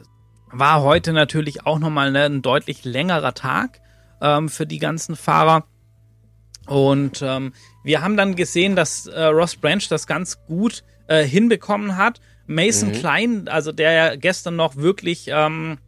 War 0.50 0.82
heute 0.82 1.12
natürlich 1.12 1.66
auch 1.66 1.78
nochmal 1.78 2.10
ne, 2.10 2.24
ein 2.24 2.42
deutlich 2.42 2.84
längerer 2.84 3.34
Tag 3.34 3.80
ähm, 4.20 4.48
für 4.48 4.66
die 4.66 4.78
ganzen 4.78 5.16
Fahrer. 5.16 5.64
Und 6.66 7.22
ähm, 7.22 7.52
wir 7.84 8.02
haben 8.02 8.16
dann 8.16 8.36
gesehen, 8.36 8.76
dass 8.76 9.06
äh, 9.06 9.24
Ross 9.24 9.56
Branch 9.56 9.82
das 9.88 10.06
ganz 10.06 10.44
gut 10.46 10.84
äh, 11.06 11.24
hinbekommen 11.24 11.96
hat. 11.96 12.20
Mason 12.46 12.92
Klein, 12.92 13.48
also 13.48 13.72
der 13.72 13.92
ja 13.92 14.16
gestern 14.16 14.56
noch 14.56 14.76
wirklich, 14.76 15.26
ähm, 15.28 15.78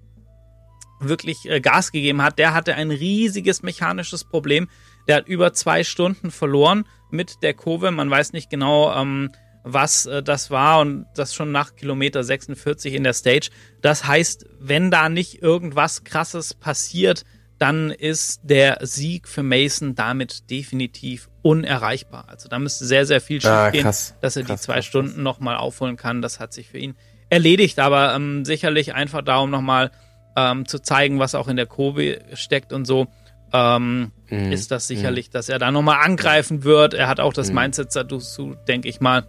wirklich 1.00 1.48
äh, 1.48 1.60
Gas 1.60 1.90
gegeben 1.90 2.22
hat, 2.22 2.38
der 2.38 2.52
hatte 2.52 2.74
ein 2.74 2.90
riesiges 2.90 3.62
mechanisches 3.62 4.24
Problem. 4.24 4.68
Der 5.08 5.16
hat 5.16 5.28
über 5.28 5.52
zwei 5.54 5.84
Stunden 5.84 6.30
verloren 6.30 6.84
mit 7.10 7.42
der 7.42 7.54
Kurve. 7.54 7.90
Man 7.90 8.10
weiß 8.10 8.32
nicht 8.34 8.50
genau, 8.50 8.94
ähm, 8.94 9.30
was 9.62 10.06
äh, 10.06 10.22
das 10.22 10.50
war 10.50 10.80
und 10.80 11.06
das 11.14 11.34
schon 11.34 11.52
nach 11.52 11.76
Kilometer 11.76 12.22
46 12.24 12.94
in 12.94 13.04
der 13.04 13.12
Stage. 13.12 13.50
Das 13.82 14.06
heißt, 14.06 14.46
wenn 14.58 14.90
da 14.90 15.08
nicht 15.08 15.42
irgendwas 15.42 16.04
Krasses 16.04 16.54
passiert, 16.54 17.24
dann 17.58 17.90
ist 17.90 18.40
der 18.42 18.78
Sieg 18.80 19.28
für 19.28 19.42
Mason 19.42 19.94
damit 19.94 20.50
definitiv 20.50 21.28
unerreichbar. 21.42 22.24
Also 22.28 22.48
da 22.48 22.58
müsste 22.58 22.86
sehr, 22.86 23.04
sehr 23.04 23.20
viel 23.20 23.40
schief 23.42 23.50
Ah, 23.50 23.70
gehen, 23.70 23.84
dass 23.84 24.14
er 24.22 24.44
Krass, 24.44 24.60
die 24.60 24.64
zwei 24.64 24.74
krass, 24.76 24.86
Stunden 24.86 25.22
nochmal 25.22 25.56
aufholen 25.58 25.96
kann. 25.96 26.22
Das 26.22 26.40
hat 26.40 26.54
sich 26.54 26.68
für 26.68 26.78
ihn 26.78 26.94
erledigt, 27.28 27.78
aber 27.78 28.14
ähm, 28.14 28.44
sicherlich 28.46 28.94
einfach 28.94 29.20
darum 29.22 29.50
nochmal 29.50 29.90
ähm, 30.36 30.66
zu 30.66 30.78
zeigen, 30.78 31.18
was 31.18 31.34
auch 31.34 31.48
in 31.48 31.56
der 31.56 31.66
Kurve 31.66 32.20
steckt 32.34 32.72
und 32.72 32.86
so. 32.86 33.08
Ähm, 33.52 34.12
Mhm. 34.30 34.52
ist 34.52 34.70
das 34.70 34.86
sicherlich, 34.86 35.28
dass 35.30 35.48
er 35.48 35.58
da 35.58 35.72
nochmal 35.72 36.04
angreifen 36.04 36.62
wird. 36.62 36.94
Er 36.94 37.08
hat 37.08 37.18
auch 37.18 37.32
das 37.32 37.50
Mindset 37.52 37.88
dazu, 37.96 38.54
denke 38.68 38.88
ich 38.88 39.00
mal. 39.00 39.26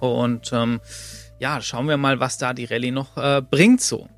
Und 0.00 0.52
ähm, 0.52 0.80
ja, 1.38 1.60
schauen 1.60 1.88
wir 1.88 1.96
mal, 1.96 2.20
was 2.20 2.38
da 2.38 2.52
die 2.52 2.64
Rallye 2.64 2.90
noch 2.90 3.16
äh, 3.16 3.42
bringt 3.42 3.80
so. 3.80 4.08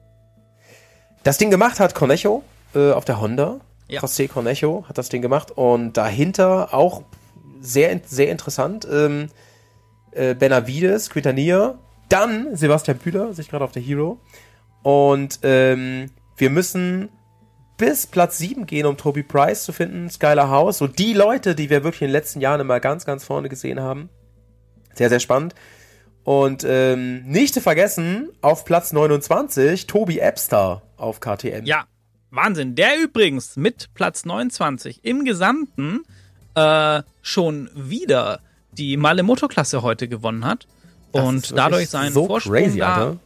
Das 1.22 1.38
Ding 1.38 1.50
gemacht 1.50 1.78
hat 1.78 1.94
Cornejo 1.94 2.42
äh, 2.74 2.92
auf 2.92 3.04
der 3.04 3.20
Honda. 3.20 3.60
Ja. 3.88 4.00
José 4.00 4.28
Cornejo 4.28 4.84
hat 4.88 4.98
das 4.98 5.08
Ding 5.08 5.22
gemacht. 5.22 5.52
Und 5.52 5.96
dahinter 5.96 6.74
auch 6.74 7.02
sehr, 7.60 8.00
sehr 8.04 8.30
interessant. 8.30 8.86
Ähm, 8.90 9.28
äh, 10.10 10.34
Benavides, 10.34 11.10
Quintanier, 11.10 11.78
dann 12.08 12.56
Sebastian 12.56 12.98
Bühler, 12.98 13.34
sich 13.34 13.48
gerade 13.48 13.64
auf 13.64 13.72
der 13.72 13.82
Hero. 13.82 14.20
Und 14.82 15.38
ähm, 15.42 16.10
wir 16.36 16.50
müssen 16.50 17.08
bis 17.76 18.06
Platz 18.06 18.38
7 18.38 18.66
gehen, 18.66 18.86
um 18.86 18.96
Toby 18.96 19.22
Price 19.22 19.64
zu 19.64 19.72
finden, 19.72 20.10
Skylar 20.10 20.50
House. 20.50 20.78
So 20.78 20.86
die 20.86 21.14
Leute, 21.14 21.54
die 21.54 21.70
wir 21.70 21.84
wirklich 21.84 22.02
in 22.02 22.08
den 22.08 22.12
letzten 22.12 22.40
Jahren 22.40 22.60
immer 22.60 22.80
ganz, 22.80 23.04
ganz 23.04 23.24
vorne 23.24 23.48
gesehen 23.48 23.80
haben. 23.80 24.08
Sehr, 24.94 25.08
sehr 25.08 25.20
spannend. 25.20 25.54
Und 26.24 26.64
ähm, 26.64 27.24
nicht 27.24 27.54
zu 27.54 27.60
vergessen, 27.60 28.28
auf 28.42 28.64
Platz 28.64 28.92
29 28.92 29.86
Tobi 29.86 30.18
Epster 30.18 30.82
auf 30.96 31.20
KTM. 31.20 31.64
Ja, 31.64 31.86
Wahnsinn. 32.30 32.74
Der 32.74 33.00
übrigens 33.00 33.56
mit 33.56 33.90
Platz 33.94 34.24
29 34.24 35.04
im 35.04 35.24
Gesamten 35.24 36.04
äh, 36.54 37.02
schon 37.20 37.70
wieder 37.74 38.40
die 38.72 38.96
Malemoto-Klasse 38.96 39.82
heute 39.82 40.08
gewonnen 40.08 40.44
hat. 40.44 40.66
Das 41.12 41.24
und 41.24 41.58
dadurch 41.58 41.90
seinen 41.90 42.12
so 42.12 42.26
Vorsprung 42.26 42.54
crazy, 42.54 42.78
da. 42.78 43.16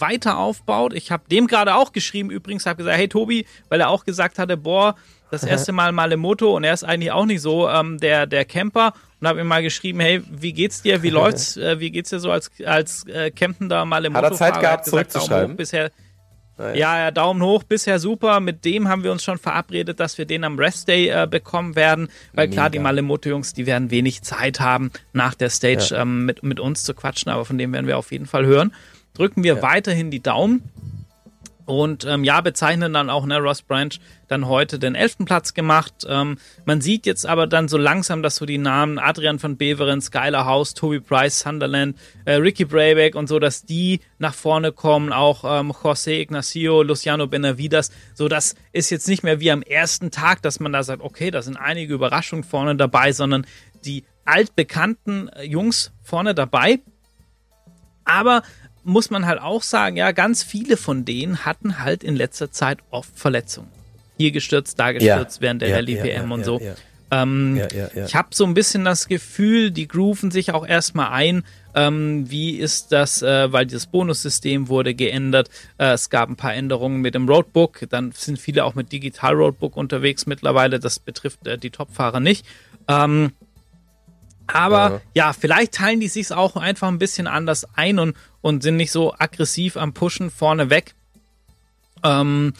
Weiter 0.00 0.38
aufbaut. 0.38 0.94
Ich 0.94 1.10
habe 1.10 1.24
dem 1.30 1.46
gerade 1.46 1.74
auch 1.74 1.92
geschrieben, 1.92 2.30
übrigens, 2.30 2.66
habe 2.66 2.76
gesagt, 2.76 2.96
hey 2.96 3.08
Tobi, 3.08 3.46
weil 3.68 3.80
er 3.80 3.88
auch 3.88 4.04
gesagt 4.04 4.38
hatte, 4.38 4.56
boah, 4.56 4.94
das 5.30 5.42
erste 5.44 5.72
Mal 5.72 5.92
Malemoto 5.92 6.56
und 6.56 6.64
er 6.64 6.72
ist 6.72 6.84
eigentlich 6.84 7.12
auch 7.12 7.26
nicht 7.26 7.40
so 7.40 7.68
ähm, 7.68 7.98
der, 7.98 8.26
der 8.26 8.44
Camper 8.44 8.92
und 9.20 9.28
habe 9.28 9.40
ihm 9.40 9.46
mal 9.46 9.62
geschrieben, 9.62 10.00
hey, 10.00 10.22
wie 10.30 10.52
geht's 10.52 10.82
dir, 10.82 11.02
wie 11.02 11.10
läuft's, 11.10 11.56
äh, 11.56 11.80
wie 11.80 11.90
geht's 11.90 12.10
dir 12.10 12.20
so 12.20 12.30
als, 12.30 12.50
als 12.64 13.06
äh, 13.06 13.30
campender 13.30 13.84
Malemoto? 13.84 14.24
Hat 14.24 14.32
er 14.32 14.36
Zeit 14.36 14.60
gehabt, 14.60 14.84
zurückzuschreiben? 14.86 15.56
Bisher, 15.56 15.90
ja, 16.58 16.98
ja, 16.98 17.10
Daumen 17.12 17.40
hoch, 17.40 17.62
bisher 17.62 18.00
super. 18.00 18.40
Mit 18.40 18.64
dem 18.64 18.88
haben 18.88 19.04
wir 19.04 19.12
uns 19.12 19.22
schon 19.22 19.38
verabredet, 19.38 20.00
dass 20.00 20.18
wir 20.18 20.24
den 20.24 20.42
am 20.42 20.58
Rest 20.58 20.88
Day 20.88 21.08
äh, 21.08 21.28
bekommen 21.30 21.76
werden, 21.76 22.08
weil 22.32 22.48
klar, 22.48 22.68
die 22.68 22.78
Mega. 22.78 22.88
Malemoto-Jungs, 22.88 23.54
die 23.54 23.66
werden 23.66 23.92
wenig 23.92 24.22
Zeit 24.22 24.58
haben, 24.58 24.90
nach 25.12 25.34
der 25.34 25.50
Stage 25.50 25.94
ähm, 25.94 26.24
mit, 26.24 26.42
mit 26.42 26.58
uns 26.58 26.82
zu 26.82 26.94
quatschen, 26.94 27.30
aber 27.30 27.44
von 27.44 27.58
dem 27.58 27.72
werden 27.72 27.86
wir 27.86 27.96
auf 27.96 28.10
jeden 28.10 28.26
Fall 28.26 28.44
hören. 28.44 28.74
Drücken 29.18 29.42
wir 29.42 29.62
weiterhin 29.62 30.12
die 30.12 30.22
Daumen. 30.22 30.62
Und 31.66 32.06
ähm, 32.06 32.24
ja, 32.24 32.40
bezeichnen 32.40 32.94
dann 32.94 33.10
auch, 33.10 33.26
ne, 33.26 33.36
Ross 33.40 33.60
Branch 33.60 33.90
dann 34.26 34.46
heute 34.46 34.78
den 34.78 34.94
elften 34.94 35.26
Platz 35.26 35.52
gemacht. 35.52 36.06
Ähm, 36.08 36.38
man 36.64 36.80
sieht 36.80 37.04
jetzt 37.04 37.26
aber 37.26 37.46
dann 37.46 37.68
so 37.68 37.76
langsam, 37.76 38.22
dass 38.22 38.36
so 38.36 38.46
die 38.46 38.56
Namen 38.56 38.98
Adrian 38.98 39.38
von 39.38 39.58
Beveren, 39.58 40.00
Skylar 40.00 40.46
House, 40.46 40.72
Toby 40.72 41.00
Price, 41.00 41.40
Sunderland, 41.40 41.98
äh, 42.24 42.34
Ricky 42.34 42.64
Brayback 42.64 43.16
und 43.16 43.26
so, 43.26 43.38
dass 43.38 43.64
die 43.66 44.00
nach 44.18 44.32
vorne 44.32 44.72
kommen, 44.72 45.12
auch 45.12 45.44
ähm, 45.44 45.72
José 45.72 46.20
Ignacio, 46.20 46.82
Luciano 46.82 47.26
Benavidas. 47.26 47.90
So, 48.14 48.28
das 48.28 48.54
ist 48.72 48.88
jetzt 48.88 49.08
nicht 49.08 49.22
mehr 49.22 49.40
wie 49.40 49.50
am 49.50 49.60
ersten 49.60 50.10
Tag, 50.10 50.40
dass 50.40 50.60
man 50.60 50.72
da 50.72 50.82
sagt, 50.84 51.02
okay, 51.02 51.30
da 51.30 51.42
sind 51.42 51.58
einige 51.58 51.92
Überraschungen 51.92 52.44
vorne 52.44 52.76
dabei, 52.76 53.12
sondern 53.12 53.46
die 53.84 54.04
altbekannten 54.24 55.28
äh, 55.30 55.42
Jungs 55.42 55.92
vorne 56.02 56.34
dabei. 56.34 56.78
Aber 58.04 58.42
muss 58.88 59.10
man 59.10 59.26
halt 59.26 59.40
auch 59.40 59.62
sagen, 59.62 59.96
ja, 59.96 60.12
ganz 60.12 60.42
viele 60.42 60.76
von 60.76 61.04
denen 61.04 61.44
hatten 61.44 61.78
halt 61.78 62.02
in 62.02 62.16
letzter 62.16 62.50
Zeit 62.50 62.78
oft 62.90 63.10
Verletzungen. 63.18 63.68
Hier 64.16 64.32
gestürzt, 64.32 64.80
da 64.80 64.92
gestürzt 64.92 65.40
während 65.40 65.62
der 65.62 65.68
Ja, 65.68 65.76
Rallye 65.76 65.96
ja, 65.98 66.04
WM 66.04 66.28
ja, 66.28 66.34
und 66.34 66.40
ja, 66.40 66.44
so. 66.46 66.60
ja. 66.60 66.74
Ähm, 67.10 67.56
Ja, 67.56 67.68
ja, 67.74 67.90
ja. 67.94 68.04
Ich 68.06 68.14
habe 68.16 68.28
so 68.32 68.44
ein 68.44 68.54
bisschen 68.54 68.84
das 68.84 69.06
Gefühl, 69.08 69.70
die 69.70 69.86
grooven 69.88 70.30
sich 70.30 70.52
auch 70.52 70.66
erstmal 70.66 71.10
ein. 71.10 71.44
Ähm, 71.74 72.28
wie 72.30 72.56
ist 72.56 72.90
das, 72.92 73.22
äh, 73.22 73.52
weil 73.52 73.64
dieses 73.66 73.86
Bonussystem 73.86 74.68
wurde 74.68 74.94
geändert. 74.94 75.48
Äh, 75.78 75.92
es 75.92 76.10
gab 76.10 76.28
ein 76.28 76.36
paar 76.36 76.54
Änderungen 76.54 77.00
mit 77.00 77.14
dem 77.14 77.28
Roadbook. 77.28 77.86
Dann 77.90 78.12
sind 78.12 78.38
viele 78.38 78.64
auch 78.64 78.74
mit 78.74 78.90
Digital 78.90 79.34
Roadbook 79.34 79.76
unterwegs 79.76 80.26
mittlerweile. 80.26 80.80
Das 80.80 80.98
betrifft 80.98 81.46
äh, 81.46 81.56
die 81.56 81.70
Topfahrer 81.70 82.20
nicht. 82.20 82.44
Ähm, 82.88 83.32
aber 84.48 85.00
ja, 85.14 85.32
vielleicht 85.32 85.72
teilen 85.74 86.00
die 86.00 86.08
sich 86.08 86.32
auch 86.32 86.56
einfach 86.56 86.88
ein 86.88 86.98
bisschen 86.98 87.26
anders 87.26 87.66
ein 87.76 87.98
und, 87.98 88.16
und 88.40 88.62
sind 88.62 88.76
nicht 88.76 88.90
so 88.92 89.14
aggressiv 89.16 89.76
am 89.76 89.92
Pushen 89.94 90.30
vorne 90.30 90.70
weg. 90.70 90.94
Ähm, 92.02 92.54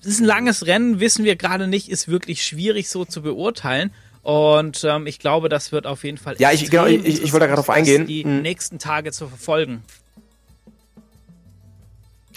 es 0.00 0.06
ist 0.08 0.20
ein 0.20 0.24
langes 0.26 0.66
Rennen, 0.66 0.98
wissen 1.00 1.24
wir 1.24 1.36
gerade 1.36 1.66
nicht, 1.68 1.88
ist 1.88 2.08
wirklich 2.08 2.44
schwierig 2.44 2.88
so 2.88 3.04
zu 3.04 3.22
beurteilen. 3.22 3.92
Und 4.22 4.84
ähm, 4.84 5.06
ich 5.06 5.18
glaube, 5.18 5.48
das 5.48 5.72
wird 5.72 5.86
auf 5.86 6.04
jeden 6.04 6.16
Fall. 6.18 6.36
Ja, 6.38 6.52
ich- 6.52 6.70
genau, 6.70 6.86
extrem 6.86 7.04
ich- 7.10 7.22
ich 7.22 7.32
wollte 7.32 7.40
da 7.40 7.46
gerade 7.46 7.56
drauf 7.62 7.70
eingehen. 7.70 8.06
Die 8.06 8.24
Mhm. 8.24 8.42
nächsten 8.42 8.78
Tage 8.78 9.10
zu 9.12 9.28
verfolgen. 9.28 9.82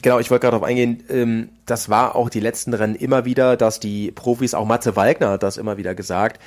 Genau, 0.02 0.20
ich 0.20 0.30
wollte 0.30 0.42
gerade 0.42 0.56
darauf 0.58 0.68
eingehen, 0.68 1.04
ähm, 1.10 1.50
das 1.66 1.90
war 1.90 2.16
auch 2.16 2.30
die 2.30 2.40
letzten 2.40 2.74
Rennen 2.74 2.96
immer 2.96 3.26
wieder, 3.26 3.58
dass 3.58 3.80
die 3.80 4.12
Profis, 4.12 4.54
auch 4.54 4.66
Matze 4.66 4.96
Wagner 4.96 5.30
hat 5.30 5.44
das 5.44 5.58
immer 5.58 5.78
wieder 5.78 5.96
gesagt, 5.96 6.40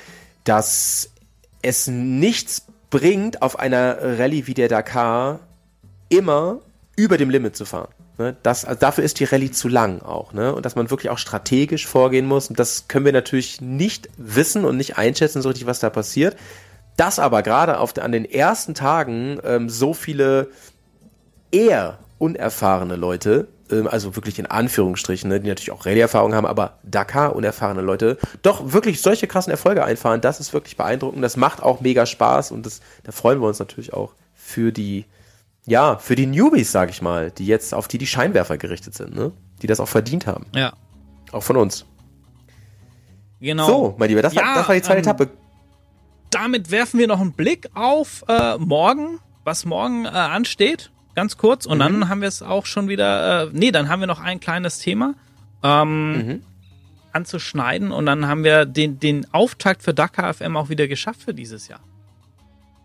dass 0.45 1.09
es 1.61 1.87
nichts 1.87 2.65
bringt, 2.89 3.41
auf 3.41 3.59
einer 3.59 4.19
Rallye 4.19 4.47
wie 4.47 4.53
der 4.53 4.67
Dakar 4.67 5.39
immer 6.09 6.59
über 6.95 7.17
dem 7.17 7.29
Limit 7.29 7.55
zu 7.55 7.65
fahren. 7.65 7.93
Ne? 8.17 8.35
Das, 8.43 8.65
also 8.65 8.79
dafür 8.79 9.03
ist 9.03 9.19
die 9.19 9.25
Rallye 9.25 9.51
zu 9.51 9.67
lang 9.67 10.01
auch. 10.01 10.33
Ne? 10.33 10.53
Und 10.53 10.65
dass 10.65 10.75
man 10.75 10.89
wirklich 10.89 11.09
auch 11.09 11.17
strategisch 11.17 11.87
vorgehen 11.87 12.25
muss. 12.25 12.49
Und 12.49 12.59
das 12.59 12.87
können 12.87 13.05
wir 13.05 13.13
natürlich 13.13 13.61
nicht 13.61 14.09
wissen 14.17 14.65
und 14.65 14.77
nicht 14.77 14.97
einschätzen, 14.97 15.41
so 15.41 15.49
richtig, 15.49 15.67
was 15.67 15.79
da 15.79 15.89
passiert. 15.89 16.35
Dass 16.97 17.19
aber 17.19 17.43
gerade 17.43 17.77
an 17.77 18.11
den 18.11 18.25
ersten 18.25 18.73
Tagen 18.73 19.39
ähm, 19.43 19.69
so 19.69 19.93
viele 19.93 20.49
eher 21.51 21.99
unerfahrene 22.17 22.97
Leute, 22.97 23.47
also 23.69 24.15
wirklich 24.15 24.39
in 24.39 24.45
Anführungsstrichen, 24.45 25.29
ne, 25.29 25.39
die 25.39 25.47
natürlich 25.47 25.71
auch 25.71 25.85
Rallye-Erfahrung 25.85 26.33
haben, 26.33 26.45
aber 26.45 26.79
Dakar 26.83 27.35
unerfahrene 27.35 27.81
Leute, 27.81 28.17
doch 28.41 28.73
wirklich 28.73 29.01
solche 29.01 29.27
krassen 29.27 29.51
Erfolge 29.51 29.83
einfahren, 29.83 30.21
das 30.21 30.39
ist 30.39 30.53
wirklich 30.53 30.77
beeindruckend. 30.77 31.23
Das 31.23 31.37
macht 31.37 31.61
auch 31.61 31.81
mega 31.81 32.05
Spaß 32.05 32.51
und 32.51 32.65
das, 32.65 32.81
da 33.03 33.11
freuen 33.11 33.39
wir 33.41 33.47
uns 33.47 33.59
natürlich 33.59 33.93
auch 33.93 34.13
für 34.33 34.71
die, 34.71 35.05
ja, 35.65 35.97
für 35.97 36.15
die 36.15 36.25
Newbies, 36.25 36.71
sag 36.71 36.89
ich 36.89 37.01
mal, 37.01 37.31
die 37.31 37.45
jetzt, 37.45 37.73
auf 37.73 37.87
die 37.87 37.97
die 37.99 38.07
Scheinwerfer 38.07 38.57
gerichtet 38.57 38.95
sind, 38.95 39.13
ne? 39.15 39.31
Die 39.61 39.67
das 39.67 39.79
auch 39.79 39.87
verdient 39.89 40.25
haben. 40.25 40.45
Ja, 40.55 40.73
Auch 41.31 41.43
von 41.43 41.57
uns. 41.57 41.85
genau. 43.39 43.67
So, 43.67 43.95
mein 43.97 44.09
Lieber, 44.09 44.21
das, 44.21 44.35
war, 44.35 44.43
Ja, 44.43 44.55
das 44.55 44.67
war 44.67 44.75
die 44.75 44.81
zweite 44.81 44.99
ähm, 44.99 45.03
Etappe. 45.03 45.29
damit 46.31 46.71
werfen 46.71 46.99
wir 46.99 47.07
noch 47.07 47.19
einen 47.19 47.33
Blick 47.33 47.69
auf 47.75 48.23
äh, 48.27 48.57
morgen, 48.57 49.19
was 49.43 49.65
morgen 49.65 50.05
äh, 50.05 50.09
ansteht, 50.09 50.91
ganz 51.15 51.37
kurz. 51.37 51.65
Und 51.65 51.77
Mhm. 51.77 51.81
dann 51.81 52.09
haben 52.09 52.21
wir 52.21 52.27
es 52.27 52.41
auch 52.41 52.65
schon 52.65 52.87
wieder, 52.87 53.43
äh, 53.43 53.49
nee, 53.53 53.71
dann 53.71 53.89
haben 53.89 53.99
wir 53.99 54.07
noch 54.07 54.19
ein 54.21 54.39
kleines 54.39 54.79
Thema 54.79 55.13
ähm, 55.63 56.11
Mhm. 56.27 56.41
anzuschneiden 57.11 57.91
und 57.91 58.05
dann 58.05 58.27
haben 58.27 58.43
wir 58.43 58.65
den, 58.65 58.99
den 58.99 59.25
Auftakt 59.33 59.81
für 59.83 59.93
Dakar 59.93 60.33
FM 60.33 60.55
auch 60.55 60.69
wieder 60.69 60.87
geschafft 60.87 61.21
für 61.23 61.33
dieses 61.33 61.67
Jahr. 61.67 61.79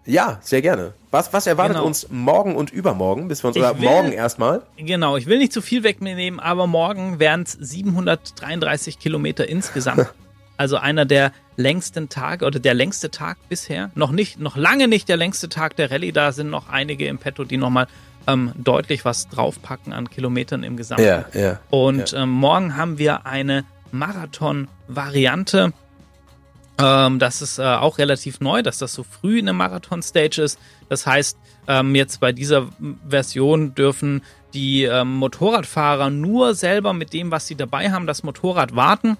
Ja, 0.07 0.39
sehr 0.43 0.61
gerne. 0.61 0.93
Was, 1.11 1.33
was 1.33 1.47
erwartet 1.47 1.77
Genau. 1.77 1.87
uns 1.87 2.09
morgen 2.11 2.57
und 2.57 2.71
übermorgen, 2.71 3.29
bis 3.29 3.43
wir 3.43 3.49
uns, 3.49 3.57
Ich 3.57 3.63
oder 3.63 3.79
will- 3.81 3.89
morgen 3.89 4.13
erstmal? 4.13 4.63
Genau, 4.77 5.17
ich 5.17 5.27
will 5.27 5.39
nicht 5.39 5.53
zu 5.53 5.63
viel 5.63 5.83
wegnehmen, 5.83 6.41
aber 6.41 6.67
morgen 6.67 7.19
wären 7.21 7.43
es 7.43 7.53
733 7.53 8.99
Kilometer 8.99 9.49
insgesamt. 9.49 10.07
also 10.57 10.77
einer 10.77 11.05
der 11.07 11.33
längsten 11.57 12.09
Tage 12.09 12.45
oder 12.45 12.59
der 12.59 12.75
längste 12.75 13.11
Tag 13.11 13.37
bisher. 13.49 13.91
Noch 13.95 14.11
nicht, 14.11 14.39
noch 14.41 14.57
lange 14.57 14.89
nicht 14.89 15.09
der 15.09 15.17
längste 15.17 15.49
Tag 15.49 15.77
der 15.77 15.91
Rallye. 15.91 16.13
Da 16.13 16.33
sind 16.33 16.51
noch 16.51 16.69
einige 16.69 17.07
im 17.07 17.19
Petto, 17.19 17.45
die 17.45 17.57
nochmal 17.57 17.87
ähm, 18.27 18.53
deutlich 18.57 19.05
was 19.05 19.29
draufpacken 19.29 19.93
an 19.93 20.11
Kilometern 20.11 20.63
im 20.63 20.77
Gesamten. 20.77 21.05
Ja, 21.05 21.25
ja. 21.35 21.61
Und 21.71 22.13
ähm, 22.13 22.31
morgen 22.31 22.77
haben 22.77 22.99
wir 22.99 23.27
eine 23.27 23.65
Marathon-Variante. 23.93 25.73
Ähm, 26.79 27.19
das 27.19 27.43
ist 27.43 27.59
äh, 27.59 27.63
auch 27.63 27.99
relativ 27.99 28.41
neu, 28.41 28.63
dass 28.63 28.79
das 28.79 28.95
so 28.95 29.05
früh 29.05 29.39
in 29.39 29.45
der 29.45 29.55
Marathon-Stage 29.55 30.43
ist. 30.43 30.59
Das 30.89 31.07
heißt, 31.07 31.39
ähm, 31.69 31.95
jetzt 31.95 32.21
bei 32.21 32.33
dieser 32.33 32.69
Version 33.09 33.75
dürfen 33.75 34.23
die 34.55 34.85
ähm, 34.85 35.15
Motorradfahrer 35.17 36.11
nur 36.11 36.55
selber 36.55 36.93
mit 36.93 37.13
dem, 37.13 37.31
was 37.31 37.47
sie 37.47 37.57
dabei 37.57 37.91
haben, 37.91 38.07
das 38.07 38.23
Motorrad 38.23 38.75
warten. 38.75 39.17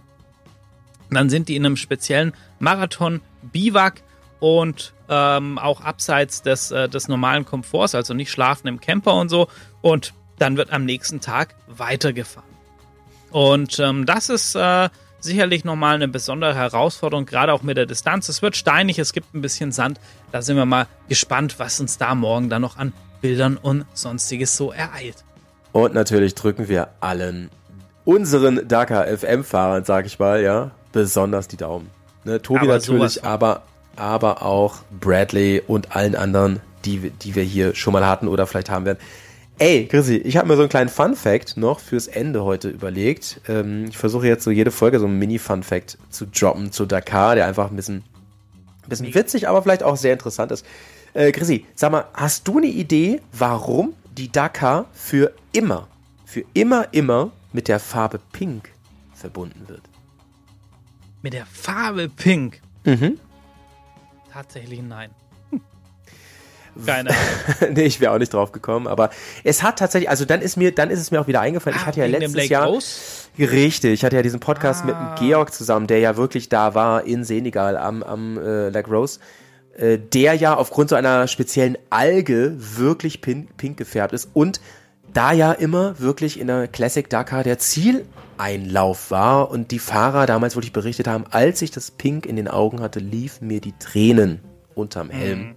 Dann 1.11 1.29
sind 1.29 1.49
die 1.49 1.57
in 1.57 1.67
einem 1.67 1.77
speziellen 1.77 2.33
Marathon-Biwak 2.61 4.03
und 4.41 4.94
ähm, 5.09 5.59
auch 5.59 5.81
abseits 5.81 6.43
des, 6.43 6.71
äh, 6.71 6.89
des 6.89 7.09
normalen 7.09 7.45
Komforts, 7.45 7.95
also 7.95 8.15
nicht 8.15 8.31
schlafen 8.31 8.69
im 8.69 8.81
Camper 8.81 9.15
und 9.15 9.29
so. 9.29 9.49
Und 9.83 10.15
dann 10.39 10.57
wird 10.57 10.73
am 10.73 10.85
nächsten 10.85 11.21
Tag 11.21 11.55
weitergefahren. 11.69 12.49
Und 13.31 13.79
ähm, 13.79 14.07
das 14.07 14.29
ist 14.29 14.55
äh, 14.55 14.89
sicherlich 15.21 15.65
nochmal 15.65 15.97
eine 15.97 16.09
besondere 16.09 16.55
Herausforderung, 16.55 17.27
gerade 17.27 17.53
auch 17.53 17.63
mit 17.63 17.77
der 17.77 17.87
Distanz. 17.87 18.29
Es 18.29 18.43
wird 18.43 18.57
steinig, 18.57 18.99
es 18.99 19.13
gibt 19.13 19.35
ein 19.35 19.41
bisschen 19.41 19.73
Sand. 19.73 19.99
Da 20.31 20.43
sind 20.43 20.57
wir 20.57 20.67
mal 20.67 20.87
gespannt, 21.09 21.59
was 21.59 21.81
uns 21.81 21.99
da 21.99 22.15
morgen 22.15 22.49
dann 22.51 22.63
noch 22.63 22.77
an 22.77 22.93
Bildern 23.21 23.57
und 23.57 23.87
sonstiges 23.95 24.57
so 24.57 24.71
ereilt. 24.71 25.25
Und 25.73 25.95
natürlich 25.95 26.35
drücken 26.35 26.69
wir 26.69 26.89
allen 27.01 27.51
unseren 28.05 28.69
Dakar 28.69 29.07
FM-Fahrern, 29.07 29.85
sag 29.85 30.07
ich 30.07 30.19
mal, 30.19 30.43
ja, 30.43 30.71
besonders 30.93 31.49
die 31.49 31.57
Daumen. 31.57 31.91
Ne, 32.25 32.41
Tobi 32.41 32.61
Aber 32.61 32.75
natürlich, 32.75 33.25
aber, 33.25 33.63
aber 33.97 34.43
auch 34.43 34.83
Bradley 35.01 35.63
und 35.67 35.95
allen 35.95 36.15
anderen, 36.15 36.61
die, 36.85 37.11
die 37.11 37.35
wir 37.35 37.43
hier 37.43 37.75
schon 37.75 37.93
mal 37.93 38.07
hatten 38.07 38.29
oder 38.29 38.47
vielleicht 38.47 38.71
haben 38.71 38.85
werden. 38.85 38.99
Ey, 39.59 39.87
Chrissy, 39.87 40.17
ich 40.17 40.37
habe 40.37 40.49
mir 40.49 40.57
so 40.57 40.63
einen 40.63 40.69
kleinen 40.69 40.91
Fun-Fact 40.91 41.57
noch 41.57 41.79
fürs 41.79 42.09
Ende 42.09 42.43
heute 42.43 42.69
überlegt. 42.69 43.41
Ähm, 43.47 43.85
ich 43.89 43.97
versuche 43.97 44.27
jetzt 44.27 44.43
so 44.43 44.51
jede 44.51 44.73
Folge 44.73 44.99
so 44.99 45.07
einen 45.07 45.19
Mini-Fun-Fact 45.19 45.97
zu 46.11 46.27
droppen 46.27 46.73
zu 46.73 46.87
Dakar, 46.87 47.37
der 47.37 47.47
einfach 47.47 47.71
ein 47.71 47.77
bisschen, 47.77 48.03
ein 48.83 48.89
bisschen 48.89 49.15
witzig, 49.15 49.49
aber 49.49 49.63
vielleicht 49.63 49.85
auch 49.85 49.97
sehr 49.97 50.13
interessant 50.13 50.51
ist. 50.51 50.67
Äh, 51.13 51.31
Chrissy, 51.31 51.65
sag 51.77 51.93
mal, 51.93 52.07
hast 52.15 52.49
du 52.49 52.59
eine 52.59 52.67
Idee, 52.67 53.21
warum 53.33 53.95
die 54.19 54.31
Dakar 54.31 54.87
für 54.93 55.33
immer, 55.53 55.87
für 56.25 56.43
immer, 56.53 56.89
immer 56.93 57.31
mit 57.53 57.69
der 57.69 57.79
Farbe 57.79 58.19
Pink 58.33 58.71
verbunden 59.15 59.69
wird? 59.69 59.83
Mit 61.23 61.33
der 61.33 61.47
Farbe 61.47 62.09
Pink. 62.09 62.61
Mhm. 62.85 63.21
Tatsächlich 64.35 64.83
nein. 64.83 65.11
Hm. 65.51 65.61
Keine 66.87 67.11
Ahnung. 67.11 67.21
nee, 67.75 67.85
ich 67.85 68.01
wäre 68.01 68.13
auch 68.13 68.19
nicht 68.19 68.33
drauf 68.35 68.51
gekommen, 68.51 68.89
aber 68.89 69.11
es 69.45 69.63
hat 69.63 69.79
tatsächlich, 69.79 70.11
also 70.11 70.25
dann 70.25 70.41
ist 70.43 70.57
mir, 70.57 70.75
dann 70.75 70.91
ist 70.91 70.99
es 71.01 71.11
mir 71.13 71.21
auch 71.21 71.29
wieder 71.29 71.41
eingefallen. 71.41 71.79
ich 71.79 71.87
hatte 71.87 72.01
ja 72.01 72.07
Ah, 72.07 72.09
letztes 72.09 72.49
Jahr, 72.49 72.67
Rose? 72.67 73.29
richtig, 73.39 73.93
ich 73.93 74.05
hatte 74.05 74.17
ja 74.17 74.23
diesen 74.23 74.41
Podcast 74.41 74.85
mit 74.85 74.97
Ah. 74.97 75.15
dem 75.15 75.25
Georg 75.29 75.55
zusammen, 75.55 75.87
der 75.87 76.01
ja 76.01 76.17
wirklich 76.17 76.49
da 76.49 76.75
war 76.75 77.05
in 77.05 77.23
Senegal 77.25 77.77
am, 77.77 78.03
am 78.03 78.39
äh, 78.39 78.71
Lake 78.71 78.91
Rose, 78.91 79.21
äh, 79.77 79.99
der 79.99 80.35
ja 80.35 80.55
aufgrund 80.57 80.91
so 80.91 80.97
einer 80.97 81.29
speziellen 81.29 81.79
Alge 81.91 82.57
wirklich 82.59 83.21
pink, 83.21 83.57
pink 83.57 83.77
gefärbt 83.77 84.13
ist 84.13 84.29
und 84.35 84.61
da 85.15 85.33
ja 85.33 85.53
immer 85.53 85.99
wirklich 86.01 86.39
in 86.39 86.49
der 86.49 86.69
Classic 86.69 87.09
Dakar 87.09 87.45
der 87.45 87.59
Zieleinlauf 87.59 89.11
war 89.11 89.51
und 89.51 89.71
die 89.71 89.79
Fahrer 89.79 90.27
damals 90.27 90.57
wirklich 90.57 90.73
berichtet 90.73 91.07
haben, 91.07 91.25
als 91.31 91.63
ich 91.63 91.71
das 91.71 91.91
Pink 91.91 92.27
in 92.27 92.37
den 92.37 92.49
Augen 92.49 92.81
hatte, 92.81 92.99
liefen 92.99 93.47
mir 93.49 93.61
die 93.61 93.75
Tränen 93.79 94.41
unterm 94.75 95.11
Helm. 95.11 95.57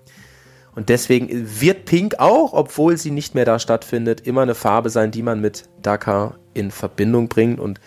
Und 0.76 0.90
deswegen 0.90 1.30
wird 1.60 1.86
Pink 1.86 2.20
auch, 2.20 2.54
obwohl 2.54 2.98
sie 2.98 3.10
nicht 3.10 3.34
mehr 3.34 3.46
da 3.46 3.58
stattfindet, 3.58 4.22
immer 4.28 4.44
eine 4.44 4.54
Farbe 4.54 4.92
sein, 4.92 5.10
die 5.10 5.24
man 5.24 5.42
mit 5.42 5.64
Dakar 5.82 6.38
in 6.54 6.70
Verbindung 6.70 7.30
bringt. 7.30 7.60
Und 7.60 7.80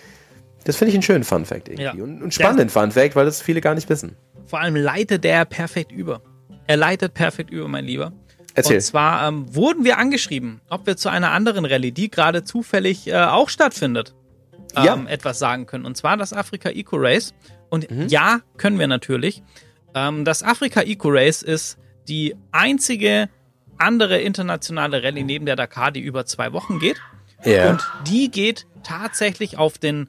das 0.65 0.77
finde 0.77 0.91
ich 0.91 0.97
einen 0.97 1.05
schönen 1.05 1.23
Fun 1.23 1.45
Fact 1.45 1.69
irgendwie. 1.69 1.99
Ja. 1.99 2.05
Und 2.05 2.21
einen 2.21 2.33
spannenden 2.33 2.69
Fun 2.69 2.91
Fact, 2.91 3.15
weil 3.15 3.27
das 3.27 3.41
viele 3.41 3.61
gar 3.61 3.77
nicht 3.77 3.89
wissen. 3.89 4.17
Vor 4.45 4.59
allem 4.59 4.75
leitet 4.75 5.23
der 5.23 5.45
perfekt 5.45 5.93
über. 5.93 6.21
Er 6.67 6.77
leitet 6.77 7.15
perfekt 7.15 7.51
über, 7.51 7.69
mein 7.69 7.85
Lieber. 7.85 8.13
Erzähl. 8.55 8.77
Und 8.77 8.83
zwar 8.83 9.29
ähm, 9.29 9.55
wurden 9.55 9.85
wir 9.85 9.99
angeschrieben, 9.99 10.61
ob 10.69 10.87
wir 10.87 10.97
zu 10.97 11.09
einer 11.09 11.31
anderen 11.33 11.65
Rallye, 11.65 11.93
die 11.93 12.11
gerade 12.11 12.45
zufällig 12.45 13.07
äh, 13.07 13.15
auch 13.17 13.49
stattfindet, 13.49 14.15
ähm, 14.77 14.85
Ja. 14.85 15.05
etwas 15.07 15.39
sagen 15.39 15.67
können. 15.67 15.85
Und 15.85 15.97
zwar 15.97 16.17
das 16.17 16.33
Afrika 16.33 16.69
Eco 16.71 16.97
Race. 16.99 17.35
Und 17.69 17.91
Mhm. 17.91 18.09
ja, 18.09 18.41
können 18.57 18.79
wir 18.79 18.89
natürlich. 18.89 19.43
Ähm, 19.95 20.25
das 20.25 20.43
Afrika 20.43 20.81
Eco 20.83 21.09
Race 21.11 21.43
ist 21.43 21.79
die 22.09 22.35
einzige 22.53 23.29
andere 23.79 24.21
internationale 24.21 25.03
Rallye 25.03 25.23
neben 25.25 25.47
der 25.47 25.57
Dakar, 25.57 25.91
die 25.93 26.01
über 26.01 26.27
zwei 26.27 26.53
Wochen 26.53 26.79
geht. 26.81 27.01
Ja. 27.45 27.71
Und 27.71 27.87
die 28.07 28.31
geht 28.31 28.67
tatsächlich 28.83 29.57
auf 29.57 29.79
den 29.79 30.09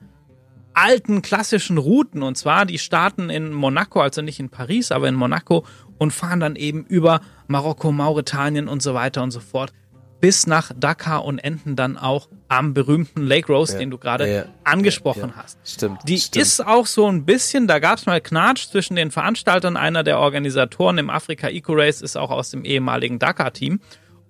alten 0.73 1.21
klassischen 1.21 1.77
Routen. 1.77 2.23
Und 2.23 2.35
zwar, 2.37 2.65
die 2.65 2.79
starten 2.79 3.29
in 3.29 3.51
Monaco, 3.53 4.01
also 4.01 4.21
nicht 4.21 4.39
in 4.39 4.49
Paris, 4.49 4.91
aber 4.91 5.07
in 5.07 5.15
Monaco 5.15 5.65
und 6.01 6.09
fahren 6.09 6.39
dann 6.39 6.55
eben 6.55 6.83
über 6.85 7.21
Marokko, 7.45 7.91
Mauretanien 7.91 8.67
und 8.67 8.81
so 8.81 8.95
weiter 8.95 9.21
und 9.21 9.29
so 9.29 9.39
fort 9.39 9.71
bis 10.19 10.47
nach 10.47 10.71
Dakar 10.75 11.25
und 11.25 11.37
enden 11.37 11.75
dann 11.75 11.95
auch 11.95 12.27
am 12.47 12.73
berühmten 12.73 13.21
Lake 13.21 13.53
Rose, 13.53 13.73
Ja, 13.73 13.79
den 13.79 13.91
du 13.91 13.99
gerade 13.99 14.33
ja, 14.33 14.45
angesprochen 14.63 15.31
ja, 15.35 15.43
hast. 15.43 15.59
Stimmt. 15.63 15.99
Die 16.07 16.17
stimmt. 16.17 16.41
ist 16.41 16.65
auch 16.65 16.87
so 16.87 17.05
ein 17.05 17.25
bisschen, 17.25 17.67
da 17.67 17.77
gab 17.77 17.99
es 17.99 18.07
mal 18.07 18.19
Knatsch 18.19 18.69
zwischen 18.69 18.95
den 18.95 19.11
Veranstaltern. 19.11 19.77
Einer 19.77 20.03
der 20.03 20.17
Organisatoren 20.17 20.97
im 20.97 21.11
Afrika 21.11 21.49
Eco 21.49 21.73
Race 21.73 22.01
ist 22.01 22.17
auch 22.17 22.31
aus 22.31 22.49
dem 22.49 22.65
ehemaligen 22.65 23.19
Dakar-Team. 23.19 23.79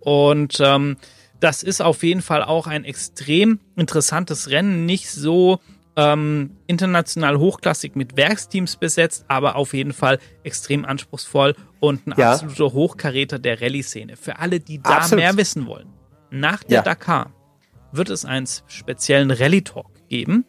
Und 0.01 0.57
ähm, 0.59 0.97
das 1.39 1.63
ist 1.63 1.81
auf 1.81 2.03
jeden 2.03 2.21
Fall 2.21 2.43
auch 2.43 2.67
ein 2.67 2.83
extrem 2.83 3.61
interessantes 3.77 4.49
Rennen. 4.49 4.85
Nicht 4.85 5.09
so 5.09 5.61
ähm, 5.95 6.51
international 6.67 7.37
hochklassig 7.37 7.95
mit 7.95 8.15
Werksteams 8.17 8.77
besetzt, 8.77 9.25
aber 9.27 9.55
auf 9.55 9.73
jeden 9.73 9.93
Fall 9.93 10.19
extrem 10.43 10.85
anspruchsvoll 10.85 11.55
und 11.79 12.07
ein 12.07 12.13
Ja. 12.17 12.33
absoluter 12.33 12.73
Hochkaräter 12.73 13.39
der 13.39 13.61
Rallye-Szene. 13.61 14.15
Für 14.15 14.39
alle, 14.39 14.59
die 14.59 14.81
da 14.81 14.97
Absolut. 14.97 15.23
mehr 15.23 15.35
wissen 15.37 15.67
wollen. 15.67 15.87
Nach 16.29 16.63
der 16.63 16.77
Ja. 16.77 16.81
Dakar 16.83 17.31
wird 17.91 18.09
es 18.09 18.23
einen 18.23 18.47
speziellen 18.67 19.31
Rallye-Talk 19.31 20.07
geben, 20.07 20.45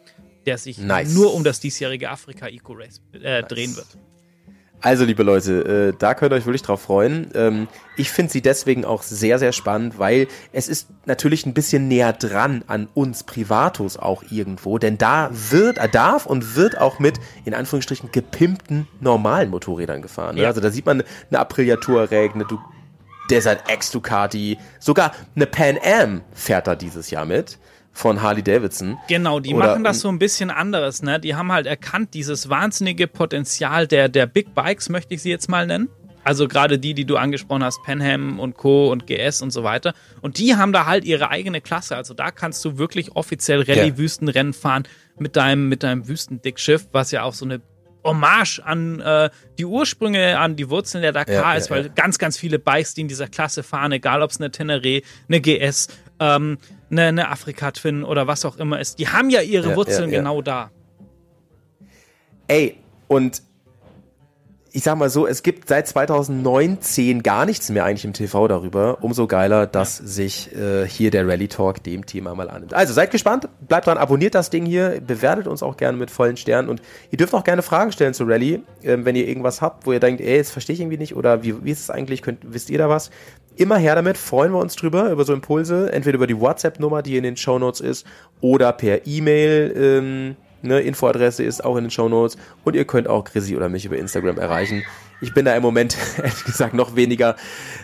der 0.47 0.59
sich 0.59 0.79
Nice. 0.79 1.13
nur 1.15 1.35
um 1.35 1.43
das 1.45 1.59
diesjährige 1.61 2.11
Afrika 2.11 2.47
Eco 2.47 2.75
Race 2.75 3.01
äh, 3.13 3.43
drehen 3.43 3.75
wird. 3.75 3.87
Also, 4.83 5.05
liebe 5.05 5.23
Leute, 5.23 5.93
äh, 5.93 5.97
da 5.97 6.15
könnt 6.15 6.33
ihr 6.33 6.37
euch 6.37 6.45
wirklich 6.45 6.63
drauf 6.63 6.83
freuen. 6.83 7.31
Ähm, 7.35 7.69
ich 7.97 8.11
finde 8.11 8.33
sie 8.33 8.43
deswegen 8.43 8.85
auch 8.85 9.03
sehr, 9.03 9.39
sehr 9.39 9.53
spannend, 9.53 9.99
weil 10.01 10.27
es 10.53 10.67
ist 10.67 10.89
natürlich 11.07 11.47
ein 11.47 11.55
bisschen 11.55 11.87
näher 11.87 12.13
dran 12.13 12.65
an 12.67 12.89
uns 12.93 13.23
Privatos 13.23 13.97
auch 13.97 14.25
irgendwo, 14.29 14.79
denn 14.79 14.99
da 14.99 15.31
wird, 15.31 15.79
er 15.79 15.87
darf 15.87 16.27
und 16.27 16.57
wird 16.57 16.79
auch 16.79 16.99
mit, 16.99 17.21
in 17.45 17.55
Anführungsstrichen, 17.55 18.11
gepimpten 18.11 18.89
normalen 19.01 19.51
Motorrädern 19.51 20.03
gefahren. 20.03 20.35
ne? 20.35 20.43
Ja. 20.43 20.49
Also 20.49 20.61
da 20.61 20.71
sieht 20.71 20.85
man 20.85 21.05
eine 21.31 21.39
Aprilia 21.39 21.77
Touareg, 21.77 22.35
eine 22.35 22.45
du 22.45 22.59
Desert 23.31 23.71
X 23.73 23.93
Ducati, 23.93 24.59
sogar 24.81 25.13
eine 25.37 25.47
Pan 25.47 25.79
Am 25.83 26.23
fährt 26.35 26.67
da 26.67 26.75
dieses 26.75 27.11
Jahr 27.11 27.25
mit 27.25 27.57
von 27.93 28.23
Harley 28.23 28.43
Davidson. 28.43 28.99
Genau, 29.09 29.39
die 29.41 29.55
Oder- 29.55 29.67
machen 29.69 29.85
das 29.85 30.01
so 30.01 30.09
ein 30.09 30.19
bisschen 30.19 30.51
anderes, 30.51 31.03
ne? 31.03 31.21
Die 31.21 31.35
haben 31.35 31.53
halt 31.53 31.67
erkannt, 31.67 32.15
dieses 32.15 32.49
wahnsinnige 32.49 33.07
Potenzial 33.07 33.87
der, 33.87 34.09
der 34.09 34.27
Big 34.27 34.55
Bikes, 34.55 34.89
möchte 34.89 35.15
ich 35.15 35.23
sie 35.23 35.31
jetzt 35.31 35.49
mal 35.49 35.67
nennen. 35.67 35.89
Also 36.25 36.47
gerade 36.47 36.79
die, 36.79 36.95
die 36.95 37.05
du 37.05 37.17
angesprochen 37.17 37.65
hast, 37.65 37.83
Penham 37.83 38.39
und 38.39 38.57
Co. 38.57 38.93
und 38.93 39.07
GS 39.09 39.43
und 39.43 39.51
so 39.51 39.65
weiter. 39.65 39.93
Und 40.21 40.39
die 40.39 40.55
haben 40.55 40.73
da 40.73 40.87
halt 40.87 41.05
ihre 41.05 41.31
eigene 41.31 41.61
Klasse. 41.61 41.97
Also 41.97 42.15
da 42.15 42.31
kannst 42.31 42.65
du 42.65 42.79
wirklich 42.79 43.17
offiziell 43.17 43.63
Rallye-Wüstenrennen 43.63 44.53
fahren 44.53 44.85
mit 45.19 45.35
deinem, 45.37 45.69
mit 45.69 45.83
deinem 45.83 46.07
Wüstendickschiff, 46.07 46.87
was 46.93 47.11
ja 47.11 47.25
auch 47.25 47.35
so 47.35 47.45
eine 47.45 47.61
Hommage 48.05 48.61
an 48.65 49.01
äh, 49.01 49.31
die 49.59 49.65
Ursprünge, 49.65 50.39
an 50.39 50.57
die 50.57 50.71
Wurzeln 50.71 51.03
der 51.03 51.13
Dakar 51.13 51.35
Ja, 51.35 51.41
ja, 51.43 51.55
ist, 51.55 51.71
weil 51.71 51.87
ja. 51.87 51.93
ganz, 51.95 52.19
ganz 52.19 52.37
viele 52.37 52.59
Bikes, 52.59 52.95
die 52.95 53.01
in 53.03 53.09
dieser 53.09 53.29
Klasse 53.29 53.63
fahren, 53.65 53.93
egal 53.93 54.23
ob 54.23 54.31
es 54.31 54.41
eine 54.41 54.51
Teneré, 54.51 55.03
eine 55.29 55.41
GS, 55.41 55.89
ähm, 56.21 56.59
eine, 56.93 57.07
eine 57.07 57.29
Afrika 57.31 57.71
Twin 57.73 58.05
oder 58.05 58.27
was 58.27 58.45
auch 58.45 58.59
immer 58.59 58.79
ist, 58.79 58.99
die 58.99 59.09
haben 59.09 59.31
ja 59.31 59.41
ihre 59.41 59.71
Ja, 59.71 59.77
Wurzeln 59.77 60.11
ja. 60.11 60.19
genau 60.21 60.43
da. 60.43 60.71
Ey, 62.47 62.77
und 63.09 63.43
ich 64.75 64.85
sag 64.85 64.97
mal 64.97 65.11
so, 65.11 65.27
es 65.27 65.43
gibt 65.43 65.69
seit 65.69 65.87
2019 65.87 67.23
gar 67.23 67.45
nichts 67.45 67.69
mehr 67.69 67.85
eigentlich 67.85 68.07
im 68.07 68.15
TV 68.15 68.49
darüber. 68.49 68.99
Umso 69.03 69.27
geiler, 69.27 69.67
dass 69.67 69.99
sich 69.99 70.55
äh, 70.57 70.87
hier 70.89 71.11
der 71.11 71.29
Rally 71.29 71.49
Talk 71.49 71.83
dem 71.83 72.07
Thema 72.07 72.35
mal 72.35 72.49
annimmt. 72.49 72.73
Also 72.73 72.95
seid 72.95 73.11
gespannt, 73.11 73.49
bleibt 73.69 73.87
dran, 73.87 73.99
abonniert 73.99 74.35
das 74.35 74.49
Ding 74.49 74.65
hier, 74.65 75.03
bewertet 75.07 75.47
uns 75.47 75.63
auch 75.63 75.77
gerne 75.77 75.99
mit 75.99 76.11
vollen 76.11 76.39
Sternen 76.39 76.71
und 76.71 76.81
ihr 77.11 77.19
dürft 77.19 77.35
auch 77.35 77.45
gerne 77.45 77.61
Fragen 77.61 77.93
stellen 77.93 78.15
zu 78.15 78.25
Rally, 78.25 78.63
ähm, 78.83 79.05
wenn 79.05 79.15
ihr 79.15 79.29
irgendwas 79.29 79.61
habt, 79.61 79.85
wo 79.87 79.93
ihr 79.93 80.01
denkt, 80.01 80.23
ey, 80.23 80.39
das 80.39 80.51
verstehe 80.51 80.75
ich 80.75 80.81
irgendwie 80.81 80.99
nicht 80.99 81.17
oder 81.17 81.43
wie, 81.43 81.63
wie 81.65 81.71
ist 81.71 81.81
es 81.81 81.91
eigentlich, 81.91 82.23
könnt, 82.23 82.39
wisst 82.43 82.71
ihr 82.71 82.79
da 82.79 82.89
was? 82.89 83.11
Immer 83.57 83.77
her 83.77 83.95
damit, 83.95 84.17
freuen 84.17 84.53
wir 84.53 84.59
uns 84.59 84.77
drüber, 84.77 85.11
über 85.11 85.27
so 85.27 85.35
Impulse, 85.35 85.93
entweder 85.93 86.17
über 86.17 86.27
die 86.27 86.41
WhatsApp-Nummer, 86.41 87.03
die 87.03 87.19
in 87.19 87.25
den 87.25 87.37
Shownotes 87.37 87.83
ist, 87.83 88.07
oder 88.41 88.73
per 88.73 89.07
E-Mail, 89.07 89.75
ähm, 89.77 90.37
Ne, 90.63 90.81
Infoadresse 90.81 91.43
ist 91.43 91.65
auch 91.65 91.77
in 91.77 91.85
den 91.85 91.91
Shownotes 91.91 92.37
und 92.65 92.75
ihr 92.77 92.85
könnt 92.85 93.09
auch 93.09 93.25
Chrissy 93.25 93.57
oder 93.57 93.69
mich 93.69 93.85
über 93.85 93.97
Instagram 93.97 94.39
erreichen. 94.39 94.85
Ich 95.21 95.35
bin 95.35 95.45
da 95.45 95.55
im 95.55 95.63
Moment, 95.63 95.97
ehrlich 96.19 96.45
gesagt, 96.45 96.75
noch 96.75 96.97
weniger 96.97 97.37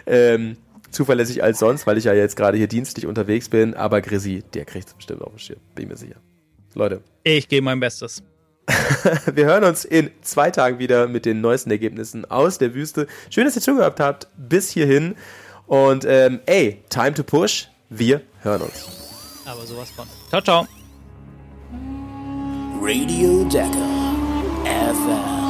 ähm, 0.07 0.57
zuverlässig 0.91 1.43
als 1.43 1.59
sonst, 1.59 1.87
weil 1.87 1.99
ich 1.99 2.05
ja 2.05 2.14
jetzt 2.14 2.37
gerade 2.37 2.57
hier 2.57 2.68
dienstlich 2.68 3.07
unterwegs 3.07 3.49
bin, 3.49 3.74
aber 3.74 4.01
Chrissy, 4.01 4.43
der 4.55 4.64
kriegt 4.64 4.89
es 4.89 4.95
bestimmt 4.95 5.22
auf 5.22 5.33
den 5.33 5.39
Schirm, 5.39 5.61
bin 5.74 5.89
mir 5.89 5.97
sicher. 5.97 6.16
Leute, 6.74 7.03
Ich 7.24 7.49
gebe 7.49 7.64
mein 7.64 7.81
Bestes. 7.81 8.22
Wir 9.35 9.47
hören 9.47 9.64
uns 9.64 9.85
in 9.85 10.11
zwei 10.22 10.51
Tagen 10.51 10.79
wieder 10.79 11.09
mit 11.09 11.24
den 11.24 11.41
neuesten 11.41 11.70
Ergebnissen 11.70 12.31
aus 12.31 12.59
der 12.59 12.74
Wüste. 12.74 13.07
Schön, 13.31 13.45
dass 13.45 13.57
ihr 13.57 13.62
zugehört 13.62 13.99
habt. 14.01 14.29
Bis 14.37 14.70
hierhin. 14.70 15.14
Und 15.66 16.05
ähm, 16.07 16.41
ey, 16.47 16.83
time 16.91 17.14
to 17.14 17.22
push. 17.22 17.68
Wir 17.89 18.20
hören 18.43 18.62
uns. 18.62 18.87
Aber 19.47 19.64
sowas 19.66 19.91
von. 19.91 20.07
Ciao, 20.29 20.43
ciao. 20.43 20.78
Radio 22.81 23.43
Decker 23.49 24.14
FM. 24.64 25.47